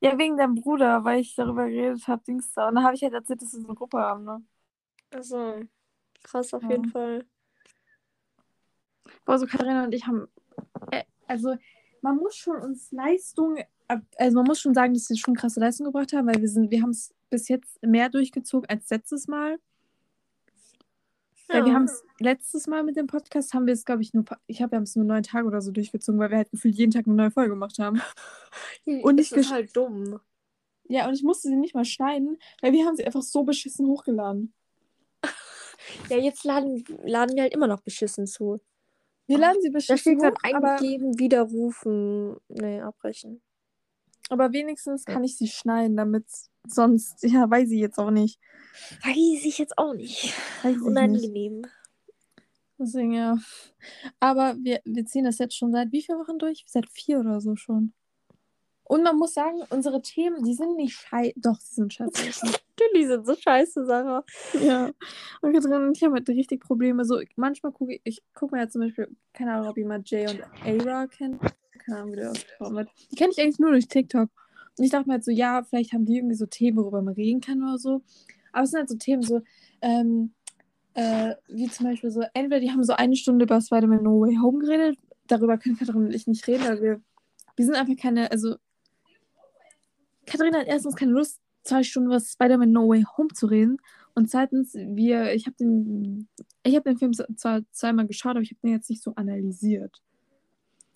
Ja, 0.00 0.18
wegen 0.18 0.36
deinem 0.36 0.56
Bruder, 0.56 1.04
weil 1.04 1.20
ich 1.20 1.34
darüber 1.34 1.68
geredet 1.68 2.06
habe, 2.08 2.22
Dings 2.24 2.52
da. 2.52 2.68
Und 2.68 2.74
dann 2.76 2.84
habe 2.84 2.94
ich 2.94 3.02
halt 3.02 3.12
erzählt, 3.14 3.42
dass 3.42 3.52
wir 3.52 3.60
so 3.60 3.68
eine 3.68 3.76
Gruppe 3.76 3.98
haben, 3.98 4.24
ne? 4.24 4.42
Also, 5.12 5.60
krass 6.22 6.52
auf 6.52 6.62
Ja. 6.64 6.70
jeden 6.70 6.86
Fall. 6.86 7.24
Also 9.26 9.46
Katharina 9.46 9.84
und 9.84 9.94
ich 9.94 10.06
haben, 10.06 10.28
äh, 10.90 11.04
also 11.26 11.56
man 12.02 12.16
muss 12.16 12.36
schon 12.36 12.60
uns 12.60 12.90
Leistung, 12.92 13.58
also 14.16 14.36
man 14.36 14.46
muss 14.46 14.60
schon 14.60 14.74
sagen, 14.74 14.92
dass 14.94 15.08
wir 15.08 15.16
schon 15.16 15.34
krasse 15.34 15.60
Leistung 15.60 15.86
gebracht 15.86 16.12
haben, 16.12 16.26
weil 16.26 16.40
wir 16.40 16.48
sind, 16.48 16.70
wir 16.70 16.82
haben 16.82 16.90
es 16.90 17.14
bis 17.30 17.48
jetzt 17.48 17.82
mehr 17.82 18.08
durchgezogen 18.10 18.68
als 18.68 18.90
letztes 18.90 19.28
Mal. 19.28 19.58
Weil 21.48 21.64
wir 21.64 21.68
Ja. 21.70 21.74
haben 21.74 21.84
es 21.84 22.02
letztes 22.20 22.66
Mal 22.66 22.82
mit 22.84 22.96
dem 22.96 23.06
Podcast 23.06 23.52
haben 23.54 23.66
wir 23.66 23.74
es, 23.74 23.84
glaube 23.84 24.02
ich, 24.02 24.14
nur, 24.14 24.24
ich 24.46 24.62
habe 24.62 24.76
es 24.76 24.96
nur 24.96 25.04
neun 25.04 25.22
Tage 25.22 25.46
oder 25.46 25.60
so 25.60 25.70
durchgezogen, 25.72 26.18
weil 26.18 26.30
wir 26.30 26.38
halt 26.38 26.50
gefühlt 26.50 26.74
jeden 26.74 26.90
Tag 26.90 27.06
eine 27.06 27.14
neue 27.14 27.30
Folge 27.30 27.50
gemacht 27.50 27.78
haben. 27.78 28.00
Und 29.02 29.20
ich 29.20 29.32
ist 29.32 29.52
halt 29.52 29.76
dumm. 29.76 30.20
Ja, 30.86 31.08
und 31.08 31.14
ich 31.14 31.22
musste 31.22 31.48
sie 31.48 31.56
nicht 31.56 31.74
mal 31.74 31.86
schneiden, 31.86 32.36
weil 32.60 32.72
wir 32.74 32.84
haben 32.84 32.94
sie 32.94 33.06
einfach 33.06 33.22
so 33.22 33.42
beschissen 33.44 33.86
hochgeladen. 33.86 34.52
Ja, 36.08 36.16
jetzt 36.18 36.44
laden, 36.44 36.82
laden 37.02 37.34
wir 37.36 37.42
halt 37.42 37.52
immer 37.54 37.66
noch 37.66 37.80
beschissen 37.80 38.26
zu. 38.26 38.60
Wir 39.26 39.38
laden 39.38 39.60
sie 39.60 39.68
Da 39.68 39.74
beschissen 39.74 39.98
steht 39.98 40.18
gerade 40.20 40.34
hoch, 40.36 40.54
aber, 40.56 40.72
eingeben, 40.76 41.18
widerrufen. 41.18 42.36
Nee, 42.48 42.80
abbrechen. 42.80 43.42
Aber 44.30 44.52
wenigstens 44.52 45.04
kann 45.04 45.24
ich 45.24 45.36
sie 45.36 45.48
schneiden, 45.48 45.96
damit 45.96 46.26
sonst, 46.66 47.22
ja, 47.22 47.50
weiß 47.50 47.70
ich 47.70 47.80
jetzt 47.80 47.98
auch 47.98 48.10
nicht. 48.10 48.40
Weiß 49.02 49.44
ich 49.44 49.58
jetzt 49.58 49.78
auch 49.78 49.94
nicht. 49.94 50.34
Weiß 50.62 50.72
ich 50.72 50.78
nicht. 50.78 50.86
Unangenehm. 50.86 51.66
Deswegen, 52.78 53.12
ja. 53.12 53.38
Aber 54.20 54.56
wir, 54.60 54.80
wir 54.84 55.06
ziehen 55.06 55.24
das 55.24 55.38
jetzt 55.38 55.56
schon 55.56 55.72
seit 55.72 55.92
wie 55.92 56.02
vielen 56.02 56.18
Wochen 56.18 56.38
durch? 56.38 56.64
Seit 56.66 56.88
vier 56.88 57.20
oder 57.20 57.40
so 57.40 57.54
schon. 57.54 57.92
Und 58.86 59.02
man 59.02 59.16
muss 59.16 59.34
sagen, 59.34 59.62
unsere 59.70 60.02
Themen, 60.02 60.44
die 60.44 60.54
sind 60.54 60.76
nicht 60.76 60.94
scheiße. 60.94 61.32
Doch, 61.36 61.58
sie 61.60 61.74
sind 61.76 61.92
scheiße. 61.92 62.12
Die 62.96 63.06
sind 63.06 63.26
so 63.26 63.34
scheiße, 63.34 63.86
Sarah. 63.86 64.24
ja. 64.60 64.90
Und 65.40 65.52
Katrin 65.52 65.72
und 65.72 65.96
ich 65.96 66.02
haben 66.02 66.12
halt 66.12 66.28
richtig 66.28 66.60
Probleme. 66.60 67.04
So, 67.04 67.20
manchmal 67.36 67.72
gucke 67.72 67.94
ich, 67.94 68.00
ich 68.04 68.22
gucke 68.34 68.54
mir 68.54 68.62
ja 68.62 68.68
zum 68.68 68.82
Beispiel, 68.82 69.08
keine 69.32 69.54
Ahnung, 69.54 69.68
ob 69.68 69.76
jemand 69.76 70.08
Jay 70.10 70.28
und 70.28 70.42
Ara 70.64 71.06
kennt. 71.06 71.40
Keine 71.84 71.98
Ahnung, 71.98 72.12
wie 72.12 72.16
der. 72.16 72.32
Die 73.10 73.16
kenne 73.16 73.32
ich 73.32 73.40
eigentlich 73.40 73.58
nur 73.58 73.70
durch 73.70 73.88
TikTok. 73.88 74.30
Und 74.76 74.84
ich 74.84 74.90
dachte 74.90 75.08
mir 75.08 75.14
halt 75.14 75.24
so, 75.24 75.30
ja, 75.30 75.62
vielleicht 75.62 75.92
haben 75.92 76.04
die 76.04 76.16
irgendwie 76.16 76.34
so 76.34 76.46
Themen, 76.46 76.78
worüber 76.78 77.02
man 77.02 77.14
reden 77.14 77.40
kann 77.40 77.62
oder 77.62 77.78
so. 77.78 78.02
Aber 78.52 78.64
es 78.64 78.70
sind 78.70 78.80
halt 78.80 78.88
so 78.88 78.96
Themen 78.96 79.22
so, 79.22 79.42
ähm, 79.80 80.32
äh, 80.94 81.34
wie 81.48 81.68
zum 81.68 81.86
Beispiel 81.86 82.10
so, 82.10 82.22
entweder 82.34 82.60
die 82.60 82.70
haben 82.70 82.82
so 82.84 82.94
eine 82.94 83.16
Stunde 83.16 83.44
über 83.44 83.60
Spider-Man 83.60 84.02
No 84.02 84.20
Way 84.20 84.36
Home 84.36 84.58
geredet, 84.58 84.98
darüber 85.26 85.58
können 85.58 85.76
Katharina 85.76 86.06
und 86.06 86.14
ich 86.14 86.26
nicht 86.26 86.46
reden, 86.46 86.64
weil 86.64 86.82
wir, 86.82 87.02
wir 87.56 87.64
sind 87.64 87.74
einfach 87.74 87.96
keine, 87.96 88.30
also 88.30 88.56
Katharina 90.26 90.60
hat 90.60 90.68
erstens 90.68 90.96
keine 90.96 91.12
Lust, 91.12 91.40
zwei 91.62 91.82
Stunden 91.82 92.08
über 92.08 92.20
Spider-Man 92.20 92.70
No 92.70 92.88
Way 92.88 93.04
Home 93.16 93.28
zu 93.28 93.46
reden 93.46 93.78
und 94.14 94.30
zweitens, 94.30 94.74
wir, 94.74 95.34
ich 95.34 95.46
habe 95.46 95.56
den, 95.56 96.28
ich 96.62 96.76
habe 96.76 96.88
den 96.88 96.98
Film 96.98 97.12
zwar 97.12 97.62
zweimal 97.72 98.06
geschaut, 98.06 98.32
aber 98.32 98.42
ich 98.42 98.50
habe 98.50 98.60
den 98.62 98.72
jetzt 98.72 98.88
nicht 98.88 99.02
so 99.02 99.14
analysiert. 99.16 100.00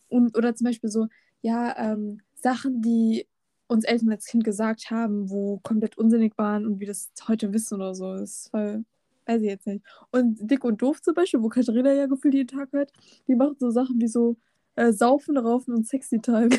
Und, 0.09 0.37
oder 0.37 0.55
zum 0.55 0.67
Beispiel 0.67 0.91
so, 0.91 1.09
ja, 1.43 1.77
ähm, 1.93 2.21
Sachen, 2.35 2.83
die 2.83 3.27
uns 3.67 3.85
Eltern 3.85 4.11
als 4.11 4.27
Kind 4.27 4.45
gesagt 4.45 4.91
haben, 4.91 5.31
wo 5.31 5.59
komplett 5.63 5.99
unsinnig 5.99 6.37
waren 6.39 6.67
und 6.67 6.81
wir 6.81 6.87
das 6.87 7.11
heute 7.29 7.53
wissen 7.53 7.75
oder 7.75 7.95
so. 7.95 8.15
Das 8.15 8.31
ist 8.31 8.51
voll, 8.51 8.85
weiß 9.27 9.43
ich 9.43 9.49
jetzt 9.49 9.67
nicht. 9.67 9.85
Und 10.11 10.51
Dick 10.51 10.65
und 10.65 10.81
Doof 10.81 11.03
zum 11.03 11.15
Beispiel, 11.15 11.43
wo 11.43 11.49
Katharina 11.49 11.93
ja 11.93 12.07
gefühlt 12.07 12.35
jeden 12.35 12.59
Tag 12.59 12.73
hört, 12.73 12.93
die 13.27 13.35
machen 13.35 13.57
so 13.59 13.71
Sachen 13.71 14.01
wie 14.01 14.09
so 14.09 14.37
äh, 14.77 14.93
Saufen, 14.93 15.37
Raufen 15.37 15.75
und 15.75 15.87
Sexy 15.87 16.21
Time. 16.21 16.51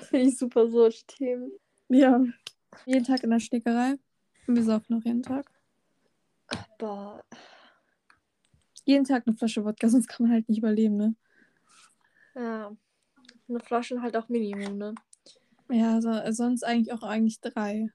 Finde 0.00 0.28
ich 0.28 0.38
super 0.38 0.68
so 0.68 0.88
Themen. 1.06 1.52
ja. 1.88 2.24
Jeden 2.86 3.04
Tag 3.04 3.22
in 3.22 3.30
der 3.30 3.40
Schnickerei. 3.40 3.94
Und 4.46 4.56
wir 4.56 4.64
saufen 4.64 4.94
auch 4.94 5.04
jeden 5.04 5.22
Tag. 5.22 5.50
Boah. 6.78 7.22
Jeden 8.84 9.04
Tag 9.04 9.24
eine 9.26 9.36
Flasche 9.36 9.64
Wodka, 9.64 9.88
sonst 9.88 10.08
kann 10.08 10.26
man 10.26 10.34
halt 10.34 10.48
nicht 10.48 10.58
überleben, 10.58 10.96
ne? 10.96 11.14
Ja. 12.34 12.76
Eine 13.48 13.60
Flasche 13.60 14.00
halt 14.00 14.16
auch 14.16 14.28
Minimum, 14.28 14.78
ne? 14.78 14.94
Ja, 15.70 16.00
so, 16.00 16.12
sonst 16.30 16.62
eigentlich 16.64 16.92
auch 16.92 17.02
eigentlich 17.02 17.40
drei. 17.40 17.90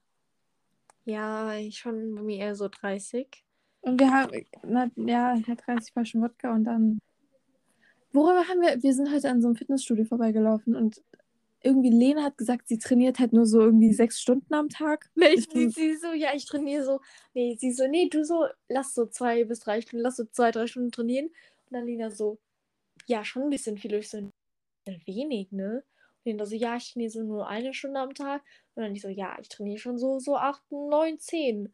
Ja, 1.06 1.56
ich 1.56 1.80
schon 1.80 2.16
bei 2.16 2.22
mir 2.22 2.38
eher 2.38 2.56
so 2.56 2.68
30. 2.68 3.44
Und 3.82 4.00
wir 4.00 4.12
haben, 4.12 4.46
na, 4.64 4.90
ja, 4.96 5.36
ich 5.36 5.48
hatte 5.48 5.64
30 5.66 5.94
Flaschen 5.94 6.22
Wodka 6.22 6.54
und 6.54 6.66
dann. 6.66 7.00
Worüber 8.12 8.48
haben 8.48 8.62
wir? 8.62 8.82
Wir 8.82 8.94
sind 8.94 9.12
heute 9.14 9.30
an 9.30 9.42
so 9.42 9.48
einem 9.48 9.56
Fitnessstudio 9.56 10.06
vorbeigelaufen 10.06 10.76
und 10.76 11.02
irgendwie 11.62 11.90
Lena 11.90 12.24
hat 12.24 12.38
gesagt, 12.38 12.68
sie 12.68 12.78
trainiert 12.78 13.20
halt 13.20 13.34
nur 13.34 13.46
so 13.46 13.60
irgendwie 13.60 13.94
sechs 13.94 14.22
Stunden 14.22 14.54
am 14.54 14.70
Tag. 14.70 15.10
Nee, 15.16 15.34
Ich 15.34 15.50
sie, 15.52 15.70
sie 15.70 15.96
so, 15.96 16.14
ja, 16.14 16.30
ich 16.34 16.46
trainiere 16.46 16.84
so. 16.84 17.02
Nee, 17.34 17.58
sie 17.60 17.72
so, 17.72 17.88
nee, 17.88 18.08
du 18.10 18.24
so, 18.24 18.46
lass 18.70 18.94
so 18.94 19.06
zwei 19.08 19.44
bis 19.44 19.60
drei 19.60 19.82
Stunden, 19.82 20.04
lass 20.04 20.18
so 20.18 20.26
zwei, 20.26 20.52
drei 20.52 20.68
Stunden 20.68 20.92
trainieren. 20.92 21.28
Und 21.28 21.72
dann 21.72 21.86
Lena 21.86 22.10
so, 22.12 22.40
ja, 23.10 23.24
schon 23.26 23.44
ein 23.44 23.50
bisschen 23.50 23.78
viel. 23.78 23.94
Ich 23.96 24.10
so, 24.10 24.32
wenig, 25.06 25.52
ne? 25.52 25.84
Und 26.24 26.26
Lena 26.26 26.46
so, 26.46 26.56
ja, 26.56 26.76
ich 26.78 26.92
trainiere 26.94 27.12
so 27.12 27.24
nur 27.24 27.48
eine 27.48 27.74
Stunde 27.74 28.00
am 28.00 28.14
Tag. 28.14 28.42
Und 28.76 28.84
dann 28.84 28.96
ich 28.96 29.02
so, 29.02 29.10
ja, 29.10 29.38
ich 29.42 29.50
trainiere 29.50 29.80
schon 29.80 29.98
so, 29.98 30.20
so 30.20 30.36
acht, 30.38 30.62
neun, 30.70 31.18
zehn. 31.20 31.74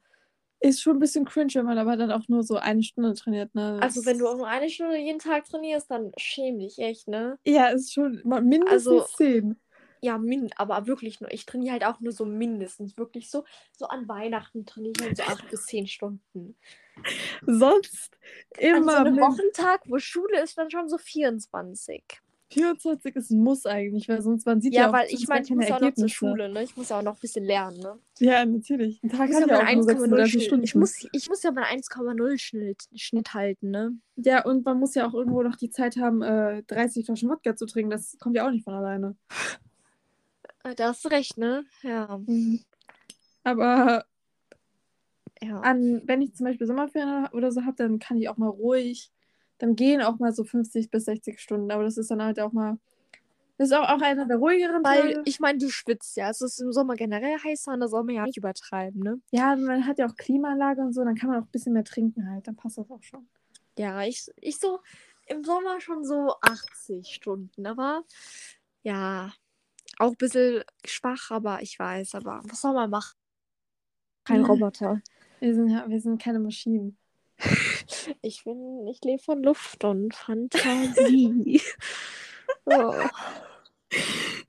Ist 0.62 0.82
schon 0.82 0.96
ein 0.98 1.00
bisschen 1.00 1.26
cringe, 1.26 1.54
wenn 1.56 1.66
man 1.66 1.78
aber 1.78 1.98
dann 1.98 2.12
auch 2.12 2.28
nur 2.30 2.42
so 2.42 2.56
eine 2.56 2.82
Stunde 2.82 3.14
trainiert, 3.14 3.54
ne? 3.54 3.78
Also, 3.82 4.06
wenn 4.06 4.18
du 4.18 4.28
auch 4.28 4.38
nur 4.38 4.48
eine 4.48 4.70
Stunde 4.70 4.98
jeden 4.98 5.20
Tag 5.20 5.46
trainierst, 5.46 5.92
dann 5.92 6.12
schäm 6.18 6.60
dich 6.60 6.80
echt, 6.80 7.08
ne? 7.08 7.38
Ja, 7.46 7.68
ist 7.68 7.94
schon 7.94 8.22
mindestens 8.24 8.72
Also- 8.88 9.02
zehn. 9.18 9.60
Ja, 10.06 10.20
min 10.20 10.52
aber 10.56 10.86
wirklich 10.86 11.20
nur. 11.20 11.32
Ich 11.34 11.48
trainiere 11.48 11.74
halt 11.74 11.84
auch 11.84 12.00
nur 12.00 12.12
so 12.12 12.26
mindestens. 12.26 12.96
Wirklich 12.96 13.32
so, 13.32 13.44
so 13.76 13.88
an 13.88 14.08
Weihnachten 14.08 14.64
trainiere 14.64 14.94
ich 14.96 15.02
halt 15.04 15.18
so 15.18 15.24
acht 15.24 15.50
bis 15.50 15.66
zehn 15.66 15.88
Stunden. 15.88 16.56
Sonst 17.48 18.16
An 18.62 18.84
so 18.84 18.92
immer. 18.92 18.98
einem 18.98 19.18
Wochentag, 19.18 19.82
wo 19.88 19.98
Schule 19.98 20.44
ist, 20.44 20.60
dann 20.60 20.70
schon 20.70 20.90
so 20.90 21.00
24. 21.00 22.04
24 22.52 23.16
ist 23.16 23.32
ein 23.32 23.40
Muss 23.42 23.66
eigentlich, 23.66 24.08
weil 24.08 24.22
sonst 24.22 24.46
man 24.46 24.62
sieht 24.62 24.76
ja, 24.76 24.82
Ja, 24.84 24.90
auch 24.90 24.94
weil 24.94 25.08
ich 25.10 25.28
meine, 25.28 25.44
ich 25.44 25.50
muss 25.50 25.68
ja 25.68 25.78
auch 25.78 25.82
noch 25.82 25.94
zur. 25.96 26.08
Schule, 26.08 26.50
ne? 26.50 26.64
Ich 26.64 26.78
muss 26.78 26.90
ja 26.90 27.00
auch 27.00 27.04
noch 27.04 27.16
ein 27.16 27.20
bisschen 27.20 27.44
lernen, 27.44 27.80
ne? 27.80 28.00
Ja, 28.20 28.46
natürlich. 28.46 29.02
Ein 29.04 29.10
Tag 29.10 29.30
Ich 29.30 29.34
muss, 29.34 29.42
hat 29.42 29.50
ja 29.50 29.56
ja 29.56 29.60
auch 29.62 29.64
mein 29.64 29.78
nur 29.80 29.86
1,0 29.86 29.86
36 29.88 30.32
Schnitt, 30.32 30.44
Stunden. 30.44 30.64
ich, 30.64 30.76
muss, 30.76 31.08
ich 31.12 31.28
muss 31.28 31.42
ja 31.42 31.52
mein 31.52 31.64
1,0 31.80 32.38
Schnitt, 32.38 32.84
Schnitt 32.96 33.34
halten, 33.34 33.72
ne? 33.72 33.98
Ja, 34.18 34.46
und 34.46 34.64
man 34.64 34.80
muss 34.80 34.94
ja 34.94 35.08
auch 35.08 35.16
irgendwo 35.16 35.42
noch 35.42 35.56
die 35.56 35.72
Zeit 35.72 35.98
haben, 35.98 36.22
äh, 36.22 36.62
30 36.68 37.06
Flaschen 37.06 37.30
Wodka 37.30 37.56
zu 37.56 37.66
trinken. 37.66 37.90
Das 37.90 38.16
kommt 38.20 38.36
ja 38.36 38.46
auch 38.48 38.52
nicht 38.52 38.64
von 38.64 38.76
alleine. 38.76 39.16
Äh, 40.66 40.76
Da 40.76 40.90
hast 40.90 41.06
du 41.06 41.10
recht, 41.10 41.38
ne? 41.38 41.64
Ja. 41.84 42.20
Aber 43.44 44.06
ja. 45.42 45.60
an, 45.62 46.02
wenn 46.06 46.22
ich 46.22 46.36
zum 46.36 46.48
Beispiel 46.48 46.68
Sommerferien 46.68 47.28
oder 47.32 47.52
so 47.52 47.64
habe, 47.64 47.76
dann 47.78 48.00
kann 48.00 48.18
ich 48.18 48.28
auch 48.30 48.38
mal 48.38 48.50
ruhig, 48.50 49.12
dann 49.60 49.76
gehen 49.76 50.02
auch 50.02 50.20
mal 50.20 50.34
so 50.34 50.44
50 50.44 50.90
bis 50.90 51.06
60 51.06 51.40
Stunden. 51.40 51.72
Aber 51.72 51.84
das 51.84 51.98
ist 51.98 52.10
dann 52.10 52.24
halt 52.24 52.40
auch 52.40 52.52
mal, 52.52 52.80
das 53.58 53.70
ist 53.70 53.74
auch, 53.74 53.88
auch 53.88 54.02
einer 54.02 54.26
der 54.26 54.38
ruhigeren 54.38 54.84
Weil, 54.84 55.14
Tage. 55.14 55.22
ich 55.26 55.40
meine, 55.40 55.60
du 55.60 55.70
schwitzt 55.70 56.18
ja. 56.18 56.30
Es 56.30 56.42
ist 56.42 56.60
im 56.60 56.74
Sommer 56.74 56.96
generell 56.96 57.38
heißer 57.38 57.74
und 57.74 57.80
da 57.82 57.88
soll 57.88 58.04
man 58.04 58.16
ja 58.16 58.24
nicht 58.24 58.38
übertreiben, 58.38 59.02
ne? 59.02 59.22
Ja, 59.32 59.56
man 59.56 59.86
hat 59.86 60.00
ja 60.00 60.08
auch 60.08 60.16
Klimaanlage 60.16 60.82
und 60.82 60.94
so, 60.94 61.04
dann 61.06 61.16
kann 61.16 61.30
man 61.30 61.40
auch 61.40 61.46
ein 61.46 61.52
bisschen 61.52 61.74
mehr 61.74 61.84
trinken 61.86 62.30
halt. 62.30 62.48
Dann 62.48 62.56
passt 62.56 62.78
das 62.80 62.90
auch 62.90 63.04
schon. 63.04 63.28
Ja, 63.78 64.02
ich, 64.04 64.32
ich 64.38 64.58
so 64.58 64.80
im 65.28 65.44
Sommer 65.44 65.80
schon 65.80 66.04
so 66.04 66.36
80 66.42 67.08
Stunden, 67.14 67.66
aber 67.66 68.04
ja, 68.84 69.32
auch 70.00 70.12
ein 70.12 70.18
bisschen 70.18 70.64
schwach, 70.86 71.32
aber 71.32 71.62
ich 71.62 71.78
weiß, 71.80 72.16
aber 72.16 72.42
was 72.46 72.62
soll 72.62 72.74
man 72.74 72.90
machen? 72.90 73.16
Kein 74.24 74.42
Ja. 74.42 74.48
Roboter. 74.48 75.02
Wir 75.40 75.54
sind 75.54 75.70
ja, 75.70 75.88
wir 75.88 76.00
sind 76.02 76.22
keine 76.22 76.40
Maschinen. 76.40 76.98
Ich 78.22 78.44
bin, 78.44 78.88
ich 78.88 79.02
lebe 79.04 79.22
von 79.22 79.42
Luft 79.44 79.84
und 79.84 80.14
Fantasie. 80.16 81.62
oh. 82.66 82.94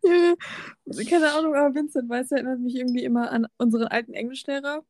Ja, 0.05 1.05
keine 1.09 1.33
Ahnung, 1.33 1.55
aber 1.55 1.75
Vincent 1.75 2.09
Weiß 2.09 2.31
erinnert 2.33 2.61
mich 2.61 2.77
irgendwie 2.77 3.05
immer 3.05 3.31
an 3.31 3.47
unseren 3.59 3.85
alten 3.89 4.15
Englischlehrer. 4.15 4.85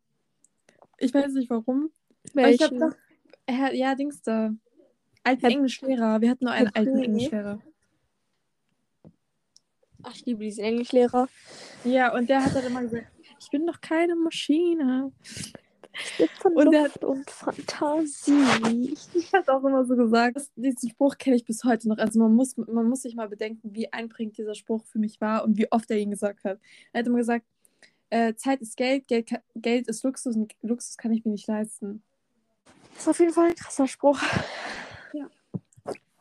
Ich 0.98 1.12
weiß 1.12 1.32
nicht 1.32 1.50
warum. 1.50 1.90
Aber 2.34 2.48
ich 2.50 2.62
hab 2.62 2.70
Welchen? 2.72 3.74
ja, 3.76 3.94
Dings 3.94 4.22
da. 4.22 4.50
Alten 5.24 5.40
Herr- 5.40 5.50
Englischlehrer. 5.50 6.20
Wir 6.20 6.30
hatten 6.30 6.44
nur 6.44 6.52
einen 6.52 6.68
Herr 6.68 6.76
alten? 6.76 7.02
Englischlehrer. 7.02 7.61
Ach, 10.09 10.14
ich 10.14 10.24
liebe 10.24 10.44
diesen 10.44 10.62
Englischlehrer. 10.62 11.28
Ja, 11.84 12.14
und 12.14 12.28
der 12.30 12.44
hat 12.44 12.54
dann 12.54 12.64
immer 12.64 12.82
gesagt, 12.82 13.07
ich 13.40 13.50
bin 13.50 13.66
doch 13.66 13.80
keine 13.80 14.14
Maschine. 14.14 15.11
Ich 15.92 16.18
lebe 16.18 16.32
von 16.38 16.52
Und 16.54 16.72
Luft 16.72 17.04
und 17.04 17.28
Fantasie. 17.28 18.94
Ich 19.14 19.32
hat 19.32 19.48
auch 19.48 19.64
immer 19.64 19.84
so 19.84 19.96
gesagt, 19.96 20.38
diesen 20.54 20.90
Spruch 20.90 21.18
kenne 21.18 21.34
ich 21.34 21.44
bis 21.44 21.64
heute 21.64 21.88
noch. 21.88 21.98
Also 21.98 22.20
man 22.20 22.34
muss, 22.34 22.57
man 22.57 22.88
muss 22.88 23.02
sich 23.02 23.16
mal 23.16 23.28
bedenken, 23.28 23.74
wie 23.74 23.92
einprägend 23.92 24.38
dieser 24.38 24.54
Spruch 24.54 24.84
für 24.86 25.00
mich 25.00 25.20
war 25.20 25.42
und 25.42 25.59
wie 25.59 25.72
oft 25.72 25.90
er 25.90 25.98
ihn 25.98 26.11
gesagt 26.11 26.44
hat. 26.44 26.61
Er 26.92 27.00
hat 27.00 27.07
immer 27.09 27.18
gesagt, 27.18 27.44
äh, 28.11 28.34
Zeit 28.34 28.61
ist 28.61 28.76
Geld, 28.76 29.09
Geld, 29.09 29.30
Geld 29.57 29.88
ist 29.88 30.04
Luxus 30.04 30.36
und 30.36 30.54
Luxus 30.62 30.96
kann 30.96 31.12
ich 31.12 31.24
mir 31.24 31.32
nicht 31.32 31.48
leisten. 31.48 32.04
Das 32.92 33.02
ist 33.02 33.09
auf 33.09 33.18
jeden 33.18 33.32
Fall 33.32 33.48
ein 33.48 33.57
krasser 33.57 33.88
Spruch. 33.88 34.20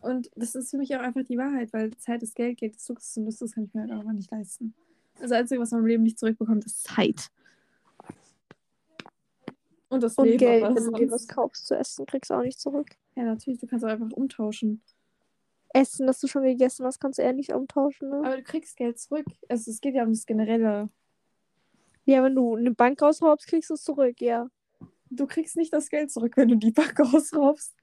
Und 0.05 0.29
das 0.35 0.53
ist 0.53 0.69
für 0.69 0.77
mich 0.77 0.95
auch 0.95 0.99
einfach 0.99 1.23
die 1.23 1.37
Wahrheit, 1.37 1.73
weil 1.73 1.89
Zeit 1.97 2.21
ist 2.21 2.35
Geld, 2.35 2.59
Geld 2.59 2.75
ist 2.75 2.87
Luxus 2.87 3.17
und 3.17 3.25
Luxus 3.25 3.53
kann 3.53 3.63
ich 3.63 3.73
mir 3.73 3.81
halt 3.81 3.91
auch 3.91 4.03
nicht 4.11 4.29
leisten. 4.29 4.75
Das 5.19 5.31
Einzige, 5.31 5.59
was 5.59 5.71
man 5.71 5.81
im 5.81 5.87
Leben 5.87 6.03
nicht 6.03 6.19
zurückbekommt, 6.19 6.63
ist 6.63 6.83
Zeit. 6.83 7.31
Und 9.89 10.03
das 10.03 10.15
Und 10.15 10.25
Leben. 10.25 10.37
Geld, 10.37 10.63
wenn 10.63 10.75
du 10.75 10.91
dir 10.91 11.09
was 11.09 11.27
kaufst 11.27 11.65
zu 11.65 11.75
essen, 11.75 12.05
kriegst 12.05 12.29
du 12.29 12.35
auch 12.35 12.43
nicht 12.43 12.59
zurück. 12.59 12.89
Ja, 13.15 13.23
natürlich, 13.23 13.59
du 13.59 13.65
kannst 13.65 13.83
auch 13.83 13.89
einfach 13.89 14.11
umtauschen. 14.11 14.83
Essen, 15.73 16.05
das 16.05 16.19
du 16.19 16.27
schon 16.27 16.43
gegessen 16.43 16.85
hast, 16.85 16.99
kannst 16.99 17.17
du 17.17 17.23
eher 17.23 17.33
nicht 17.33 17.51
umtauschen, 17.51 18.09
ne? 18.09 18.17
Aber 18.17 18.37
du 18.37 18.43
kriegst 18.43 18.77
Geld 18.77 18.99
zurück. 18.99 19.25
Also 19.49 19.71
es 19.71 19.81
geht 19.81 19.95
ja 19.95 20.03
um 20.03 20.11
das 20.11 20.27
Generelle. 20.27 20.89
Ja, 22.05 22.21
wenn 22.23 22.35
du 22.35 22.55
eine 22.55 22.71
Bank 22.71 23.01
rausraubst, 23.01 23.47
kriegst 23.47 23.71
du 23.71 23.73
es 23.73 23.83
zurück, 23.83 24.21
ja. 24.21 24.51
Du 25.15 25.27
kriegst 25.27 25.55
nicht 25.55 25.73
das 25.73 25.89
Geld 25.89 26.11
zurück, 26.11 26.33
wenn 26.35 26.49
du 26.49 26.55
die 26.55 26.71
Bank 26.71 26.99
ausraubst. 27.13 27.75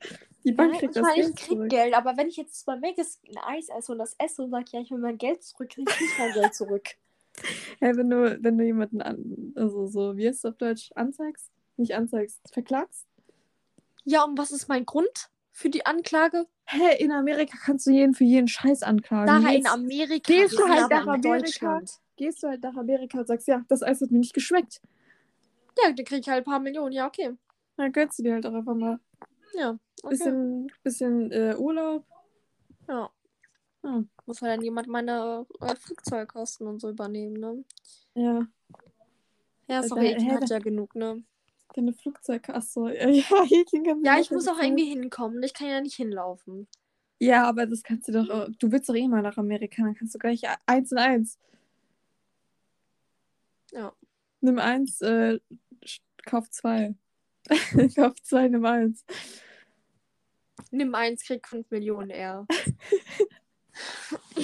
Die 0.44 0.52
Bank 0.52 0.72
Nein, 0.72 0.80
kriegt 0.80 0.96
das 0.96 1.14
Geld 1.14 1.28
ich 1.28 1.36
krieg 1.36 1.56
zurück. 1.56 1.68
Geld, 1.68 1.94
aber 1.94 2.16
wenn 2.16 2.28
ich 2.28 2.36
jetzt 2.36 2.66
bei 2.66 2.76
Maggis 2.76 3.20
ein 3.28 3.38
Eis 3.38 3.68
esse 3.68 3.92
und 3.92 3.98
das 3.98 4.14
esse 4.18 4.42
und 4.42 4.50
sage, 4.50 4.66
ja, 4.72 4.80
ich 4.80 4.90
will 4.90 4.98
mein 4.98 5.18
Geld 5.18 5.42
zurück, 5.42 5.70
krieg 5.70 5.88
ich 5.88 6.00
nicht 6.00 6.18
mein 6.18 6.32
Geld 6.32 6.54
zurück. 6.54 6.88
Ja, 7.80 7.96
wenn 7.96 8.10
du, 8.10 8.38
wenn 8.42 8.58
du 8.58 8.64
jemanden 8.64 9.00
an, 9.00 9.52
also 9.56 9.86
so, 9.86 10.16
wie 10.16 10.28
heißt 10.28 10.44
es 10.44 10.44
auf 10.44 10.56
Deutsch, 10.56 10.90
anzeigst? 10.94 11.50
Nicht 11.76 11.94
anzeigst, 11.94 12.40
verklagst? 12.52 13.06
Ja, 14.04 14.24
und 14.24 14.36
was 14.36 14.50
ist 14.50 14.68
mein 14.68 14.84
Grund 14.84 15.30
für 15.50 15.70
die 15.70 15.86
Anklage? 15.86 16.46
Hä, 16.66 16.96
in 16.98 17.12
Amerika 17.12 17.56
kannst 17.64 17.86
du 17.86 17.90
jeden 17.90 18.14
für 18.14 18.24
jeden 18.24 18.48
Scheiß 18.48 18.82
anklagen. 18.82 19.44
Da 19.44 19.50
in 19.50 19.66
Amerika. 19.66 20.32
gehst 20.32 20.58
du 20.58 20.68
halt 20.68 20.90
nach 20.90 21.06
Amerika? 21.06 21.80
Gehst 22.16 22.42
du 22.42 22.48
halt 22.48 22.62
nach 22.62 22.76
Amerika 22.76 23.20
und 23.20 23.26
sagst, 23.26 23.48
ja, 23.48 23.64
das 23.68 23.82
Eis 23.82 24.00
hat 24.00 24.10
mir 24.10 24.18
nicht 24.18 24.34
geschmeckt. 24.34 24.80
Ja, 25.84 25.92
dann 25.92 26.04
krieg 26.04 26.20
ich 26.20 26.28
halt 26.28 26.42
ein 26.42 26.50
paar 26.50 26.60
Millionen, 26.60 26.92
ja, 26.92 27.06
okay. 27.06 27.36
Dann 27.76 27.92
gönnst 27.92 28.18
du 28.18 28.22
dir 28.22 28.34
halt 28.34 28.46
auch 28.46 28.54
einfach 28.54 28.74
mal 28.74 28.98
Ja. 29.54 29.78
Okay. 30.02 30.10
bisschen, 30.10 30.72
bisschen 30.82 31.30
äh, 31.32 31.54
Urlaub. 31.56 32.04
ja. 32.88 33.10
Ja. 33.84 34.04
Muss 34.26 34.40
halt 34.42 34.52
dann 34.58 34.62
jemand 34.64 34.86
meine 34.86 35.44
äh, 35.60 35.74
Flugzeugkosten 35.74 36.66
und 36.68 36.80
so 36.80 36.88
übernehmen, 36.90 37.34
ne? 37.34 37.64
ja. 38.14 38.46
Ja, 39.68 39.80
Äh, 39.80 39.88
sorry, 39.88 40.14
hä, 40.18 40.30
hat 40.34 40.50
ja 40.50 40.58
genug, 40.58 40.94
ne? 40.94 41.22
Deine 41.74 41.92
Flugzeugkasse. 41.92 42.80
Ja, 43.00 43.96
ja, 44.02 44.20
ich 44.20 44.30
muss 44.30 44.46
auch 44.48 44.58
irgendwie 44.60 44.84
hinkommen. 44.84 45.42
Ich 45.42 45.54
kann 45.54 45.68
ja 45.68 45.80
nicht 45.80 45.94
hinlaufen. 45.96 46.68
Ja, 47.20 47.48
aber 47.48 47.66
das 47.66 47.82
kannst 47.82 48.08
du 48.08 48.12
doch. 48.12 48.28
auch- 48.28 48.48
Du 48.58 48.70
willst 48.70 48.88
doch 48.88 48.94
eh 48.94 49.08
mal 49.08 49.22
nach 49.22 49.36
Amerika, 49.38 49.82
dann 49.82 49.94
kannst 49.94 50.14
du 50.14 50.18
gleich 50.18 50.42
eins 50.66 50.92
in 50.92 50.98
eins. 50.98 51.38
Ja. 53.72 53.92
Nimm 54.40 54.58
eins, 54.58 55.00
äh, 55.00 55.38
kauf 56.24 56.50
zwei. 56.50 56.94
kauf 57.96 58.14
zwei, 58.22 58.48
nimm 58.48 58.64
eins. 58.64 59.04
Nimm 60.70 60.94
eins, 60.94 61.24
krieg 61.24 61.46
5 61.46 61.70
Millionen 61.70 62.10
eher. 62.10 62.46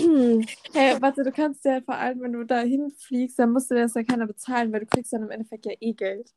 Hey, 0.72 1.00
warte, 1.00 1.22
du 1.22 1.32
kannst 1.32 1.64
ja 1.64 1.80
vor 1.80 1.94
allem, 1.94 2.20
wenn 2.20 2.32
du 2.32 2.44
da 2.44 2.60
hinfliegst, 2.60 3.38
dann 3.38 3.52
musst 3.52 3.70
du 3.70 3.74
das 3.74 3.94
ja 3.94 4.02
keiner 4.02 4.26
bezahlen, 4.26 4.72
weil 4.72 4.80
du 4.80 4.86
kriegst 4.86 5.12
dann 5.12 5.22
im 5.22 5.30
Endeffekt 5.30 5.66
ja 5.66 5.72
eh 5.80 5.92
Geld. 5.92 6.32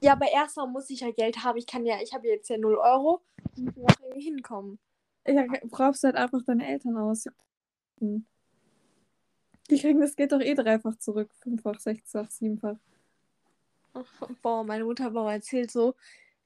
ja, 0.00 0.12
aber 0.12 0.30
erstmal 0.30 0.68
muss 0.68 0.90
ich 0.90 1.00
ja 1.00 1.10
Geld 1.10 1.42
haben. 1.42 1.58
Ich 1.58 1.66
kann 1.66 1.84
ja, 1.84 1.96
ich 2.02 2.12
habe 2.14 2.28
jetzt 2.28 2.48
ja 2.48 2.58
0 2.58 2.76
Euro. 2.76 3.22
Ich 3.56 3.62
muss 3.62 3.74
ja 3.76 3.84
auch 3.84 4.00
irgendwie 4.02 4.24
hinkommen. 4.24 4.78
Ja, 5.26 5.44
brauchst 5.64 6.02
du 6.02 6.06
halt 6.06 6.16
einfach 6.16 6.42
deine 6.44 6.66
Eltern 6.66 6.96
aus. 6.96 7.26
Die 8.00 9.78
kriegen 9.78 10.00
das 10.00 10.14
Geld 10.14 10.32
doch 10.32 10.40
eh 10.40 10.54
dreifach 10.54 10.96
zurück. 10.98 11.30
Fünffach, 11.40 11.80
sechsfach, 11.80 12.30
siebenfach. 12.30 12.76
Boah, 14.42 14.64
meine 14.64 14.84
Mutter 14.84 15.04
hat 15.04 15.12
mal 15.12 15.32
erzählt 15.32 15.70
so, 15.70 15.94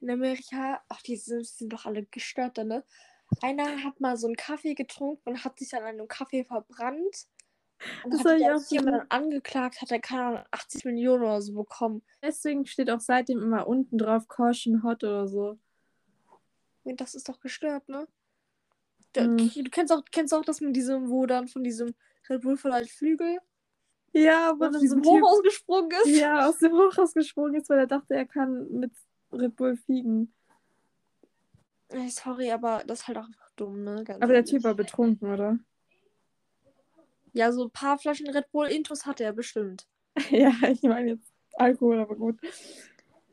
in 0.00 0.10
Amerika, 0.10 0.82
ach, 0.88 1.02
die 1.02 1.16
sind, 1.16 1.46
sind 1.46 1.72
doch 1.72 1.86
alle 1.86 2.04
gestört, 2.04 2.56
ne? 2.58 2.84
Einer 3.42 3.84
hat 3.84 4.00
mal 4.00 4.16
so 4.16 4.26
einen 4.26 4.36
Kaffee 4.36 4.74
getrunken 4.74 5.30
und 5.30 5.44
hat 5.44 5.58
sich 5.58 5.72
an 5.74 5.84
einem 5.84 6.08
Kaffee 6.08 6.44
verbrannt. 6.44 7.28
Und 8.04 8.12
Das 8.12 8.24
hat 8.24 8.42
auch 8.42 8.70
jemand 8.70 9.10
angeklagt, 9.10 9.80
hat 9.80 9.90
er 9.90 10.00
keine 10.00 10.22
Ahnung, 10.22 10.44
80 10.50 10.84
Millionen 10.84 11.22
oder 11.22 11.40
so 11.40 11.54
bekommen. 11.54 12.02
Deswegen 12.22 12.66
steht 12.66 12.90
auch 12.90 13.00
seitdem 13.00 13.40
immer 13.40 13.66
unten 13.66 13.98
drauf 13.98 14.26
Caution 14.26 14.82
Hot 14.82 15.04
oder 15.04 15.28
so. 15.28 15.58
Und 16.82 17.00
das 17.00 17.14
ist 17.14 17.28
doch 17.28 17.40
gestört, 17.40 17.88
ne? 17.88 18.08
Mhm. 19.16 19.50
Du 19.54 19.70
kennst 19.70 19.92
auch, 19.92 20.02
kennst 20.10 20.34
auch 20.34 20.44
das 20.44 20.60
mit 20.60 20.74
diesem, 20.76 21.08
wo 21.08 21.26
dann 21.26 21.48
von 21.48 21.64
diesem 21.64 21.94
Red 22.28 22.42
Bull 22.42 22.56
vielleicht 22.56 22.92
Flügel 22.92 23.38
Ja, 24.12 24.50
aber 24.50 24.68
aus 24.70 24.78
diesem 24.78 25.02
so 25.04 25.12
Typ, 25.12 25.22
Hochhaus 25.22 25.42
gesprungen 25.42 25.90
ist. 26.04 26.18
ja, 26.18 26.48
aus 26.48 26.58
dem 26.58 26.72
Hochhaus 26.72 27.14
gesprungen 27.14 27.54
ist, 27.54 27.68
weil 27.68 27.78
er 27.78 27.86
dachte, 27.86 28.14
er 28.14 28.26
kann 28.26 28.68
mit 28.70 28.92
Red 29.32 29.56
Bull 29.56 29.76
fliegen. 29.76 30.32
Sorry, 32.08 32.50
aber 32.50 32.82
das 32.86 33.00
ist 33.00 33.08
halt 33.08 33.18
auch 33.18 33.26
einfach 33.26 33.50
dumm, 33.56 33.82
ne? 33.82 34.04
Ganz 34.04 34.16
Aber 34.22 34.28
der 34.28 34.36
ehrlich. 34.36 34.50
Typ 34.50 34.64
war 34.64 34.74
betrunken, 34.74 35.32
oder? 35.32 35.58
Ja, 37.32 37.52
so 37.52 37.64
ein 37.64 37.70
paar 37.70 37.98
Flaschen 37.98 38.28
Red 38.28 38.50
Bull 38.52 38.66
Intus 38.66 39.06
hatte 39.06 39.24
er 39.24 39.32
bestimmt. 39.32 39.86
ja, 40.30 40.52
ich 40.68 40.82
meine 40.82 41.10
jetzt 41.12 41.32
Alkohol, 41.54 41.98
aber 42.00 42.16
gut. 42.16 42.38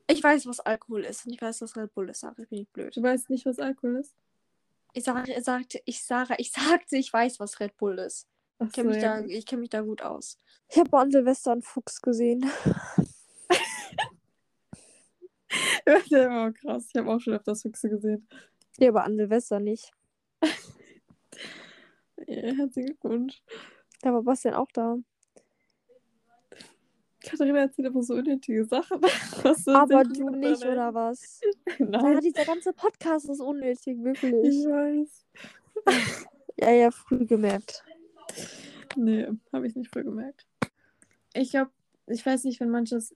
Ich 0.07 0.23
weiß, 0.23 0.45
was 0.47 0.59
Alkohol 0.59 1.03
ist 1.03 1.25
und 1.25 1.33
ich 1.33 1.41
weiß, 1.41 1.61
was 1.61 1.75
Red 1.75 1.93
Bull 1.93 2.09
ist, 2.09 2.23
aber 2.23 2.43
ich 2.43 2.49
bin 2.49 2.59
nicht 2.59 2.73
blöd. 2.73 2.95
Du 2.95 3.01
weißt 3.01 3.29
nicht, 3.29 3.45
was 3.45 3.59
Alkohol 3.59 3.97
ist? 3.97 4.15
Ich 4.93 5.03
sage, 5.03 5.31
ich 5.31 5.43
sagte, 5.43 5.81
ich 5.85 6.03
sage, 6.03 6.35
ich 6.37 6.51
sagte, 6.51 6.97
ich 6.97 7.11
weiß, 7.11 7.39
was 7.39 7.59
Red 7.59 7.75
Bull 7.77 7.99
ist. 7.99 8.27
Ich 8.59 8.71
kenne 8.71 8.89
mich, 8.89 9.01
ja, 9.01 9.15
da, 9.15 9.21
gut. 9.21 9.31
ich 9.31 9.45
kenn 9.45 9.59
mich 9.59 9.69
da 9.69 9.81
gut 9.81 10.01
aus. 10.01 10.39
Ich 10.69 10.77
habe 10.77 10.97
an 10.97 11.11
Silvester 11.11 11.51
einen 11.51 11.61
Fuchs 11.61 12.01
gesehen. 12.01 12.45
Der 16.11 16.29
war 16.29 16.51
krass. 16.51 16.89
Ich 16.93 16.99
habe 16.99 17.09
auch 17.09 17.19
schon 17.19 17.33
öfters 17.33 17.61
Füchse 17.61 17.89
gesehen. 17.89 18.27
Ja, 18.77 18.89
aber 18.89 19.03
an 19.03 19.17
Silvester 19.17 19.59
nicht. 19.59 19.91
Ja, 22.25 22.53
herzlichen 22.53 22.87
Glückwunsch. 22.87 23.41
Da 24.01 24.11
war 24.11 24.23
Bastian 24.23 24.55
auch 24.55 24.67
da. 24.73 24.97
Katharina 27.23 27.59
erzählt 27.59 27.87
immer 27.87 28.01
so 28.01 28.15
unnötige 28.15 28.65
Sachen. 28.65 28.99
Aber 29.67 30.03
du 30.03 30.29
nicht, 30.31 30.65
oder 30.65 30.93
was? 30.93 31.39
Ja, 31.77 31.85
Nein, 31.85 32.19
dieser 32.21 32.43
ganze 32.43 32.73
Podcast 32.73 33.29
ist 33.29 33.39
unnötig, 33.39 33.97
ich 33.97 34.03
wirklich. 34.03 34.33
weiß. 34.33 35.25
Ja, 36.59 36.71
ja, 36.71 36.91
früh 36.91 37.25
gemerkt. 37.25 37.85
Nee, 38.95 39.27
habe 39.53 39.67
ich 39.67 39.75
nicht 39.75 39.91
früh 39.91 40.03
gemerkt. 40.03 40.45
Ich 41.33 41.51
glaube, 41.51 41.71
ich 42.07 42.25
weiß 42.25 42.43
nicht, 42.45 42.59
wenn 42.59 42.69
manches. 42.69 43.13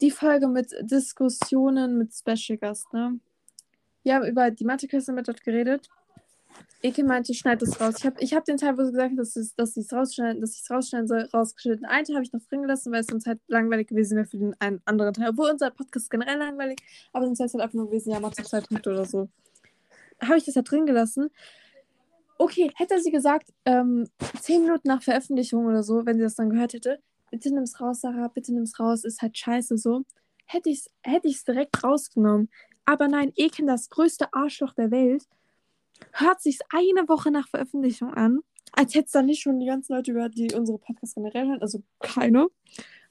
Die 0.00 0.10
Folge 0.10 0.48
mit 0.48 0.74
Diskussionen 0.80 1.98
mit 1.98 2.14
Special 2.14 2.58
Gast, 2.58 2.92
ne? 2.92 3.18
Wir 4.02 4.14
haben 4.14 4.26
über 4.26 4.50
die 4.50 4.64
Mathe-Quiz 4.64 5.08
mit 5.08 5.28
dort 5.28 5.42
geredet. 5.42 5.88
Eke 6.80 7.02
meinte, 7.02 7.34
schneid 7.34 7.60
das 7.60 7.80
raus. 7.80 7.96
Ich 7.98 8.06
habe 8.06 8.16
ich 8.20 8.34
hab 8.34 8.44
den 8.44 8.56
Teil, 8.56 8.78
wo 8.78 8.84
sie 8.84 8.92
gesagt 8.92 9.10
hat, 9.10 9.18
dass, 9.18 9.34
es, 9.36 9.54
ich 9.58 9.84
es 9.84 9.92
rausschneiden, 9.92 10.44
rausschneiden 10.70 11.08
soll, 11.08 11.28
rausgeschnitten. 11.34 11.84
Einen 11.84 12.04
Teil 12.04 12.16
habe 12.16 12.24
ich 12.24 12.32
noch 12.32 12.40
drin 12.48 12.62
gelassen, 12.62 12.92
weil 12.92 13.00
es 13.00 13.08
sonst 13.08 13.26
halt 13.26 13.40
langweilig 13.48 13.88
gewesen 13.88 14.16
wäre 14.16 14.26
für 14.26 14.38
den 14.38 14.54
einen 14.60 14.80
anderen 14.84 15.12
Teil. 15.12 15.30
Obwohl 15.30 15.50
unser 15.50 15.70
Podcast 15.70 16.04
ist 16.04 16.10
generell 16.10 16.38
langweilig, 16.38 16.80
aber 17.12 17.26
sonst 17.26 17.40
wäre 17.40 17.46
es 17.48 17.54
halt 17.54 17.64
einfach 17.64 17.74
nur 17.74 17.86
gewesen, 17.86 18.12
ja, 18.12 18.20
mach 18.20 18.32
zwei 18.32 18.60
Punkte 18.60 18.90
oder 18.90 19.04
so. 19.04 19.28
Habe 20.22 20.38
ich 20.38 20.44
das 20.44 20.54
halt 20.54 20.70
drin 20.70 20.86
gelassen. 20.86 21.30
Okay, 22.38 22.70
hätte 22.76 23.00
sie 23.00 23.10
gesagt, 23.10 23.52
ähm, 23.64 24.08
zehn 24.40 24.62
Minuten 24.62 24.88
nach 24.88 25.02
Veröffentlichung 25.02 25.66
oder 25.66 25.82
so, 25.82 26.06
wenn 26.06 26.16
sie 26.16 26.22
das 26.22 26.36
dann 26.36 26.50
gehört 26.50 26.72
hätte, 26.72 27.00
bitte 27.30 27.52
nimm's 27.52 27.80
raus, 27.80 28.00
Sarah, 28.00 28.28
bitte 28.28 28.54
nimm's 28.54 28.78
raus, 28.78 29.04
ist 29.04 29.20
halt 29.22 29.36
scheiße 29.36 29.76
so, 29.76 30.02
hätte 30.46 30.70
ich 30.70 30.78
es 30.78 30.90
hätte 31.02 31.28
ich's 31.28 31.44
direkt 31.44 31.82
rausgenommen. 31.82 32.48
Aber 32.84 33.08
nein, 33.08 33.32
Eken, 33.36 33.66
das 33.66 33.90
größte 33.90 34.32
Arschloch 34.32 34.72
der 34.74 34.90
Welt, 34.90 35.24
hört 36.12 36.40
sich's 36.40 36.60
eine 36.70 37.08
Woche 37.08 37.30
nach 37.30 37.48
Veröffentlichung 37.48 38.14
an, 38.14 38.40
als 38.72 38.94
hätte 38.94 39.06
es 39.06 39.12
dann 39.12 39.26
nicht 39.26 39.42
schon 39.42 39.58
die 39.58 39.66
ganzen 39.66 39.94
Leute 39.94 40.12
gehört, 40.12 40.36
die 40.36 40.54
unsere 40.54 40.78
Podcasts 40.78 41.16
generell 41.16 41.48
hören, 41.48 41.60
also 41.60 41.82
keine, 41.98 42.46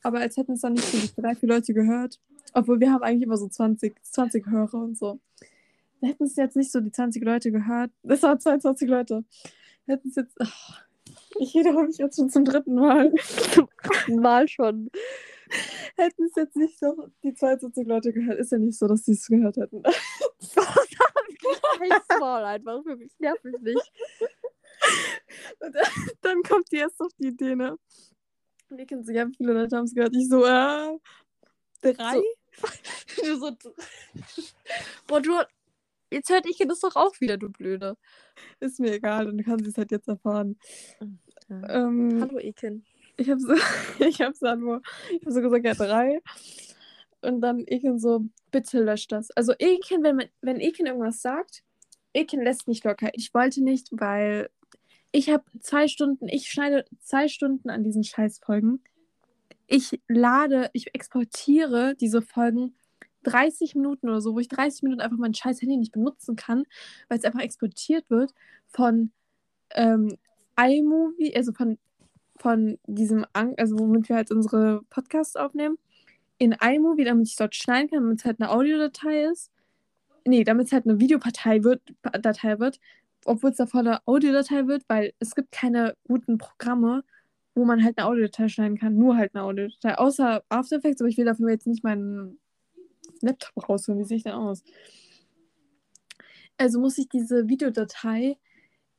aber 0.04 0.20
als 0.20 0.38
hätten 0.38 0.54
es 0.54 0.62
dann 0.62 0.74
nicht 0.74 0.86
so 0.86 0.98
die 0.98 1.22
drei, 1.22 1.36
vier 1.36 1.50
Leute 1.50 1.74
gehört, 1.74 2.20
obwohl 2.54 2.80
wir 2.80 2.92
haben 2.92 3.04
eigentlich 3.04 3.24
immer 3.24 3.38
so 3.38 3.50
20, 3.50 4.02
20 4.04 4.48
Hörer 4.48 4.76
und 4.76 4.98
so. 4.98 5.20
Hätten 6.02 6.26
es 6.26 6.36
jetzt 6.36 6.56
nicht 6.56 6.72
so 6.72 6.80
die 6.80 6.92
20 6.92 7.24
Leute 7.24 7.52
gehört, 7.52 7.92
das 8.04 8.22
waren 8.24 8.40
22 8.40 8.88
Leute, 8.88 9.24
hätten 9.88 10.10
es 10.10 10.16
jetzt, 10.16 10.36
ach, 10.40 10.86
ich 11.40 11.54
wiederhole 11.54 11.88
mich 11.88 11.98
jetzt 11.98 12.18
schon 12.18 12.30
zum 12.30 12.46
dritten 12.46 12.76
Mal. 12.76 13.14
Zum 13.54 13.68
achten 13.84 14.20
Mal 14.20 14.48
schon. 14.48 14.90
Hätten 15.96 16.26
es 16.26 16.36
jetzt 16.36 16.56
nicht 16.56 16.82
noch 16.82 17.10
die 17.24 17.34
22 17.34 17.88
Leute 17.88 18.14
gehört, 18.14 18.40
ist 18.40 18.52
ja 18.52 18.58
nicht 18.58 18.78
so, 18.78 18.88
dass 18.88 19.06
sie 19.06 19.14
es 19.14 19.28
gehört 19.28 19.58
hätten. 19.58 19.84
Ich 21.80 22.20
mal 22.20 22.44
einfach, 22.44 22.82
für 22.84 22.96
mich 22.96 23.12
nervt 23.20 23.44
mich 23.44 23.60
nicht. 23.62 23.92
Und 25.60 25.76
dann, 26.22 26.42
kommt 26.44 26.72
die 26.72 26.78
erst 26.78 27.00
auf 27.00 27.12
die 27.20 27.28
Idee, 27.28 27.56
ne? 27.56 27.78
Wir 28.70 28.86
kennen 28.86 29.04
sich 29.04 29.16
ja, 29.16 29.28
viele 29.38 29.54
Leute 29.54 29.78
haben 29.78 29.86
es 29.86 29.94
gehört. 29.94 30.16
Ich 30.16 30.28
so, 30.28 30.44
äh, 30.46 30.98
drei? 31.82 32.22
Du 33.24 33.38
so, 33.38 33.52
boah, 35.06 35.22
du, 35.22 35.40
jetzt 36.12 36.30
hört 36.30 36.46
ich 36.46 36.58
das 36.58 36.80
doch 36.80 36.96
auch 36.96 37.20
wieder, 37.20 37.38
du 37.38 37.50
Blöde. 37.50 37.98
Ist 38.60 38.80
mir 38.80 38.94
egal, 38.94 39.26
dann 39.26 39.44
kann 39.44 39.60
sie 39.60 39.70
es 39.70 39.78
halt 39.78 39.92
jetzt 39.92 40.08
erfahren. 40.08 40.58
Ja. 41.50 41.86
Ähm, 41.88 42.20
Hallo, 42.22 42.40
Eken. 42.40 42.86
ich 43.18 43.30
habe 43.30 43.40
so, 43.40 43.54
ich 44.06 44.22
habe 44.22 44.36
so, 44.36 44.54
nur, 44.56 44.82
ich 45.12 45.26
hab 45.26 45.34
so 45.34 45.42
gesagt, 45.42 45.66
ja, 45.66 45.74
drei. 45.74 46.22
Und 47.22 47.42
dann 47.42 47.66
Eken 47.66 48.00
so, 48.00 48.26
bitte 48.52 48.82
löscht 48.82 49.12
das. 49.12 49.32
Also 49.32 49.54
Eken, 49.58 50.04
wenn, 50.04 50.18
man, 50.18 50.28
wenn 50.42 50.60
Eken 50.60 50.86
irgendwas 50.86 51.22
sagt, 51.22 51.64
Eken 52.14 52.42
lässt 52.42 52.68
nicht 52.68 52.84
locker. 52.84 53.10
Ich 53.14 53.34
wollte 53.34 53.64
nicht, 53.64 53.90
weil 53.92 54.50
ich 55.12 55.30
habe 55.30 55.44
zwei 55.60 55.88
Stunden, 55.88 56.28
ich 56.28 56.50
schneide 56.50 56.86
zwei 57.02 57.28
Stunden 57.28 57.70
an 57.70 57.84
diesen 57.84 58.04
Scheißfolgen. 58.04 58.84
Ich 59.68 60.00
lade, 60.08 60.70
ich 60.74 60.94
exportiere 60.94 61.96
diese 61.96 62.22
Folgen 62.22 62.76
30 63.24 63.76
Minuten 63.76 64.10
oder 64.10 64.22
so, 64.22 64.36
wo 64.36 64.40
ich 64.40 64.48
30 64.48 64.84
Minuten 64.84 65.02
einfach 65.02 65.18
mein 65.18 65.34
scheiß 65.34 65.62
Handy 65.62 65.78
nicht 65.78 65.92
benutzen 65.92 66.36
kann, 66.36 66.64
weil 67.10 67.18
es 67.18 67.26
einfach 67.26 67.42
exportiert 67.42 68.10
wird 68.10 68.34
von 68.68 69.12
ähm, 69.72 70.18
iMovie, 70.60 71.36
also 71.36 71.52
von, 71.54 71.78
von 72.38 72.78
diesem, 72.88 73.26
An 73.34 73.54
also 73.58 73.78
womit 73.80 74.10
wir 74.10 74.16
halt 74.16 74.32
unsere 74.32 74.82
Podcasts 74.90 75.36
aufnehmen, 75.36 75.78
in 76.38 76.54
iMovie, 76.54 77.06
damit 77.06 77.28
ich 77.28 77.36
dort 77.36 77.56
schneiden 77.56 77.90
kann, 77.90 78.04
damit 78.04 78.20
es 78.20 78.26
halt 78.26 78.40
eine 78.42 78.52
Audiodatei 78.52 79.24
ist. 79.26 79.52
Nee, 80.26 80.44
damit 80.44 80.68
es 80.68 80.74
halt 80.74 80.86
eine 80.86 81.00
Videodatei 81.00 81.64
wird, 81.64 81.82
wird, 82.04 82.80
obwohl 83.26 83.52
es 83.52 83.58
davor 83.58 83.82
eine 83.82 84.06
Audiodatei 84.08 84.68
wird, 84.68 84.84
weil 84.88 85.14
es 85.20 85.36
gibt 85.36 85.52
keine 85.52 85.96
guten 86.08 86.38
Programme, 86.38 87.04
wo 87.56 87.66
man 87.66 87.84
halt 87.84 87.98
eine 87.98 88.08
Audiodatei 88.08 88.50
schneiden 88.50 88.78
kann. 88.78 88.98
Nur 88.98 89.18
halt 89.18 89.34
eine 89.36 89.44
Audiodatei. 89.44 89.98
Außer 89.98 90.44
After 90.50 90.78
Effects, 90.78 91.02
aber 91.02 91.10
ich 91.10 91.18
will 91.18 91.26
dafür 91.26 91.50
jetzt 91.50 91.68
nicht 91.68 91.84
meinen 91.84 92.40
Laptop 93.28 93.70
rausholen. 93.70 94.00
Wie 94.00 94.06
sehe 94.06 94.18
ich 94.18 94.24
denn 94.24 94.34
aus? 94.34 94.64
Also 96.58 96.80
muss 96.80 96.98
ich 96.98 97.08
diese 97.10 97.48
Videodatei 97.48 98.38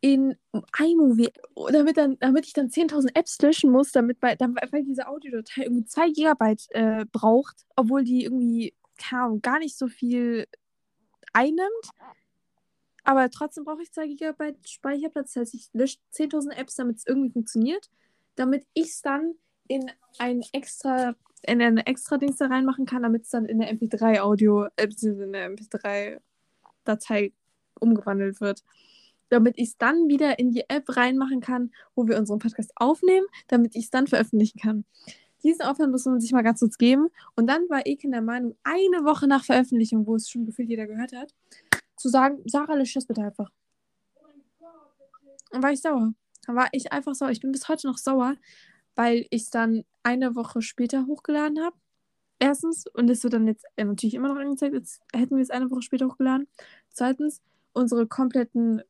in 0.00 0.36
iMovie, 0.78 1.30
damit, 1.72 1.96
dann, 1.96 2.16
damit 2.20 2.46
ich 2.46 2.52
dann 2.52 2.68
10.000 2.68 3.16
Apps 3.16 3.40
löschen 3.42 3.72
muss, 3.72 3.90
damit 3.90 4.20
bei, 4.20 4.36
dann, 4.36 4.54
weil 4.70 4.84
diese 4.84 5.08
Audiodatei 5.08 5.62
irgendwie 5.62 5.86
2 5.86 6.10
Gigabyte 6.10 6.66
äh, 6.70 7.04
braucht, 7.10 7.66
obwohl 7.74 8.04
die 8.04 8.24
irgendwie 8.24 8.74
Ahnung, 9.10 9.40
gar 9.40 9.58
nicht 9.58 9.76
so 9.76 9.88
viel 9.88 10.46
einnimmt. 11.32 11.90
Aber 13.04 13.30
trotzdem 13.30 13.64
brauche 13.64 13.82
ich 13.82 13.92
2 13.92 14.06
Gigabyte 14.06 14.68
Speicherplatz. 14.68 15.32
Das 15.32 15.40
heißt, 15.42 15.54
ich 15.54 15.70
lösche 15.72 15.98
10.000 16.12 16.52
Apps, 16.52 16.74
damit 16.76 16.98
es 16.98 17.06
irgendwie 17.06 17.30
funktioniert, 17.30 17.88
damit 18.34 18.66
ich 18.74 18.88
es 18.88 19.02
dann 19.02 19.34
in 19.66 19.90
ein 20.18 20.42
extra 20.52 21.14
in 21.46 21.62
eine 21.62 21.86
extra 21.86 22.18
Dings 22.18 22.36
da 22.36 22.46
reinmachen 22.46 22.86
kann, 22.86 23.02
damit 23.02 23.22
es 23.22 23.30
dann 23.30 23.44
in 23.44 23.58
der 23.58 23.72
MP3 23.72 24.20
Audio, 24.20 24.66
äh, 24.76 24.86
beziehungsweise 24.86 25.24
in 25.24 25.32
der 25.32 25.50
MP3 25.50 26.20
Datei 26.84 27.32
umgewandelt 27.80 28.40
wird. 28.40 28.62
Damit 29.28 29.58
ich 29.58 29.68
es 29.68 29.78
dann 29.78 30.08
wieder 30.08 30.38
in 30.38 30.52
die 30.52 30.64
App 30.68 30.96
reinmachen 30.96 31.40
kann, 31.40 31.70
wo 31.94 32.06
wir 32.06 32.18
unseren 32.18 32.38
Podcast 32.38 32.72
aufnehmen, 32.76 33.26
damit 33.46 33.76
ich 33.76 33.84
es 33.84 33.90
dann 33.90 34.06
veröffentlichen 34.06 34.58
kann. 34.58 34.84
Diesen 35.42 35.62
Aufwand 35.62 35.92
muss 35.92 36.04
man 36.06 36.20
sich 36.20 36.32
mal 36.32 36.42
ganz 36.42 36.60
kurz 36.60 36.78
geben. 36.78 37.08
Und 37.36 37.46
dann 37.46 37.62
war 37.68 37.86
Eken 37.86 38.10
der 38.10 38.22
Meinung, 38.22 38.56
eine 38.64 39.04
Woche 39.04 39.28
nach 39.28 39.44
Veröffentlichung, 39.44 40.06
wo 40.06 40.16
es 40.16 40.28
schon 40.28 40.46
gefühlt 40.46 40.68
jeder 40.68 40.86
gehört 40.86 41.12
hat, 41.12 41.32
zu 41.96 42.08
sagen, 42.08 42.42
Sarah, 42.46 42.74
lösch 42.74 42.94
das 42.94 43.06
bitte 43.06 43.22
einfach. 43.22 43.50
Dann 45.50 45.62
war 45.62 45.72
ich 45.72 45.80
sauer. 45.80 46.12
Dann 46.46 46.56
war 46.56 46.68
ich 46.72 46.92
einfach 46.92 47.14
sauer. 47.14 47.30
Ich 47.30 47.40
bin 47.40 47.52
bis 47.52 47.68
heute 47.68 47.86
noch 47.86 47.98
sauer, 47.98 48.34
weil 48.98 49.26
ich 49.30 49.42
es 49.42 49.50
dann 49.50 49.84
eine 50.02 50.34
Woche 50.34 50.60
später 50.60 51.06
hochgeladen 51.06 51.60
habe. 51.60 51.76
Erstens, 52.40 52.84
und 52.94 53.08
es 53.08 53.22
wird 53.22 53.32
dann 53.32 53.46
jetzt 53.46 53.64
äh, 53.76 53.84
natürlich 53.84 54.14
immer 54.14 54.26
noch 54.26 54.40
angezeigt, 54.40 54.74
jetzt 54.74 55.00
hätten 55.14 55.36
wir 55.36 55.42
es 55.42 55.50
eine 55.50 55.70
Woche 55.70 55.82
später 55.82 56.08
hochgeladen. 56.08 56.48
Zweitens, 56.90 57.40
unsere 57.72 58.08
kompletten 58.08 58.82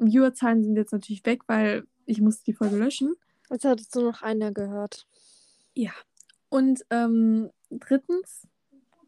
Viewerzahlen 0.00 0.64
sind 0.64 0.74
jetzt 0.74 0.90
natürlich 0.90 1.24
weg, 1.24 1.42
weil 1.46 1.84
ich 2.04 2.20
musste 2.20 2.42
die 2.46 2.52
Folge 2.52 2.76
löschen. 2.76 3.14
Jetzt 3.48 3.64
hattest 3.64 3.94
du 3.94 4.00
noch 4.00 4.22
einer 4.22 4.50
gehört. 4.50 5.06
Ja. 5.72 5.92
Und 6.48 6.84
ähm, 6.90 7.50
drittens, 7.70 8.48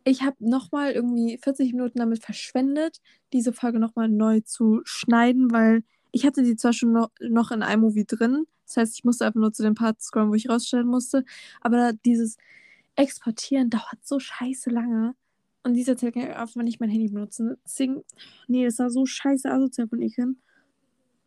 ich 0.04 0.22
habe 0.22 0.36
nochmal 0.38 0.92
irgendwie 0.92 1.38
40 1.42 1.72
Minuten 1.72 1.98
damit 1.98 2.22
verschwendet, 2.22 3.00
diese 3.32 3.52
Folge 3.52 3.80
nochmal 3.80 4.08
neu 4.08 4.42
zu 4.42 4.80
schneiden, 4.84 5.50
weil 5.50 5.82
ich 6.12 6.24
hatte 6.24 6.44
die 6.44 6.54
zwar 6.54 6.72
schon 6.72 6.92
noch, 6.92 7.10
noch 7.18 7.50
in 7.50 7.62
iMovie 7.62 8.06
drin. 8.06 8.46
Das 8.66 8.76
heißt, 8.76 8.98
ich 8.98 9.04
musste 9.04 9.26
einfach 9.26 9.40
nur 9.40 9.52
zu 9.52 9.62
den 9.62 9.74
Parts 9.74 10.06
scrollen, 10.06 10.30
wo 10.30 10.34
ich 10.34 10.48
rausstellen 10.48 10.86
musste. 10.86 11.24
Aber 11.60 11.92
dieses 12.04 12.36
Exportieren 12.96 13.70
dauert 13.70 13.98
so 14.02 14.18
scheiße 14.18 14.70
lange. 14.70 15.14
Und 15.62 15.74
dieser 15.74 15.96
Zeit 15.96 16.14
kann 16.14 16.22
ich 16.22 16.36
einfach 16.36 16.62
nicht 16.62 16.80
mein 16.80 16.90
Handy 16.90 17.08
benutzen. 17.08 17.56
Deswegen, 17.64 18.04
nee, 18.46 18.64
das 18.64 18.78
war 18.78 18.90
so 18.90 19.04
scheiße 19.04 19.50
asozial 19.50 19.88
von 19.88 20.00
Iken. 20.00 20.40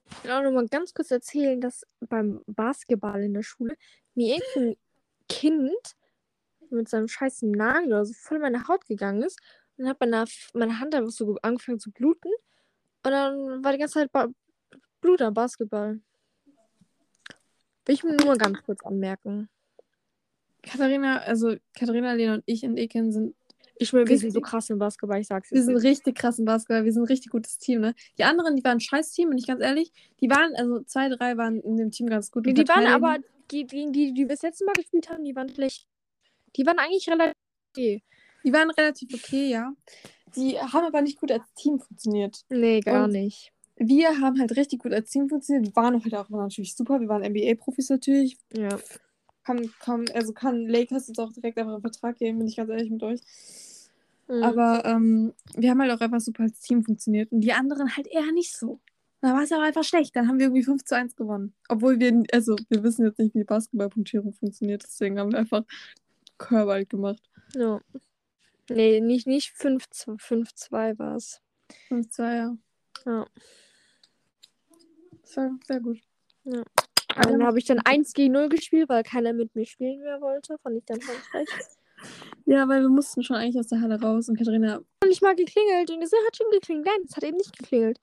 Ich 0.09 0.23
will 0.23 0.31
auch 0.31 0.43
noch 0.43 0.51
mal 0.51 0.67
ganz 0.67 0.93
kurz 0.93 1.11
erzählen, 1.11 1.61
dass 1.61 1.85
beim 1.99 2.41
Basketball 2.47 3.21
in 3.21 3.33
der 3.33 3.43
Schule 3.43 3.75
mir 4.15 4.37
irgendein 4.37 4.77
Kind 5.27 5.95
mit 6.69 6.89
seinem 6.89 7.07
scheißen 7.07 7.51
Nagel 7.51 7.87
oder 7.87 8.05
so 8.05 8.13
voll 8.13 8.37
in 8.37 8.43
meine 8.43 8.67
Haut 8.67 8.85
gegangen 8.85 9.23
ist 9.23 9.39
und 9.77 9.87
hat 9.87 9.99
meine, 9.99 10.25
meine 10.53 10.79
Hand 10.79 10.95
einfach 10.95 11.11
so 11.11 11.37
angefangen 11.41 11.79
zu 11.79 11.91
bluten. 11.91 12.31
Und 13.05 13.11
dann 13.11 13.63
war 13.63 13.71
die 13.71 13.77
ganze 13.77 13.95
Zeit 13.95 14.11
ba 14.11 14.27
Blut 15.01 15.21
am 15.21 15.33
Basketball. 15.33 16.01
Will 17.89 17.95
ich 17.95 18.03
nur 18.03 18.37
ganz 18.37 18.61
kurz 18.61 18.85
anmerken. 18.85 19.49
Katharina, 20.61 21.21
also 21.21 21.55
Katharina, 21.73 22.13
Lena 22.13 22.35
und 22.35 22.43
ich 22.45 22.63
in 22.63 22.77
Eken 22.77 23.11
sind 23.11 23.35
Ich 23.79 23.89
schwöre, 23.89 24.07
wir 24.07 24.17
sind 24.19 24.31
so 24.31 24.41
krass 24.41 24.69
im 24.69 24.77
Basketball, 24.77 25.19
ich 25.19 25.25
sag's 25.27 25.49
Wir 25.51 25.63
sind 25.63 25.73
nicht. 25.73 25.83
richtig 25.85 26.15
krass 26.15 26.37
im 26.37 26.45
Basketball. 26.45 26.85
Wir 26.85 26.93
sind 26.93 27.01
ein 27.01 27.07
richtig 27.07 27.31
gutes 27.31 27.57
Team, 27.57 27.81
ne? 27.81 27.95
Die 28.19 28.25
anderen, 28.25 28.55
die 28.55 28.63
waren 28.63 28.77
ein 28.77 28.79
scheiß 28.79 29.11
Team, 29.13 29.29
bin 29.29 29.39
ich 29.39 29.47
ganz 29.47 29.63
ehrlich. 29.63 29.91
Die 30.21 30.29
waren, 30.29 30.53
also 30.55 30.81
zwei, 30.83 31.09
drei 31.09 31.35
waren 31.37 31.61
in 31.61 31.77
dem 31.77 31.89
Team 31.89 32.05
ganz 32.07 32.29
gut. 32.29 32.45
Die, 32.45 32.53
die 32.53 32.67
waren 32.67 32.85
aber, 32.85 33.17
die, 33.49 33.65
die, 33.65 33.91
die, 33.91 34.13
die 34.13 34.21
wir 34.21 34.27
das 34.27 34.43
letzte 34.43 34.65
Mal 34.65 34.73
gespielt 34.73 35.09
haben, 35.09 35.23
die 35.23 35.35
waren 35.35 35.49
schlecht. 35.49 35.87
Die 36.57 36.65
waren 36.67 36.77
eigentlich 36.77 37.09
relativ 37.09 37.33
okay. 37.71 38.03
Die 38.43 38.53
waren 38.53 38.69
relativ 38.69 39.09
okay, 39.15 39.49
ja. 39.49 39.73
Die 40.35 40.59
haben 40.59 40.85
aber 40.85 41.01
nicht 41.01 41.19
gut 41.19 41.31
als 41.31 41.51
Team 41.55 41.79
funktioniert. 41.79 42.41
Nee, 42.49 42.81
gar 42.81 43.05
Und- 43.05 43.13
nicht. 43.13 43.51
Wir 43.80 44.19
haben 44.19 44.39
halt 44.39 44.55
richtig 44.57 44.82
gut 44.82 44.93
als 44.93 45.09
Team 45.09 45.30
funktioniert. 45.30 45.67
Wir 45.67 45.75
waren 45.75 46.03
halt 46.03 46.15
auch 46.15 46.30
natürlich 46.30 46.75
super. 46.75 46.99
Wir 46.99 47.07
waren 47.07 47.23
NBA-Profis 47.23 47.89
natürlich. 47.89 48.38
Ja. 48.53 48.77
Kann, 49.45 49.71
kann, 49.80 50.05
also 50.13 50.34
kann 50.34 50.67
Lakers 50.67 51.07
jetzt 51.07 51.19
auch 51.19 51.32
direkt 51.32 51.57
einfach 51.57 51.73
einen 51.73 51.82
Vertrag 51.82 52.17
geben, 52.17 52.39
bin 52.39 52.47
ich 52.47 52.57
ganz 52.57 52.69
ehrlich 52.69 52.91
mit 52.91 53.01
euch. 53.01 53.21
Mhm. 54.27 54.43
Aber 54.43 54.86
ähm, 54.86 55.34
wir 55.55 55.71
haben 55.71 55.82
halt 55.82 55.91
auch 55.91 56.01
einfach 56.01 56.19
super 56.19 56.43
als 56.43 56.59
Team 56.59 56.84
funktioniert. 56.84 57.32
Und 57.32 57.41
die 57.41 57.53
anderen 57.53 57.95
halt 57.95 58.07
eher 58.07 58.32
nicht 58.32 58.55
so. 58.55 58.80
Da 59.21 59.34
war 59.34 59.43
es 59.43 59.51
aber 59.51 59.63
einfach 59.63 59.84
schlecht. 59.84 60.15
Dann 60.15 60.27
haben 60.27 60.39
wir 60.39 60.47
irgendwie 60.47 60.63
5 60.63 60.84
zu 60.84 60.95
1 60.95 61.15
gewonnen. 61.15 61.53
Obwohl 61.67 61.99
wir, 61.99 62.23
also 62.32 62.55
wir 62.69 62.84
wissen 62.84 63.05
jetzt 63.05 63.19
nicht, 63.19 63.34
wie 63.34 63.43
Basketballpunktierung 63.43 64.34
funktioniert. 64.34 64.84
Deswegen 64.84 65.19
haben 65.19 65.32
wir 65.32 65.39
einfach 65.39 65.63
Körper 66.38 66.86
gemacht. 66.86 67.21
Ja. 67.55 67.82
Nee, 68.69 69.01
nicht, 69.01 69.25
nicht 69.25 69.53
5-2 69.55 70.99
war 70.99 71.15
es. 71.15 71.41
5 71.88 72.07
zu 72.09 72.15
2, 72.17 72.36
ja. 72.36 72.57
Ja. 73.05 73.25
Das 75.30 75.38
war 75.38 75.51
sehr 75.67 75.80
gut. 75.80 75.99
Ja. 76.43 76.63
Aber 77.15 77.32
Dann 77.32 77.45
habe 77.45 77.59
ich 77.59 77.65
dann 77.65 77.80
1 77.80 78.13
gegen 78.13 78.34
0 78.34 78.49
gespielt, 78.49 78.89
weil 78.89 79.03
keiner 79.03 79.32
mit 79.34 79.53
mir 79.55 79.65
spielen 79.65 79.99
mehr 79.99 80.19
wollte. 80.21 80.57
Fand 80.63 80.77
ich 80.77 80.86
dann 80.86 80.99
schon 81.01 81.15
frech. 81.15 81.47
Ja, 82.45 82.67
weil 82.67 82.82
wir 82.82 82.89
mussten 82.89 83.23
schon 83.23 83.36
eigentlich 83.36 83.59
aus 83.59 83.67
der 83.67 83.82
Halle 83.82 84.01
raus 84.01 84.27
und 84.30 84.38
Katharina. 84.38 84.77
Und 84.77 85.09
ich 85.09 85.21
mal 85.21 85.36
geklingelt 85.36 85.91
und 85.91 86.01
es 86.01 86.11
hat 86.11 86.36
schon 86.36 86.49
geklingelt. 86.51 86.88
Nein, 86.88 87.05
es 87.07 87.15
hat 87.15 87.23
eben 87.23 87.38
nicht 87.38 87.55
geklingelt. 87.55 87.99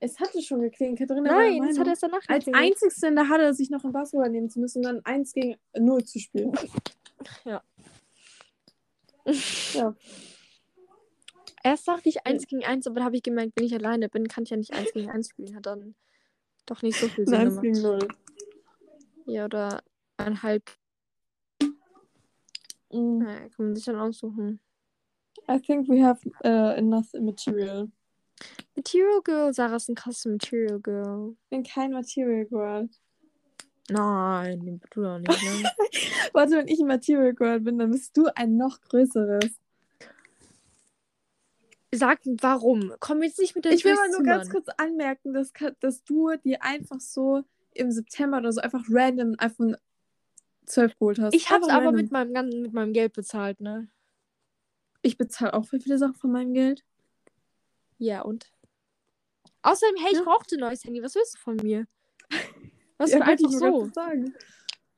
Es 0.00 0.18
hatte 0.18 0.40
schon 0.40 0.60
geklingelt. 0.60 1.00
Katharina 1.00 1.28
war 1.30 1.38
Nein, 1.38 1.62
es 1.64 1.78
hat 1.78 1.88
erst 1.88 2.04
danach 2.04 2.22
als 2.28 2.44
geklingelt. 2.46 2.72
einzigste 2.72 3.06
in 3.08 3.16
der 3.16 3.28
Halle 3.28 3.52
sich 3.52 3.68
noch 3.68 3.84
ein 3.84 3.92
Basketball 3.92 4.30
nehmen 4.30 4.48
zu 4.48 4.60
müssen 4.60 4.78
und 4.78 4.84
dann 4.84 5.04
1 5.04 5.32
gegen 5.32 5.56
0 5.76 6.04
zu 6.04 6.20
spielen. 6.20 6.52
Ja. 7.44 7.62
Ja. 9.74 9.94
Erst 11.62 11.86
dachte 11.86 12.08
ich 12.08 12.26
1 12.26 12.46
gegen 12.46 12.64
1, 12.64 12.86
aber 12.86 12.96
dann 12.96 13.04
habe 13.04 13.16
ich 13.16 13.22
gemerkt, 13.22 13.52
wenn 13.56 13.66
ich 13.66 13.74
alleine 13.74 14.08
bin, 14.08 14.26
kann 14.26 14.44
ich 14.44 14.50
ja 14.50 14.56
nicht 14.56 14.72
1 14.72 14.92
gegen 14.92 15.10
1 15.10 15.28
spielen. 15.28 15.54
Hat 15.54 15.66
dann 15.66 15.94
doch 16.66 16.82
nicht 16.82 16.98
so 16.98 17.08
viel 17.08 17.26
Sinn 17.26 17.34
1 17.34 17.60
gemacht. 17.60 17.62
gegen 17.62 17.82
0. 17.82 18.08
Ja, 19.26 19.44
oder 19.44 19.82
einhalb. 20.16 20.70
Mm. 22.92 23.18
Naja, 23.18 23.48
kann 23.48 23.66
man 23.66 23.76
sich 23.76 23.84
dann 23.84 23.96
aussuchen. 23.96 24.60
I 25.48 25.58
think 25.58 25.88
we 25.88 26.04
have 26.04 26.20
uh, 26.44 26.76
enough 26.76 27.12
material. 27.14 27.90
Material 28.76 29.22
Girl, 29.22 29.52
Sarah 29.52 29.76
ist 29.76 29.88
ein 29.88 29.94
krasses 29.94 30.26
Material 30.26 30.80
Girl. 30.80 31.36
Ich 31.44 31.48
bin 31.50 31.62
kein 31.62 31.92
Material 31.92 32.44
Girl. 32.46 32.88
Nein, 33.90 34.80
du 34.90 35.02
doch 35.02 35.18
nicht, 35.18 35.28
ne? 35.28 35.70
Warte, 36.32 36.56
wenn 36.56 36.68
ich 36.68 36.80
ein 36.80 36.86
Material 36.86 37.34
Girl 37.34 37.60
bin, 37.60 37.78
dann 37.78 37.90
bist 37.90 38.16
du 38.16 38.26
ein 38.34 38.56
noch 38.56 38.80
größeres. 38.80 39.61
Sag, 41.94 42.20
warum? 42.24 42.94
Komm 43.00 43.22
jetzt 43.22 43.38
nicht 43.38 43.54
mit 43.54 43.66
der 43.66 43.72
Ich 43.72 43.84
will 43.84 43.94
mal 43.94 44.08
nur 44.10 44.22
ganz 44.22 44.48
kurz 44.48 44.68
anmerken, 44.78 45.34
dass, 45.34 45.52
dass 45.80 46.02
du 46.04 46.34
dir 46.36 46.62
einfach 46.62 47.00
so 47.00 47.44
im 47.74 47.90
September 47.90 48.38
oder 48.38 48.52
so 48.52 48.60
einfach 48.60 48.84
random 48.88 49.34
iPhone 49.38 49.76
12 50.66 50.98
geholt 50.98 51.18
hast. 51.18 51.34
Ich 51.34 51.50
Einfach 51.50 51.68
aber 51.68 51.92
mit 51.92 52.10
meinem, 52.10 52.62
mit 52.62 52.72
meinem 52.72 52.92
Geld 52.92 53.12
bezahlt, 53.12 53.60
ne? 53.60 53.88
Ich 55.02 55.18
bezahle 55.18 55.52
auch 55.54 55.66
für 55.66 55.80
viele 55.80 55.98
Sachen 55.98 56.14
von 56.14 56.32
meinem 56.32 56.54
Geld. 56.54 56.84
Ja, 57.98 58.22
und? 58.22 58.50
Außerdem, 59.62 59.96
hey, 59.96 60.12
ich 60.12 60.18
Ja. 60.18 60.24
brauchte 60.24 60.56
ein 60.56 60.60
neues 60.60 60.84
Handy. 60.84 61.02
Was 61.02 61.14
willst 61.14 61.34
du 61.34 61.38
von 61.40 61.56
mir? 61.56 61.86
Was 62.98 63.10
Ja, 63.12 63.18
ich 63.18 63.22
einfach 63.24 63.50
ganz 63.50 63.60
so. 63.60 63.90
sagen. 63.92 64.34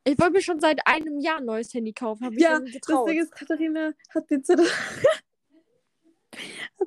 Ich 0.06 0.18
wollte 0.18 0.32
mir 0.34 0.42
schon 0.42 0.60
seit 0.60 0.86
einem 0.86 1.18
Jahr 1.18 1.38
ein 1.38 1.46
neues 1.46 1.72
Handy 1.72 1.92
kaufen. 1.94 2.24
Hab 2.26 2.34
ich 2.34 2.40
Ja, 2.40 2.60
das. 2.60 3.04
Ding 3.06 3.18
ist, 3.18 3.32
Katharina 3.32 3.92
hat 4.10 4.30
mir, 4.30 4.42
2000 4.42 4.68
hat 4.70 5.13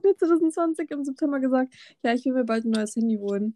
mir 0.07 0.17
2020 0.17 0.91
im 0.91 1.03
September 1.03 1.39
gesagt, 1.39 1.73
ja, 2.03 2.13
ich 2.13 2.25
will 2.25 2.33
mir 2.33 2.45
bald 2.45 2.65
ein 2.65 2.71
neues 2.71 2.95
Handy 2.95 3.17
holen. 3.17 3.55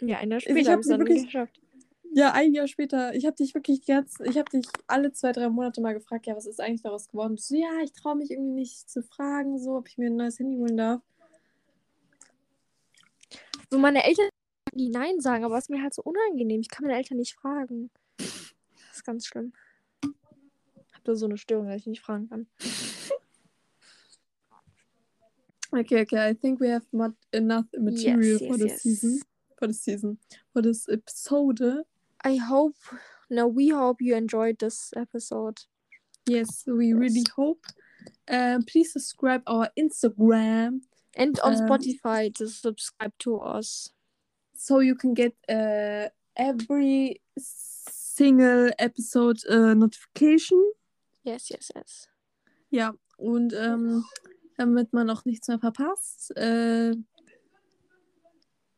ja, 0.00 0.18
ein 0.18 0.30
Jahr 0.30 0.38
Ich 0.38 0.44
später 0.44 0.72
hab 0.72 0.72
hab 0.72 0.78
ich's 0.80 0.86
sie 0.86 0.90
dann 0.92 1.00
wirklich- 1.00 1.24
geschafft. 1.24 1.60
Ja, 2.10 2.32
ein 2.32 2.54
Jahr 2.54 2.66
später. 2.66 3.14
Ich 3.14 3.26
habe 3.26 3.36
dich 3.36 3.54
wirklich 3.54 3.84
ganz, 3.84 4.14
ich 4.24 4.38
habe 4.38 4.50
dich 4.50 4.66
alle 4.86 5.12
zwei, 5.12 5.30
drei 5.32 5.50
Monate 5.50 5.82
mal 5.82 5.92
gefragt, 5.92 6.26
ja, 6.26 6.34
was 6.34 6.46
ist 6.46 6.58
eigentlich 6.58 6.80
daraus 6.82 7.06
geworden? 7.08 7.36
So, 7.36 7.54
ja, 7.54 7.68
ich 7.84 7.92
traue 7.92 8.16
mich 8.16 8.30
irgendwie 8.30 8.54
nicht 8.54 8.88
zu 8.88 9.02
fragen, 9.02 9.58
so, 9.58 9.76
ob 9.76 9.88
ich 9.88 9.98
mir 9.98 10.06
ein 10.06 10.16
neues 10.16 10.38
Handy 10.38 10.56
holen 10.56 10.78
darf. 10.78 11.02
So, 13.70 13.78
meine 13.78 14.04
Eltern 14.04 14.28
die 14.72 14.88
Nein 14.88 15.20
sagen, 15.20 15.44
aber 15.44 15.58
es 15.58 15.64
ist 15.64 15.70
mir 15.70 15.82
halt 15.82 15.92
so 15.92 16.02
unangenehm. 16.02 16.60
Ich 16.62 16.68
kann 16.70 16.86
meine 16.86 16.96
Eltern 16.96 17.18
nicht 17.18 17.34
fragen. 17.34 17.90
Das 18.16 18.96
ist 18.96 19.04
ganz 19.04 19.26
schlimm. 19.26 19.52
Hab 20.92 21.04
da 21.04 21.14
so 21.14 21.26
eine 21.26 21.36
Störung, 21.36 21.66
dass 21.68 21.76
ich 21.82 21.86
nicht 21.86 22.00
fragen 22.00 22.28
kann. 22.30 22.46
Okay, 25.76 26.00
okay, 26.00 26.28
I 26.28 26.32
think 26.32 26.60
we 26.60 26.68
have 26.68 26.86
mod 26.92 27.14
enough 27.32 27.66
material 27.74 28.38
Yes, 28.40 28.48
for 28.50 28.56
the 28.56 28.68
yes. 28.68 28.82
season. 28.82 29.20
For 29.58 29.66
the 29.66 29.74
season. 29.74 30.18
For 30.52 30.62
this 30.62 30.88
episode. 30.88 31.60
I 32.24 32.36
hope, 32.36 32.76
no, 33.30 33.46
we 33.46 33.68
hope 33.68 33.98
you 34.00 34.16
enjoyed 34.16 34.58
this 34.58 34.92
episode. 34.96 35.58
Yes, 36.26 36.64
we 36.66 36.92
really 36.92 37.24
hope. 37.36 37.64
Um, 38.30 38.62
please 38.64 38.92
subscribe 38.92 39.42
our 39.46 39.68
Instagram 39.78 40.80
And 41.16 41.38
on 41.40 41.54
Ähm. 41.54 41.66
Spotify, 41.68 42.34
to 42.34 42.48
subscribe 42.48 43.12
to 43.18 43.38
us. 43.38 43.90
so 44.54 44.80
you 44.80 44.94
can 44.96 45.14
get 45.14 45.34
uh, 45.48 46.08
every 46.36 47.20
single 47.38 48.70
episode 48.78 49.38
uh, 49.48 49.74
notification. 49.74 50.72
Yes, 51.24 51.50
yes, 51.50 51.70
yes. 51.74 52.08
Ja, 52.70 52.92
und 53.18 53.52
ähm, 53.54 54.04
damit 54.58 54.92
man 54.92 55.08
auch 55.08 55.24
nichts 55.24 55.48
mehr 55.48 55.58
verpasst, 55.58 56.36
äh, 56.36 56.94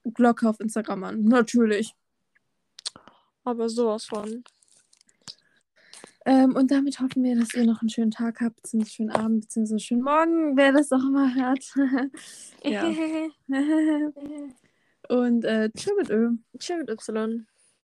Glocke 0.05 0.49
auf 0.49 0.61
Instagram 0.61 1.05
an. 1.05 1.25
Natürlich. 1.25 1.95
Aber 3.45 3.69
sowas 3.69 4.05
von. 4.05 4.45
Ähm, 6.27 6.55
und 6.55 6.71
damit 6.71 7.01
hoffen 7.01 7.25
wir, 7.25 7.35
dass 7.39 7.55
ihr 7.55 7.65
noch 7.65 7.81
einen 7.81 7.89
schönen 7.89 8.11
Tag 8.11 8.41
habt, 8.43 8.57
beziehungsweise 8.57 8.95
schönen 8.95 9.11
Abend, 9.11 9.41
beziehungsweise 9.41 9.81
schönen 9.81 10.03
Morgen, 10.03 10.57
wer 10.57 10.73
das 10.73 10.93
auch 10.93 11.03
immer 11.03 11.35
hört. 11.35 11.65
ja. 12.63 12.85
und 15.09 15.45
äh, 15.45 15.71
tschüss 15.71 15.93
mit 15.97 16.11
Ö. 16.11 16.33
Tschüss 16.59 16.77
mit 16.79 16.91
Y. 16.91 17.47